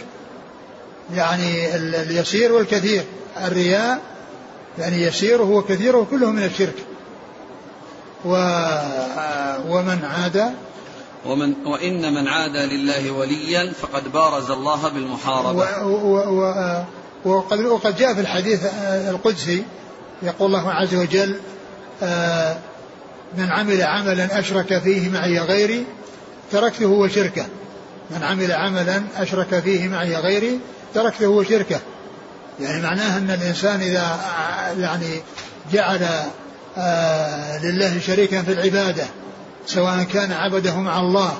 يعني 1.15 1.75
اليسير 1.75 2.51
والكثير. 2.51 3.03
الرياء 3.37 4.01
يعني 4.79 5.01
يسيره 5.01 5.49
وكثيره 5.49 6.07
كله 6.11 6.31
من 6.31 6.43
الشرك. 6.43 6.75
و 8.25 8.31
ومن 9.67 10.05
عاد 10.05 10.53
ومن 11.27 11.53
وإن 11.65 12.13
من 12.13 12.27
عادى 12.27 12.65
لله 12.65 13.11
وليا 13.11 13.73
فقد 13.81 14.11
بارز 14.11 14.51
الله 14.51 14.89
بالمحاربة. 14.89 15.85
وقد, 17.25 17.59
وقد 17.59 17.97
جاء 17.97 18.13
في 18.13 18.21
الحديث 18.21 18.65
القدسي 19.09 19.63
يقول 20.23 20.47
الله 20.47 20.71
عز 20.71 20.95
وجل 20.95 21.35
من 23.37 23.51
عمل 23.51 23.81
عملا 23.81 24.39
أشرك 24.39 24.79
فيه 24.79 25.09
معي 25.09 25.39
غيري 25.39 25.85
تركته 26.51 26.85
وشركه. 26.87 27.45
من 28.11 28.23
عمل 28.23 28.51
عملا 28.51 29.03
أشرك 29.17 29.59
فيه 29.59 29.87
معي 29.87 30.15
غيري 30.15 30.59
تركته 30.93 31.27
وشركه. 31.27 31.79
يعني 32.59 32.83
معناه 32.83 33.17
أن 33.17 33.31
الإنسان 33.31 33.81
إذا 33.81 34.19
يعني 34.79 35.21
جعل 35.73 36.07
آه 36.77 37.65
لله 37.65 37.99
شريكا 37.99 38.41
في 38.41 38.51
العبادة 38.51 39.05
سواء 39.67 40.03
كان 40.03 40.31
عبده 40.31 40.75
مع 40.75 40.99
الله 40.99 41.33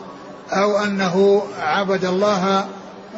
أو 0.52 0.78
أنه 0.78 1.44
عبد 1.60 2.06
الله 2.06 2.68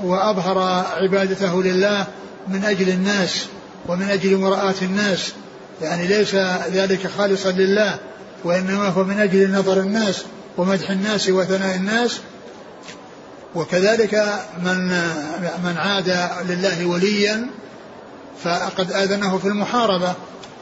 وأظهر 0.03 0.85
عبادته 1.01 1.63
لله 1.63 2.07
من 2.47 2.65
أجل 2.65 2.89
الناس 2.89 3.45
ومن 3.87 4.09
أجل 4.09 4.37
مراءة 4.37 4.75
الناس. 4.81 5.33
يعني 5.81 6.07
ليس 6.07 6.35
ذلك 6.73 7.07
خالصا 7.07 7.51
لله 7.51 7.97
وإنما 8.43 8.87
هو 8.87 9.03
من 9.03 9.19
أجل 9.19 9.51
نظر 9.51 9.79
الناس 9.79 10.23
ومدح 10.57 10.89
الناس 10.89 11.29
وثناء 11.29 11.75
الناس. 11.75 12.19
وكذلك 13.55 14.39
من 14.63 14.87
من 15.63 15.75
عاد 15.77 16.29
لله 16.49 16.85
وليا 16.85 17.49
فقد 18.43 18.91
آذنه 18.91 19.37
في 19.37 19.47
المحاربة. 19.47 20.13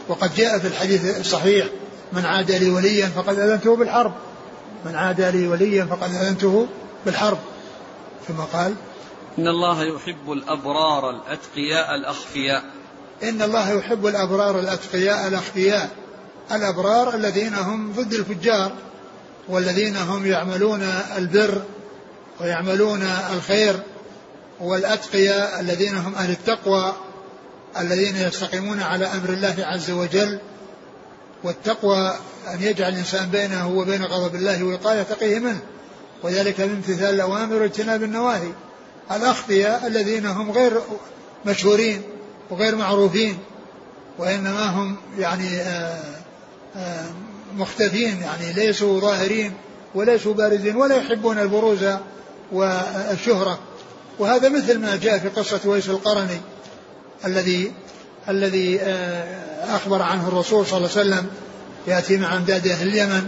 وقد 0.08 0.36
جاء 0.36 0.60
في 0.60 0.68
الحديث 0.68 1.20
الصحيح 1.20 1.66
من 2.14 2.26
عاد 2.26 2.52
لي 2.52 2.70
وليا 2.70 3.08
فقد 3.08 3.40
أذنته 3.40 3.76
بالحرب. 3.76 4.14
من 4.86 4.96
عاد 4.96 5.22
لي 5.22 5.48
وليا 5.48 5.86
فقد 5.86 6.16
أذنته 6.16 6.68
بالحرب. 7.06 7.38
ثم 8.28 8.42
قال 8.54 8.76
إن 9.38 9.48
الله 9.48 9.84
يحب 9.84 10.32
الأبرار 10.32 11.10
الأتقياء 11.10 11.96
الأخفياء. 11.96 12.64
إن 13.24 13.42
الله 13.42 13.72
يحب 13.72 14.06
الأبرار 14.06 14.60
الأتقياء 14.60 15.28
الأخفياء. 15.28 15.90
الأبرار 16.52 17.16
الذين 17.16 17.54
هم 17.54 17.92
ضد 17.92 18.14
الفجار 18.14 18.72
والذين 19.50 19.96
هم 19.98 20.26
يعملون 20.26 20.82
البر 21.18 21.62
ويعملون 22.42 23.02
الخير 23.34 23.80
والأتقياء 24.60 25.60
الذين 25.60 25.98
هم 25.98 26.16
أهل 26.16 26.32
التقوى 26.32 26.94
الذين 27.80 28.16
يستقيمون 28.16 28.80
على 28.80 29.06
أمر 29.06 29.30
الله 29.30 29.56
عز 29.60 29.92
وجل 29.92 30.40
والتقوى 31.44 32.14
أن 32.54 32.62
يجعل 32.62 32.94
الإنسان 32.94 33.30
بينه 33.30 33.70
وبين 33.70 34.04
غضب 34.04 34.36
الله 34.36 34.64
وقاية 34.64 35.04
تقيه 35.04 35.40
منه 35.40 35.60
وذلك 36.24 36.62
من 36.62 36.70
امتثال 36.70 37.16
الأوامر 37.16 37.56
واجتناب 37.62 38.04
النواهي. 38.04 38.52
الأخفياء 39.12 39.88
الذين 39.88 40.26
هم 40.26 40.52
غير 40.52 40.82
مشهورين 41.46 42.02
وغير 42.50 42.76
معروفين 42.76 43.38
وإنما 44.18 44.70
هم 44.70 44.96
يعني 45.18 45.58
آآ 45.58 46.04
آآ 46.76 47.06
مختفين 47.58 48.22
يعني 48.22 48.54
ليسوا 48.54 49.00
ظاهرين 49.00 49.54
وليسوا 49.96 50.34
بارزين 50.34 50.76
ولا 50.76 50.96
يحبون 50.96 51.40
البروز 51.40 51.86
والشهرة. 52.52 53.60
وهذا 54.20 54.50
مثل 54.50 54.80
ما 54.80 54.96
جاء 54.96 55.18
في 55.18 55.30
قصة 55.30 55.60
ويس 55.66 55.90
القرني 55.90 56.42
الذي 57.26 57.72
الذي 58.30 58.80
أخبر 59.64 60.02
عنه 60.02 60.28
الرسول 60.28 60.66
صلى 60.66 60.78
الله 60.78 60.90
عليه 60.98 61.02
وسلم 61.02 61.28
يأتي 61.88 62.18
مع 62.18 62.38
أمداد 62.38 62.68
أهل 62.68 62.88
اليمن 62.88 63.28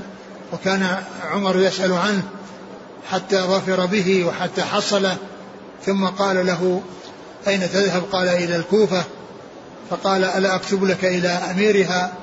وكان 0.54 0.98
عمر 1.32 1.60
يسأل 1.60 1.94
عنه 1.94 2.24
حتى 3.12 3.38
ظفر 3.38 3.86
به 3.86 4.26
وحتى 4.26 4.62
حصله 4.62 5.18
ثم 5.86 6.06
قال 6.06 6.46
له 6.46 6.82
أين 7.48 7.60
تذهب؟ 7.60 8.04
قال 8.12 8.28
إلى 8.28 8.56
الكوفة. 8.56 9.04
فقال 9.90 10.24
ألا 10.24 10.56
أكتب 10.56 10.84
لك 10.84 11.06
إلى 11.06 11.28
أميرها؟ 11.28 12.14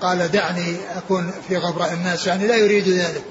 قال 0.00 0.30
دعني 0.32 0.76
أكون 0.96 1.32
في 1.48 1.56
غبراء 1.56 1.92
الناس 1.92 2.26
يعني 2.26 2.46
لا 2.46 2.56
يريد 2.56 2.88
ذلك. 2.88 3.24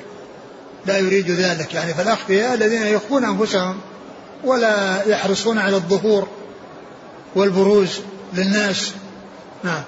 لا 0.85 0.97
يريد 0.97 1.31
ذلك. 1.31 1.73
يعني 1.73 1.93
فالأخفياء 1.93 2.53
الذين 2.53 2.87
يخفون 2.87 3.25
أنفسهم 3.25 3.77
ولا 4.43 5.03
يحرصون 5.07 5.57
على 5.57 5.75
الظهور 5.75 6.27
والبروز. 7.35 7.99
للناس. 8.35 8.93
نعم. 9.63 9.83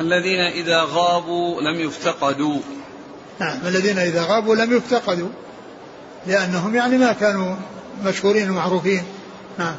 الذين 0.00 0.40
إذا 0.40 0.82
غابوا 0.82 1.60
لم 1.60 1.80
يفتقدوا. 1.80 2.58
نعم. 3.40 3.58
الذين 3.66 3.98
إذا 3.98 4.22
غابوا 4.22 4.56
لم 4.56 4.76
يفتقدوا. 4.76 5.28
لأنهم 6.26 6.74
يعني 6.74 6.98
ما 6.98 7.12
كانوا 7.12 7.56
مشهورين 8.04 8.50
ومعروفين. 8.50 9.04
نعم. 9.58 9.76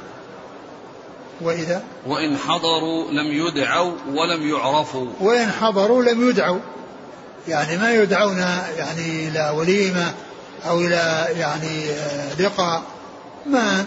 وإذا؟ 1.41 1.83
وإن 2.07 2.37
حضروا 2.37 3.11
لم 3.11 3.47
يدعوا 3.47 3.93
ولم 4.07 4.49
يعرفوا. 4.49 5.07
وإن 5.19 5.51
حضروا 5.51 6.03
لم 6.03 6.29
يدعوا. 6.29 6.59
يعني 7.47 7.77
ما 7.77 7.93
يدعون 7.93 8.37
يعني 8.77 9.27
إلى 9.27 9.53
وليمة 9.55 10.13
أو 10.65 10.79
إلى 10.79 11.27
يعني 11.37 11.89
آه، 11.89 12.41
لقاء. 12.41 12.81
ما 13.45 13.85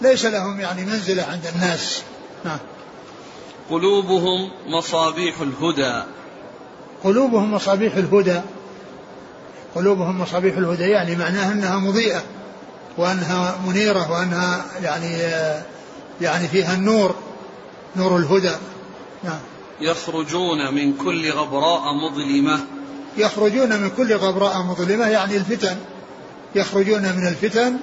ليس 0.00 0.24
لهم 0.24 0.60
يعني 0.60 0.84
منزلة 0.84 1.22
عند 1.22 1.46
الناس. 1.54 2.02
نعم. 2.44 2.58
قلوبهم 3.70 4.50
مصابيح 4.66 5.34
الهدى. 5.40 6.02
قلوبهم 7.04 7.54
مصابيح 7.54 7.94
الهدى. 7.96 8.40
قلوبهم 9.74 10.20
مصابيح 10.20 10.56
الهدى 10.56 10.82
يعني 10.82 11.16
معناها 11.16 11.52
أنها 11.52 11.78
مضيئة 11.78 12.22
وأنها 12.98 13.58
منيرة 13.66 14.12
وأنها 14.12 14.64
يعني 14.82 15.16
يعني 16.20 16.48
فيها 16.48 16.74
النور 16.74 17.14
نور 17.96 18.16
الهدى. 18.16 18.56
نعم. 19.24 19.38
يخرجون 19.80 20.74
من 20.74 20.96
كل 20.96 21.30
غبراء 21.30 21.82
مظلمة. 21.94 22.60
يخرجون 23.16 23.80
من 23.80 23.90
كل 23.96 24.16
غبراء 24.16 24.62
مظلمة 24.62 25.08
يعني 25.08 25.36
الفتن. 25.36 25.76
يخرجون 26.54 27.02
من 27.02 27.26
الفتن 27.26 27.76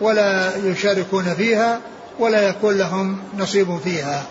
ولا 0.00 0.56
يشاركون 0.56 1.34
فيها 1.34 1.80
ولا 2.18 2.48
يكون 2.48 2.78
لهم 2.78 3.18
نصيب 3.38 3.78
فيها. 3.78 4.26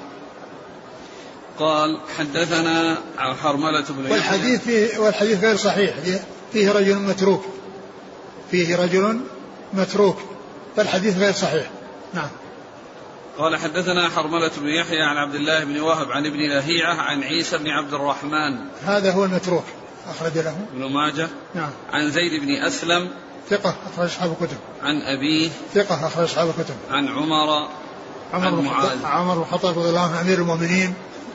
قال 1.59 1.99
حدثنا 2.17 2.97
حرملة 3.17 3.85
بن 3.89 4.11
والحديث 4.11 4.61
فيه 4.61 4.97
والحديث 4.97 5.43
غير 5.43 5.55
صحيح. 5.55 5.95
فيه 6.53 6.71
رجل 6.71 6.95
متروك. 6.95 7.45
فيه 8.51 8.75
رجل 8.75 9.19
متروك. 9.73 10.17
فالحديث 10.75 11.17
غير 11.17 11.33
صحيح. 11.33 11.69
نعم. 12.13 12.29
قال 13.37 13.57
حدثنا 13.57 14.09
حرملة 14.09 14.51
بن 14.57 14.67
يحيى 14.67 15.01
عن 15.01 15.17
عبد 15.17 15.35
الله 15.35 15.63
بن 15.63 15.79
وهب 15.79 16.11
عن 16.11 16.25
ابن 16.25 16.39
لهيعة 16.39 16.93
عن 16.93 17.23
عيسى 17.23 17.57
بن 17.57 17.69
عبد 17.69 17.93
الرحمن. 17.93 18.57
هذا 18.85 19.11
هو 19.11 19.25
المتروك. 19.25 19.65
أخرج 20.09 20.37
له. 20.37 20.55
ابن 20.73 20.93
ماجه. 20.93 21.27
نعم. 21.55 21.71
عن 21.93 22.11
زيد 22.11 22.41
بن 22.41 22.63
أسلم 22.67 23.09
ثقة 23.49 23.75
أخرج 23.93 24.05
أصحاب 24.05 24.35
الكتب. 24.41 24.57
عن 24.81 25.01
أبيه. 25.01 25.49
ثقة 25.73 26.07
أخرج 26.07 26.23
أصحاب 26.23 26.49
الكتب. 26.49 26.75
عن 26.91 27.07
عمر. 27.07 27.69
عمر 28.33 28.49
بن 28.49 28.67
عمر 29.05 29.35
بن 29.35 29.41
الخطاب 29.41 29.79
رضي 29.79 29.89
الله 29.89 30.01
عنه 30.01 30.21
أمير 30.21 30.37
المؤمنين 30.37 30.93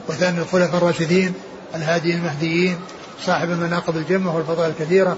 وثاني 0.08 0.38
الخلفاء 0.38 0.76
الراشدين 0.76 1.34
الهادي 1.74 2.14
المهديين 2.14 2.80
صاحب 3.26 3.50
المناقب 3.50 3.96
الجمة 3.96 4.36
والفضائل 4.36 4.70
الكثيرة 4.70 5.16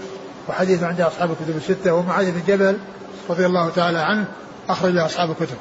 وحديث 0.49 0.82
عند 0.82 1.01
أصحاب 1.01 1.30
الكتب 1.30 1.57
الستة 1.57 1.95
ومعاذ 1.95 2.30
بن 2.30 2.43
جبل 2.47 2.78
رضي 3.28 3.47
الله 3.47 3.70
تعالى 3.70 3.99
عنه 3.99 4.28
أخرج 4.68 4.97
أصحاب 4.97 5.30
الكتب. 5.30 5.57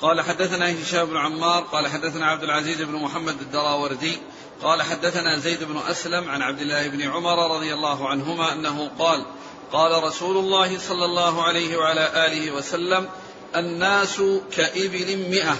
قال 0.00 0.20
حدثنا 0.20 0.82
هشام 0.82 1.06
بن 1.06 1.16
عمار 1.16 1.62
قال 1.62 1.86
حدثنا 1.86 2.26
عبد 2.26 2.42
العزيز 2.42 2.82
بن 2.82 2.94
محمد 2.94 3.40
الدراوردي 3.40 4.18
قال 4.62 4.82
حدثنا 4.82 5.38
زيد 5.38 5.64
بن 5.64 5.76
أسلم 5.90 6.30
عن 6.30 6.42
عبد 6.42 6.60
الله 6.60 6.88
بن 6.88 7.02
عمر 7.02 7.56
رضي 7.56 7.74
الله 7.74 8.08
عنهما 8.08 8.52
أنه 8.52 8.90
قال 8.98 9.24
قال 9.72 10.04
رسول 10.04 10.36
الله 10.36 10.78
صلى 10.78 11.04
الله 11.04 11.42
عليه 11.42 11.76
وعلى 11.76 12.26
آله 12.26 12.50
وسلم 12.50 13.08
الناس 13.56 14.22
كإبل 14.56 15.30
مئة 15.30 15.56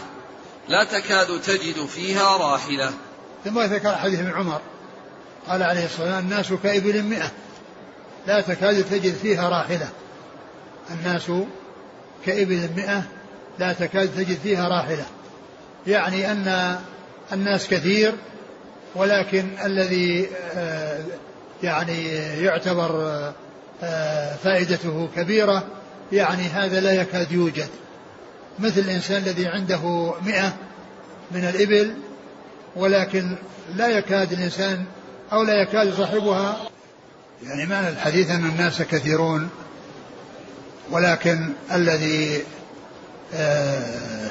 لا 0.68 0.84
تكاد 0.84 1.40
تجد 1.40 1.86
فيها 1.86 2.36
راحلة. 2.36 2.90
ثم 3.44 3.60
ذكر 3.60 3.96
حديث 3.96 4.20
ابن 4.20 4.30
عمر 4.30 4.60
قال 5.48 5.62
عليه 5.62 5.84
الصلاة 5.84 6.04
والسلام 6.04 6.24
الناس 6.24 6.52
كإبل 6.62 7.02
مئة 7.02 7.30
لا 8.26 8.40
تكاد 8.40 8.84
تجد 8.84 9.14
فيها 9.14 9.48
راحلة. 9.48 9.88
الناس 10.90 11.32
كإبل 12.26 12.70
مئة 12.76 13.02
لا 13.58 13.72
تكاد 13.72 14.14
تجد 14.16 14.38
فيها 14.42 14.68
راحلة. 14.68 15.06
يعني 15.86 16.32
أن 16.32 16.78
الناس 17.32 17.68
كثير 17.68 18.14
ولكن 18.94 19.48
الذي 19.64 20.28
آه، 20.54 20.98
يعني 21.62 22.04
يعتبر 22.42 23.12
آه، 23.82 24.34
فائدته 24.44 25.08
كبيرة 25.16 25.64
يعني 26.12 26.42
هذا 26.42 26.80
لا 26.80 26.92
يكاد 26.92 27.32
يوجد. 27.32 27.68
مثل 28.58 28.80
الإنسان 28.80 29.22
الذي 29.22 29.46
عنده 29.46 30.14
مئة 30.22 30.52
من 31.30 31.44
الإبل 31.44 31.94
ولكن 32.76 33.36
لا 33.76 33.88
يكاد 33.88 34.32
الإنسان 34.32 34.84
أو 35.32 35.42
لا 35.42 35.62
يكاد 35.62 35.94
صاحبها. 35.94 36.56
يعني 37.46 37.66
معنى 37.66 37.88
الحديث 37.88 38.30
أن 38.30 38.44
الناس 38.44 38.82
كثيرون 38.82 39.48
ولكن 40.90 41.48
الذي 41.72 42.42
آه، 43.34 44.30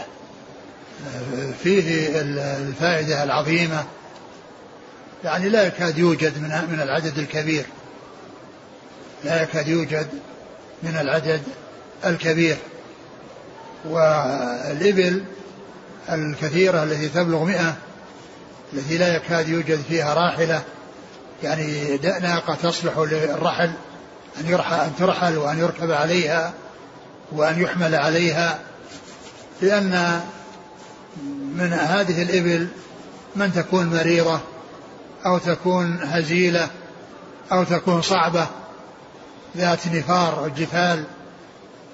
فيه 1.64 2.10
الفائدة 2.22 3.24
العظيمة 3.24 3.86
يعني 5.24 5.50
لا 5.50 5.68
يكاد 5.68 5.98
يوجد 5.98 6.38
من 6.38 6.50
من 6.72 6.82
العدد 6.82 7.18
الكبير. 7.18 7.66
لا 9.24 9.44
يكاد 9.44 9.68
يوجد 9.68 10.08
من 10.84 10.98
العدد 11.02 11.42
الكبير. 12.06 12.58
والإبل 13.86 15.24
الكثيرة 16.10 16.84
التي 16.84 17.10
تبلغ 17.10 17.44
مئة 17.44 17.76
التي 18.74 18.98
لا 18.98 19.16
يكاد 19.16 19.50
يوجد 19.50 19.80
فيها 19.90 20.14
راحلة 20.14 20.62
يعني 21.44 21.98
ناقة 21.98 22.56
تصلح 22.56 22.98
للرحل 22.98 23.72
أن 24.40 24.46
يرحل 24.48 24.80
أن 24.80 24.92
ترحل 25.00 25.38
وأن 25.38 25.60
يركب 25.60 25.92
عليها 25.92 26.54
وأن 27.32 27.62
يحمل 27.62 27.96
عليها. 27.96 28.60
لأن 29.62 30.22
من 31.56 31.74
هذه 31.74 32.22
الإبل 32.22 32.68
من 33.36 33.54
تكون 33.54 33.86
مريضة 33.86 34.40
أو 35.26 35.38
تكون 35.38 36.00
هزيلة 36.04 36.70
أو 37.52 37.64
تكون 37.64 38.02
صعبة 38.02 38.48
ذات 39.58 39.88
نفار 39.88 40.40
أو 40.40 40.48
جفال 40.48 41.04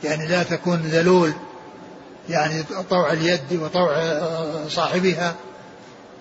يعني 0.03 0.28
لا 0.28 0.43
تكون 0.43 0.78
ذلول 0.78 1.34
يعني 2.30 2.63
طوع 2.89 3.13
اليد 3.13 3.53
وطوع 3.53 3.97
صاحبها 4.67 5.36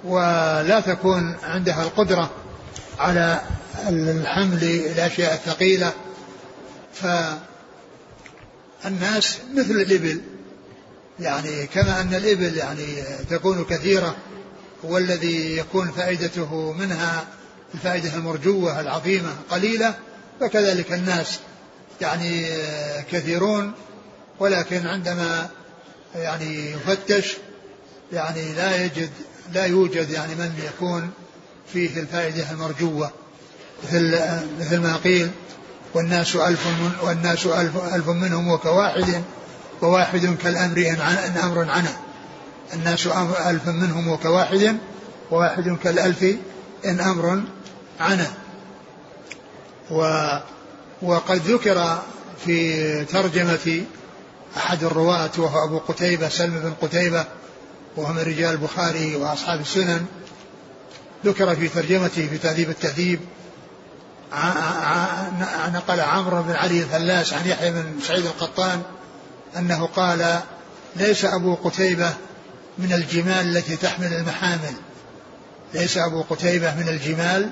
ولا 0.04 0.80
تكون 0.80 1.36
عندها 1.42 1.82
القدرة 1.82 2.30
على 2.98 3.40
الحمل 3.88 4.62
الأشياء 4.64 5.34
الثقيلة. 5.34 5.92
فالناس 8.82 9.38
مثل 9.54 9.70
الإبل 9.70 10.20
يعني 11.20 11.66
كما 11.66 12.00
أن 12.00 12.14
الإبل 12.14 12.56
يعني 12.56 12.86
تكون 13.30 13.64
كثيرة 13.64 14.16
والذي 14.82 15.56
يكون 15.56 15.90
فائدته 15.90 16.72
منها 16.72 17.24
الفائدة 17.74 18.14
المرجوة 18.14 18.80
العظيمة 18.80 19.34
قليلة 19.50 19.94
فكذلك 20.40 20.92
الناس 20.92 21.38
يعني 22.00 22.46
كثيرون 23.12 23.72
ولكن 24.40 24.86
عندما 24.86 25.48
يعني 26.14 26.70
يفتش 26.70 27.36
يعني 28.12 28.52
لا 28.52 28.84
يجد 28.84 29.10
لا 29.54 29.64
يوجد 29.66 30.10
يعني 30.10 30.34
من 30.34 30.52
يكون 30.66 31.10
فيه 31.72 32.00
الفائدة 32.00 32.50
المرجوة. 32.50 33.10
مثل 33.84 34.18
مثل 34.60 34.78
ما 34.78 34.96
قيل 34.96 35.30
والناس 35.94 36.36
ألف 36.36 36.66
من 36.66 36.92
والناس 37.02 37.46
ألف, 37.46 37.94
ألف 37.94 38.08
منهم 38.08 38.48
وكواحد 38.48 39.22
وواحد 39.82 40.36
كالأمر 40.42 40.78
إن 40.78 41.36
أمر 41.42 41.70
عنه. 41.70 41.96
الناس 42.74 43.06
ألف 43.46 43.68
منهم 43.68 44.08
وكواحد 44.08 44.76
وواحد 45.30 45.78
كالألف 45.84 46.24
إن 46.84 47.00
أمر 47.00 47.42
عنه 48.00 48.32
و 49.90 50.28
وقد 51.02 51.36
ذكر 51.36 51.98
في 52.44 53.04
ترجمة 53.04 53.84
أحد 54.56 54.84
الرواة 54.84 55.30
وهو 55.38 55.64
أبو 55.64 55.78
قتيبة 55.78 56.28
سلم 56.28 56.58
بن 56.58 56.88
قتيبة 56.88 57.24
وهو 57.96 58.12
من 58.12 58.18
رجال 58.18 58.52
البخاري 58.52 59.16
وأصحاب 59.16 59.60
السنن 59.60 60.06
ذكر 61.24 61.56
في 61.56 61.68
ترجمته 61.68 62.28
في 62.28 62.38
تهذيب 62.38 62.70
التهذيب 62.70 63.20
نقل 65.74 66.00
عمرو 66.00 66.42
بن 66.42 66.52
علي 66.52 66.82
الفلاس 66.82 67.32
عن 67.32 67.46
يحيى 67.46 67.70
بن 67.70 68.00
سعيد 68.02 68.26
القطان 68.26 68.82
أنه 69.56 69.86
قال 69.86 70.40
ليس 70.96 71.24
أبو 71.24 71.54
قتيبة 71.54 72.14
من 72.78 72.92
الجمال 72.92 73.56
التي 73.56 73.76
تحمل 73.76 74.12
المحامل. 74.12 74.74
ليس 75.74 75.98
أبو 75.98 76.22
قتيبة 76.22 76.74
من 76.74 76.88
الجمال 76.88 77.50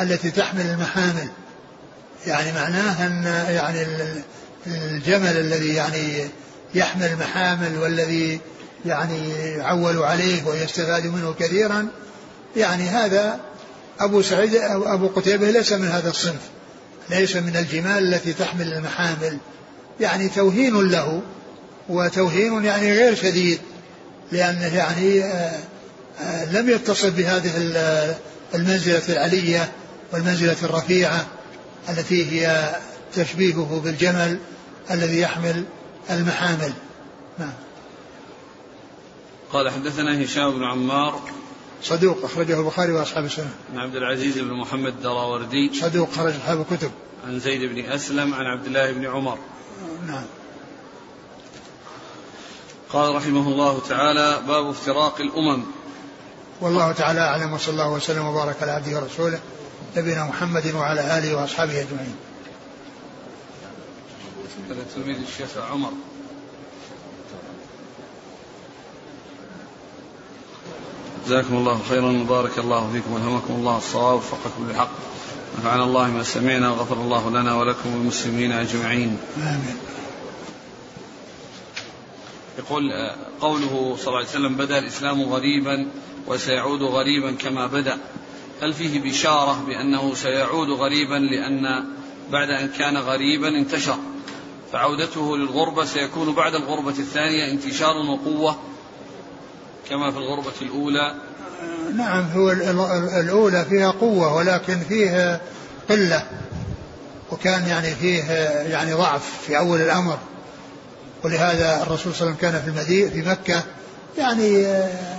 التي 0.00 0.30
تحمل 0.30 0.66
المحامل. 0.66 1.28
يعني 2.26 2.52
معناه 2.52 3.06
أن 3.06 3.24
يعني 3.54 3.86
الجمل 4.66 5.36
الذي 5.36 5.74
يعني 5.74 6.28
يحمل 6.74 7.04
المحامل 7.06 7.78
والذي 7.78 8.40
يعني 8.86 9.30
يعول 9.30 9.98
عليه 9.98 10.46
ويستفاد 10.46 11.06
منه 11.06 11.34
كثيرا 11.38 11.88
يعني 12.56 12.88
هذا 12.88 13.40
أبو 14.00 14.22
سعيد 14.22 14.54
أو 14.54 14.94
أبو 14.94 15.08
قتيبة 15.08 15.50
ليس 15.50 15.72
من 15.72 15.88
هذا 15.88 16.10
الصنف. 16.10 16.40
ليس 17.10 17.36
من 17.36 17.56
الجمال 17.56 18.14
التي 18.14 18.32
تحمل 18.32 18.72
المحامل. 18.72 19.38
يعني 20.00 20.28
توهين 20.28 20.90
له 20.90 21.22
وتوهين 21.88 22.64
يعني 22.64 22.92
غير 22.92 23.14
شديد. 23.14 23.60
لأنه 24.32 24.76
يعني 24.76 25.24
آه، 25.24 25.58
آه، 26.20 26.52
لم 26.52 26.70
يتصل 26.70 27.10
بهذه 27.10 27.50
المنزلة 28.54 29.02
العلية 29.08 29.72
والمنزلة 30.12 30.56
الرفيعة 30.62 31.26
التي 31.88 32.30
هي 32.30 32.74
تشبيهه 33.14 33.80
بالجمل 33.84 34.38
الذي 34.90 35.20
يحمل 35.20 35.64
المحامل 36.10 36.72
نعم 37.38 37.52
قال 39.52 39.70
حدثنا 39.70 40.24
هشام 40.24 40.50
بن 40.50 40.64
عمار 40.64 41.20
صدوق 41.82 42.24
أخرجه 42.24 42.60
البخاري 42.60 42.92
وأصحاب 42.92 43.24
السنة. 43.24 43.50
عن 43.72 43.78
عبد 43.78 43.96
العزيز 43.96 44.38
بن 44.38 44.52
محمد 44.52 44.86
الدراوردي. 44.86 45.70
صدوق 45.74 46.12
خرج 46.12 46.32
أصحاب 46.34 46.60
الكتب. 46.60 46.90
عن 47.26 47.40
زيد 47.40 47.62
بن 47.62 47.92
أسلم 47.92 48.34
عن 48.34 48.46
عبد 48.46 48.66
الله 48.66 48.92
بن 48.92 49.06
عمر. 49.06 49.38
نعم. 50.06 50.24
قال 52.94 53.14
رحمه 53.14 53.48
الله 53.48 53.80
تعالى 53.88 54.40
باب 54.48 54.68
افتراق 54.70 55.20
الأمم. 55.20 55.62
والله 56.60 56.92
تعالى 56.92 57.20
أعلم 57.20 57.52
وصلى 57.52 57.72
الله 57.72 57.90
وسلم 57.90 58.26
وبارك 58.26 58.62
على 58.62 58.72
عبده 58.72 59.00
ورسوله 59.00 59.40
نبينا 59.96 60.24
محمد 60.24 60.74
وعلى 60.74 61.18
آله 61.18 61.34
وأصحابه 61.34 61.80
أجمعين. 61.80 62.16
تلميذ 64.94 65.16
الشيخ 65.28 65.48
عمر 65.72 65.90
جزاكم 71.26 71.54
الله 71.56 71.80
خيرا 71.88 72.10
وبارك 72.22 72.58
الله 72.58 72.90
فيكم 72.92 73.12
وألهمكم 73.12 73.54
الله 73.54 73.78
الصواب 73.78 74.16
وفقكم 74.16 74.68
للحق 74.68 74.90
نفعنا 75.58 75.84
الله 75.84 76.06
ما 76.06 76.22
سمعنا 76.22 76.70
وغفر 76.70 76.94
الله 76.94 77.30
لنا 77.30 77.54
ولكم 77.54 77.92
والمسلمين 77.94 78.52
أجمعين. 78.52 79.18
آمين. 79.36 79.76
يقول 82.58 82.92
قوله 83.40 83.96
صلى 83.98 84.06
الله 84.06 84.18
عليه 84.18 84.28
وسلم 84.28 84.56
بدا 84.56 84.78
الإسلام 84.78 85.22
غريبا 85.22 85.86
وسيعود 86.26 86.82
غريبا 86.82 87.32
كما 87.32 87.66
بدا. 87.66 87.98
هل 88.62 88.72
فيه 88.72 89.00
بشارة 89.00 89.64
بأنه 89.66 90.14
سيعود 90.14 90.70
غريبا 90.70 91.14
لأن 91.14 91.84
بعد 92.30 92.50
أن 92.50 92.68
كان 92.68 92.96
غريبا 92.96 93.48
انتشر؟ 93.48 93.96
فعودته 94.72 95.36
للغربة 95.36 95.84
سيكون 95.84 96.34
بعد 96.34 96.54
الغربة 96.54 96.90
الثانية 96.90 97.50
انتشار 97.50 97.96
وقوة 97.96 98.56
كما 99.90 100.10
في 100.10 100.18
الغربة 100.18 100.52
الأولى. 100.62 101.14
نعم 101.96 102.24
هو 102.24 102.50
الأولى 103.20 103.64
فيها 103.64 103.90
قوة 103.90 104.34
ولكن 104.34 104.80
فيه 104.80 105.40
قلة 105.90 106.26
وكان 107.32 107.68
يعني 107.68 107.94
فيه 107.94 108.22
يعني 108.62 108.92
ضعف 108.94 109.42
في 109.46 109.58
أول 109.58 109.80
الأمر. 109.80 110.18
ولهذا 111.24 111.82
الرسول 111.82 112.14
صلى 112.14 112.28
الله 112.28 112.36
عليه 112.38 112.48
وسلم 112.48 112.50
كان 112.50 112.62
في 112.62 112.68
المدينة 112.68 113.10
في 113.10 113.30
مكة 113.30 113.62
يعني 114.18 114.62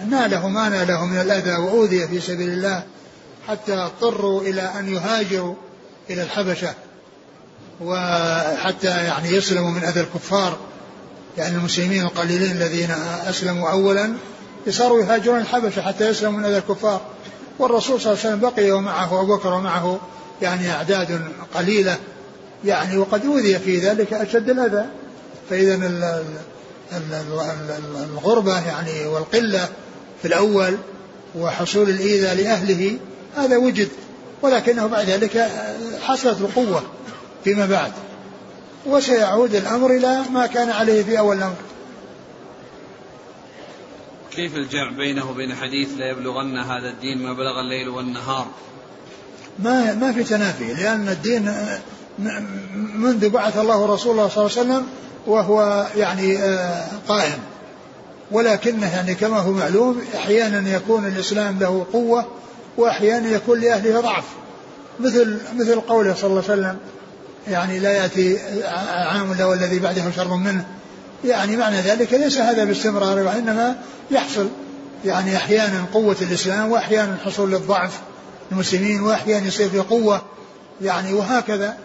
ناله 0.09 0.47
ما 0.47 0.69
ناله 0.69 1.05
من 1.05 1.21
الأذى 1.21 1.55
وأوذي 1.55 2.07
في 2.07 2.21
سبيل 2.21 2.49
الله 2.49 2.83
حتى 3.47 3.73
اضطروا 3.73 4.41
إلى 4.41 4.61
أن 4.61 4.93
يهاجروا 4.93 5.55
إلى 6.09 6.23
الحبشة 6.23 6.73
وحتى 7.81 8.87
يعني 8.87 9.29
يسلموا 9.29 9.71
من 9.71 9.83
أذى 9.83 10.01
الكفار 10.01 10.57
يعني 11.37 11.55
المسلمين 11.55 12.01
القليلين 12.01 12.51
الذين 12.51 12.91
أسلموا 13.27 13.69
أولا 13.69 14.13
صاروا 14.69 15.01
يهاجرون 15.01 15.39
الحبشة 15.39 15.81
حتى 15.81 16.09
يسلموا 16.09 16.39
من 16.39 16.45
أذى 16.45 16.57
الكفار. 16.57 17.01
والرسول 17.59 18.01
صلى 18.01 18.13
الله 18.13 18.25
عليه 18.25 18.35
وسلم 18.35 18.49
بقي 18.49 18.71
ومعه 18.71 19.21
أبو 19.21 19.35
بكر 19.35 19.53
ومعه 19.53 19.99
يعني 20.41 20.71
أعداد 20.71 21.21
قليلة 21.55 21.97
يعني 22.65 22.97
وقد 22.97 23.25
أوذي 23.25 23.59
في 23.59 23.79
ذلك 23.79 24.13
أشد 24.13 24.49
الأذى. 24.49 24.85
فإذا 25.49 25.91
الغربة 28.11 28.67
يعني 28.67 29.05
والقلة 29.05 29.69
في 30.21 30.27
الأول 30.27 30.77
وحصول 31.35 31.89
الإيذاء 31.89 32.35
لأهله 32.35 32.97
هذا 33.35 33.57
وجد. 33.57 33.89
ولكنه 34.41 34.87
بعد 34.87 35.09
ذلك 35.09 35.51
حصلت 36.01 36.41
القوة 36.41 36.83
فيما 37.43 37.65
بعد. 37.65 37.91
وسيعود 38.85 39.55
الأمر 39.55 39.91
إلى 39.91 40.21
ما 40.31 40.45
كان 40.45 40.69
عليه 40.69 41.03
في 41.03 41.19
أول 41.19 41.37
الأمر. 41.37 41.55
كيف 44.31 44.55
الجمع 44.55 44.91
بينه 44.97 45.29
وبين 45.29 45.55
حديث 45.55 45.89
لا 45.97 46.11
يبلغن 46.11 46.57
هذا 46.57 46.89
الدين 46.89 47.23
ما 47.23 47.33
بلغ 47.33 47.59
الليل 47.59 47.89
والنهار؟ 47.89 48.47
ما 49.59 49.93
ما 49.93 50.11
في 50.11 50.23
تنافي 50.23 50.73
لأن 50.73 51.09
الدين 51.09 51.53
منذ 52.95 53.29
بعث 53.29 53.57
الله 53.57 53.85
رسوله 53.85 54.27
صلى 54.27 54.45
الله 54.45 54.57
عليه 54.57 54.61
وسلم 54.61 54.87
وهو 55.27 55.87
يعني 55.95 56.37
آه، 56.37 56.85
قائم. 57.07 57.39
ولكنه 58.31 58.95
يعني 58.95 59.15
كما 59.15 59.37
هو 59.37 59.51
معلوم 59.51 60.01
أحيانا 60.15 60.69
يكون 60.69 61.05
الإسلام 61.05 61.59
له 61.59 61.85
قوة 61.93 62.25
واحيانا 62.77 63.29
يكون 63.29 63.59
لأهله 63.59 64.01
ضعف. 64.01 64.23
مثل 64.99 65.37
مثل 65.55 65.79
قوله 65.79 66.13
صلى 66.13 66.29
الله 66.29 66.43
عليه 66.49 66.53
وسلم 66.53 66.77
يعني 67.47 67.79
لا 67.79 67.91
يأتي 67.91 68.37
عام 68.93 69.31
إلا 69.31 69.45
والذي 69.45 69.79
بعده 69.79 70.11
شر 70.15 70.35
منه. 70.35 70.65
يعني 71.25 71.57
معنى 71.57 71.81
ذلك 71.81 72.13
ليس 72.13 72.37
هذا 72.37 72.63
باستمرار 72.63 73.19
وإنما 73.19 73.75
يحصل. 74.11 74.47
يعني 75.05 75.35
أحيانا 75.35 75.85
قوة 75.93 76.15
الإسلام 76.21 76.71
وأحيانا 76.71 77.17
حصول 77.25 77.51
للضعف 77.51 77.99
المسلمين 78.51 79.01
وأحيانا 79.01 79.47
يصير 79.47 79.69
في 79.69 79.79
قوة. 79.79 80.21
يعني 80.81 81.13
وهكذا. 81.13 81.77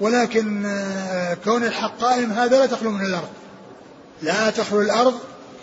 ولكن 0.00 0.66
آه، 0.66 1.34
كون 1.34 1.64
الحق 1.64 1.98
قائم 2.00 2.32
هذا 2.32 2.58
لا 2.58 2.66
تخلو 2.66 2.90
من 2.90 3.06
الأرض. 3.06 3.28
لا 4.22 4.50
تخلو 4.50 4.80
الأرض 4.80 5.14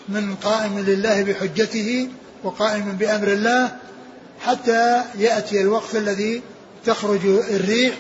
من 0.10 0.36
قائم 0.36 0.80
لله 0.80 1.24
بحجته 1.24 2.10
وقائم 2.44 2.92
بأمر 2.92 3.28
الله 3.28 3.76
حتى 4.42 5.02
يأتي 5.18 5.62
الوقت 5.62 5.96
الذي 5.96 6.42
تخرج 6.86 7.26
الريح 7.26 7.96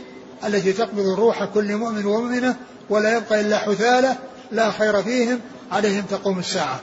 التي 0.45 0.73
تقبض 0.73 1.05
روح 1.19 1.45
كل 1.45 1.75
مؤمن 1.75 2.05
ومؤمنة 2.05 2.55
ولا 2.89 3.17
يبقى 3.17 3.41
إلا 3.41 3.57
حثالة 3.57 4.17
لا 4.51 4.71
خير 4.71 5.03
فيهم 5.03 5.39
عليهم 5.71 6.03
تقوم 6.09 6.39
الساعة. 6.39 6.79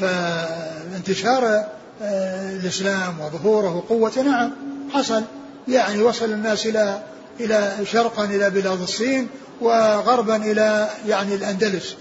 فانتشار 0.00 1.64
آه، 2.02 2.50
الإسلام 2.50 3.20
وظهوره 3.20 3.76
وقوته 3.76 4.22
نعم 4.22 4.52
حصل. 4.92 5.22
يعني 5.68 6.02
وصل 6.02 6.24
الناس 6.24 6.66
إلى 6.66 7.02
إلى 7.40 7.76
شرقا 7.86 8.24
إلى 8.24 8.50
بلاد 8.50 8.80
الصين 8.80 9.28
وغربا 9.60 10.36
إلى 10.36 10.90
يعني 11.06 11.34
الأندلس. 11.34 11.96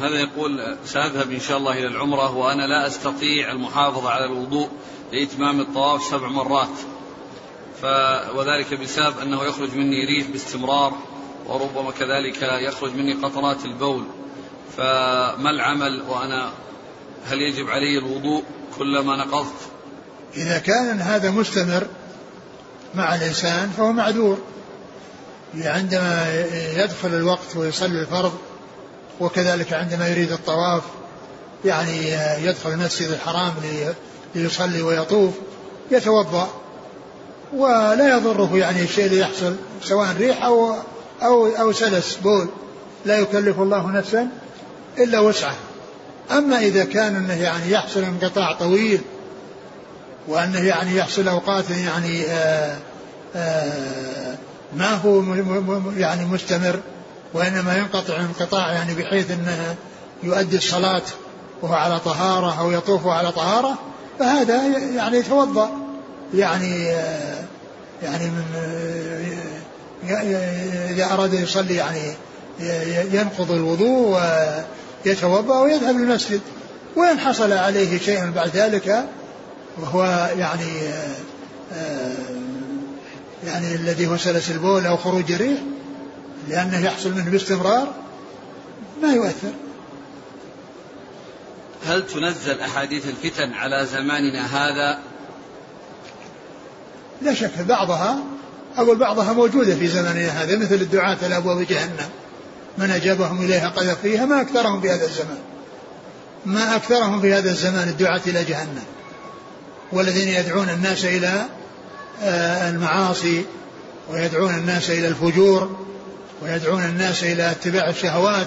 هذا 0.00 0.20
يقول 0.20 0.76
سأذهب 0.84 1.30
إن 1.30 1.40
شاء 1.40 1.58
الله 1.58 1.72
إلى 1.72 1.86
العمرة 1.86 2.36
وأنا 2.36 2.66
لا 2.66 2.86
أستطيع 2.86 3.52
المحافظة 3.52 4.10
على 4.10 4.24
الوضوء 4.24 4.68
لإتمام 5.12 5.60
الطواف 5.60 6.02
سبع 6.02 6.28
مرات. 6.28 6.78
ف 7.82 7.84
وذلك 8.36 8.74
بسبب 8.74 9.18
أنه 9.18 9.44
يخرج 9.44 9.74
مني 9.74 10.04
ريح 10.04 10.26
باستمرار 10.26 10.92
وربما 11.46 11.90
كذلك 11.90 12.42
يخرج 12.42 12.94
مني 12.94 13.12
قطرات 13.12 13.64
البول. 13.64 14.04
فما 14.76 15.50
العمل 15.50 16.02
وأنا 16.08 16.52
هل 17.24 17.38
يجب 17.40 17.68
علي 17.68 17.98
الوضوء 17.98 18.42
كلما 18.78 19.16
نقضت؟ 19.16 19.73
إذا 20.36 20.58
كان 20.58 21.00
هذا 21.00 21.30
مستمر 21.30 21.86
مع 22.94 23.14
الإنسان 23.14 23.70
فهو 23.76 23.92
معذور. 23.92 24.38
عندما 25.62 26.44
يدخل 26.76 27.08
الوقت 27.08 27.56
ويصلي 27.56 28.00
الفرض 28.00 28.32
وكذلك 29.20 29.72
عندما 29.72 30.08
يريد 30.08 30.32
الطواف 30.32 30.82
يعني 31.64 32.12
يدخل 32.46 32.70
المسجد 32.70 33.10
الحرام 33.10 33.54
ليصلي 34.34 34.82
ويطوف 34.82 35.34
يتوضأ 35.90 36.48
ولا 37.52 38.16
يضره 38.16 38.56
يعني 38.56 38.82
الشيء 38.82 39.06
اللي 39.06 39.18
يحصل 39.18 39.56
سواء 39.82 40.16
ريح 40.18 40.44
أو 40.44 40.74
أو 41.22 41.46
أو 41.46 41.72
سلس 41.72 42.16
بول. 42.16 42.48
لا 43.06 43.18
يكلف 43.18 43.60
الله 43.60 43.90
نفسا 43.90 44.28
إلا 44.98 45.20
وسعه 45.20 45.56
أما 46.30 46.58
إذا 46.58 46.84
كان 46.84 47.16
أنه 47.16 47.42
يعني 47.42 47.70
يحصل 47.70 48.02
انقطاع 48.02 48.52
طويل 48.52 49.00
وأنه 50.28 50.58
يعني 50.58 50.96
يحصل 50.96 51.28
أوقات 51.28 51.70
يعني 51.70 52.24
آآ 52.26 52.76
آآ 53.36 54.36
ما 54.76 54.94
هو 54.94 55.34
يعني 55.96 56.24
مستمر 56.24 56.80
وإنما 57.34 57.76
ينقطع 57.76 58.16
انقطاع 58.16 58.72
يعني 58.72 58.94
بحيث 58.94 59.30
أنه 59.30 59.74
يؤدي 60.22 60.56
الصلاة 60.56 61.02
وهو 61.62 61.74
على 61.74 62.00
طهارة 62.00 62.60
أو 62.60 62.70
يطوف 62.70 63.06
على 63.06 63.32
طهارة 63.32 63.78
فهذا 64.18 64.66
يعني 64.96 65.16
يتوضأ 65.16 65.70
يعني 66.34 66.84
يعني 68.02 68.24
من 68.24 68.44
إذا 70.90 71.12
أراد 71.12 71.34
يصلي 71.34 71.74
يعني 71.74 72.12
ينقض 73.12 73.50
الوضوء 73.50 74.20
ويتوضأ 75.06 75.60
ويذهب 75.60 75.96
للمسجد 75.96 76.40
وإن 76.96 77.18
حصل 77.18 77.52
عليه 77.52 77.98
شيء 77.98 78.30
بعد 78.30 78.50
ذلك 78.56 79.04
وهو 79.78 80.30
يعني 80.38 80.66
يعني 83.46 83.74
الذي 83.74 84.06
هو 84.06 84.16
سلس 84.16 84.50
البول 84.50 84.86
أو 84.86 84.96
خروج 84.96 85.32
الريح 85.32 85.60
لأنه 86.48 86.84
يحصل 86.84 87.14
منه 87.14 87.30
باستمرار 87.30 87.94
ما 89.02 89.12
يؤثر. 89.12 89.52
هل 91.86 92.06
تنزل 92.06 92.60
أحاديث 92.60 93.04
الفتن 93.06 93.52
على 93.52 93.86
زماننا 93.86 94.46
هذا؟ 94.46 94.98
لا 97.22 97.34
شك 97.34 97.58
بعضها 97.58 98.18
أقول 98.76 98.96
بعضها 98.96 99.32
موجودة 99.32 99.74
في 99.74 99.88
زماننا 99.88 100.42
هذا 100.42 100.56
مثل 100.56 100.74
الدعاة 100.74 101.18
إلى 101.26 101.36
أبواب 101.36 101.66
جهنم. 101.66 102.08
من 102.78 102.90
أجابهم 102.90 103.44
إليها 103.44 103.68
قذف 103.68 104.00
فيها 104.00 104.26
ما 104.26 104.40
أكثرهم 104.40 104.80
في 104.80 104.90
هذا 104.90 105.04
الزمان. 105.04 105.38
ما 106.46 106.76
أكثرهم 106.76 107.20
في 107.20 107.34
هذا 107.34 107.50
الزمان 107.50 107.88
الدعاة 107.88 108.20
إلى 108.26 108.44
جهنم. 108.44 108.84
والذين 109.94 110.28
يدعون 110.28 110.70
الناس 110.70 111.04
إلى 111.04 111.46
آه، 112.22 112.70
المعاصي 112.70 113.44
ويدعون 114.10 114.54
الناس 114.54 114.90
إلى 114.90 115.08
الفجور 115.08 115.76
ويدعون 116.42 116.82
الناس 116.82 117.24
إلى 117.24 117.50
اتباع 117.50 117.88
الشهوات 117.88 118.46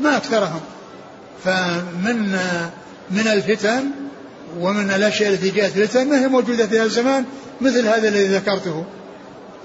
ما 0.00 0.16
أكثرهم. 0.16 0.60
فمن 1.44 2.38
من 3.10 3.28
الفتن 3.28 3.90
ومن 4.58 4.90
الأشياء 4.90 5.32
التي 5.32 5.50
جاءت 5.50 5.72
فتن 5.72 6.08
ما 6.08 6.20
هي 6.20 6.28
موجودة 6.28 6.66
في 6.66 6.76
هذا 6.76 6.84
الزمان 6.84 7.24
مثل 7.60 7.86
هذا 7.86 8.08
الذي 8.08 8.26
ذكرته 8.26 8.84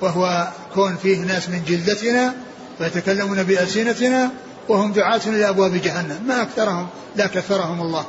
وهو 0.02 0.48
كون 0.74 0.96
فيه 0.96 1.18
ناس 1.18 1.50
من 1.50 1.64
جلدتنا 1.68 2.34
ويتكلمون 2.80 3.44
بألسنتنا 3.44 4.32
وهم 4.70 4.94
دعاة 4.94 5.22
إلى 5.28 5.50
أبواب 5.50 5.82
جهنم. 5.82 6.24
ما 6.28 6.42
أكثرهم 6.42 6.88
لا 7.16 7.28
كثرهم 7.28 7.82
الله. 7.82 8.06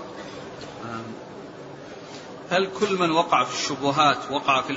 هل 2.51 2.69
كل 2.81 2.99
من 2.99 3.11
وقع 3.11 3.45
في 3.45 3.55
الشبهات 3.63 4.17
وقع 4.31 4.63
في 4.63 4.71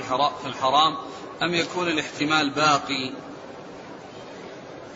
الحرام 0.46 0.96
أم 1.42 1.54
يكون 1.54 1.88
الاحتمال 1.88 2.50
باقي؟ 2.50 3.12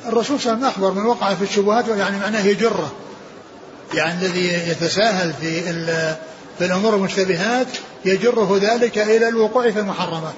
الرسول 0.07 0.41
صلى 0.41 0.53
الله 0.53 0.67
عليه 0.67 0.75
وسلم 0.77 0.85
أخبر 0.85 1.01
من 1.01 1.07
وقع 1.07 1.35
في 1.35 1.45
الشبهات 1.45 1.89
يعني 1.89 2.19
معناه 2.19 2.47
يجره 2.47 2.93
يعني 3.95 4.27
الذي 4.27 4.71
يتساهل 4.71 5.33
في 5.33 5.63
في 6.59 6.65
الأمور 6.65 6.95
المشتبهات 6.95 7.69
يجره 8.05 8.59
ذلك 8.59 8.99
إلى 8.99 9.29
الوقوع 9.29 9.71
في 9.71 9.81
المحرمات. 9.81 10.35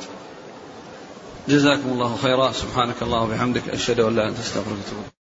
جزاكم 1.48 1.88
الله 1.88 2.16
خيرا. 2.16 2.52
سبحانك 2.52 3.02
الله 3.02 3.22
وبحمدك 3.22 3.68
أشهد 3.68 4.00
أن 4.00 4.16
لا 4.16 4.28
أنت 4.28 4.38
أستغفرك 4.38 5.17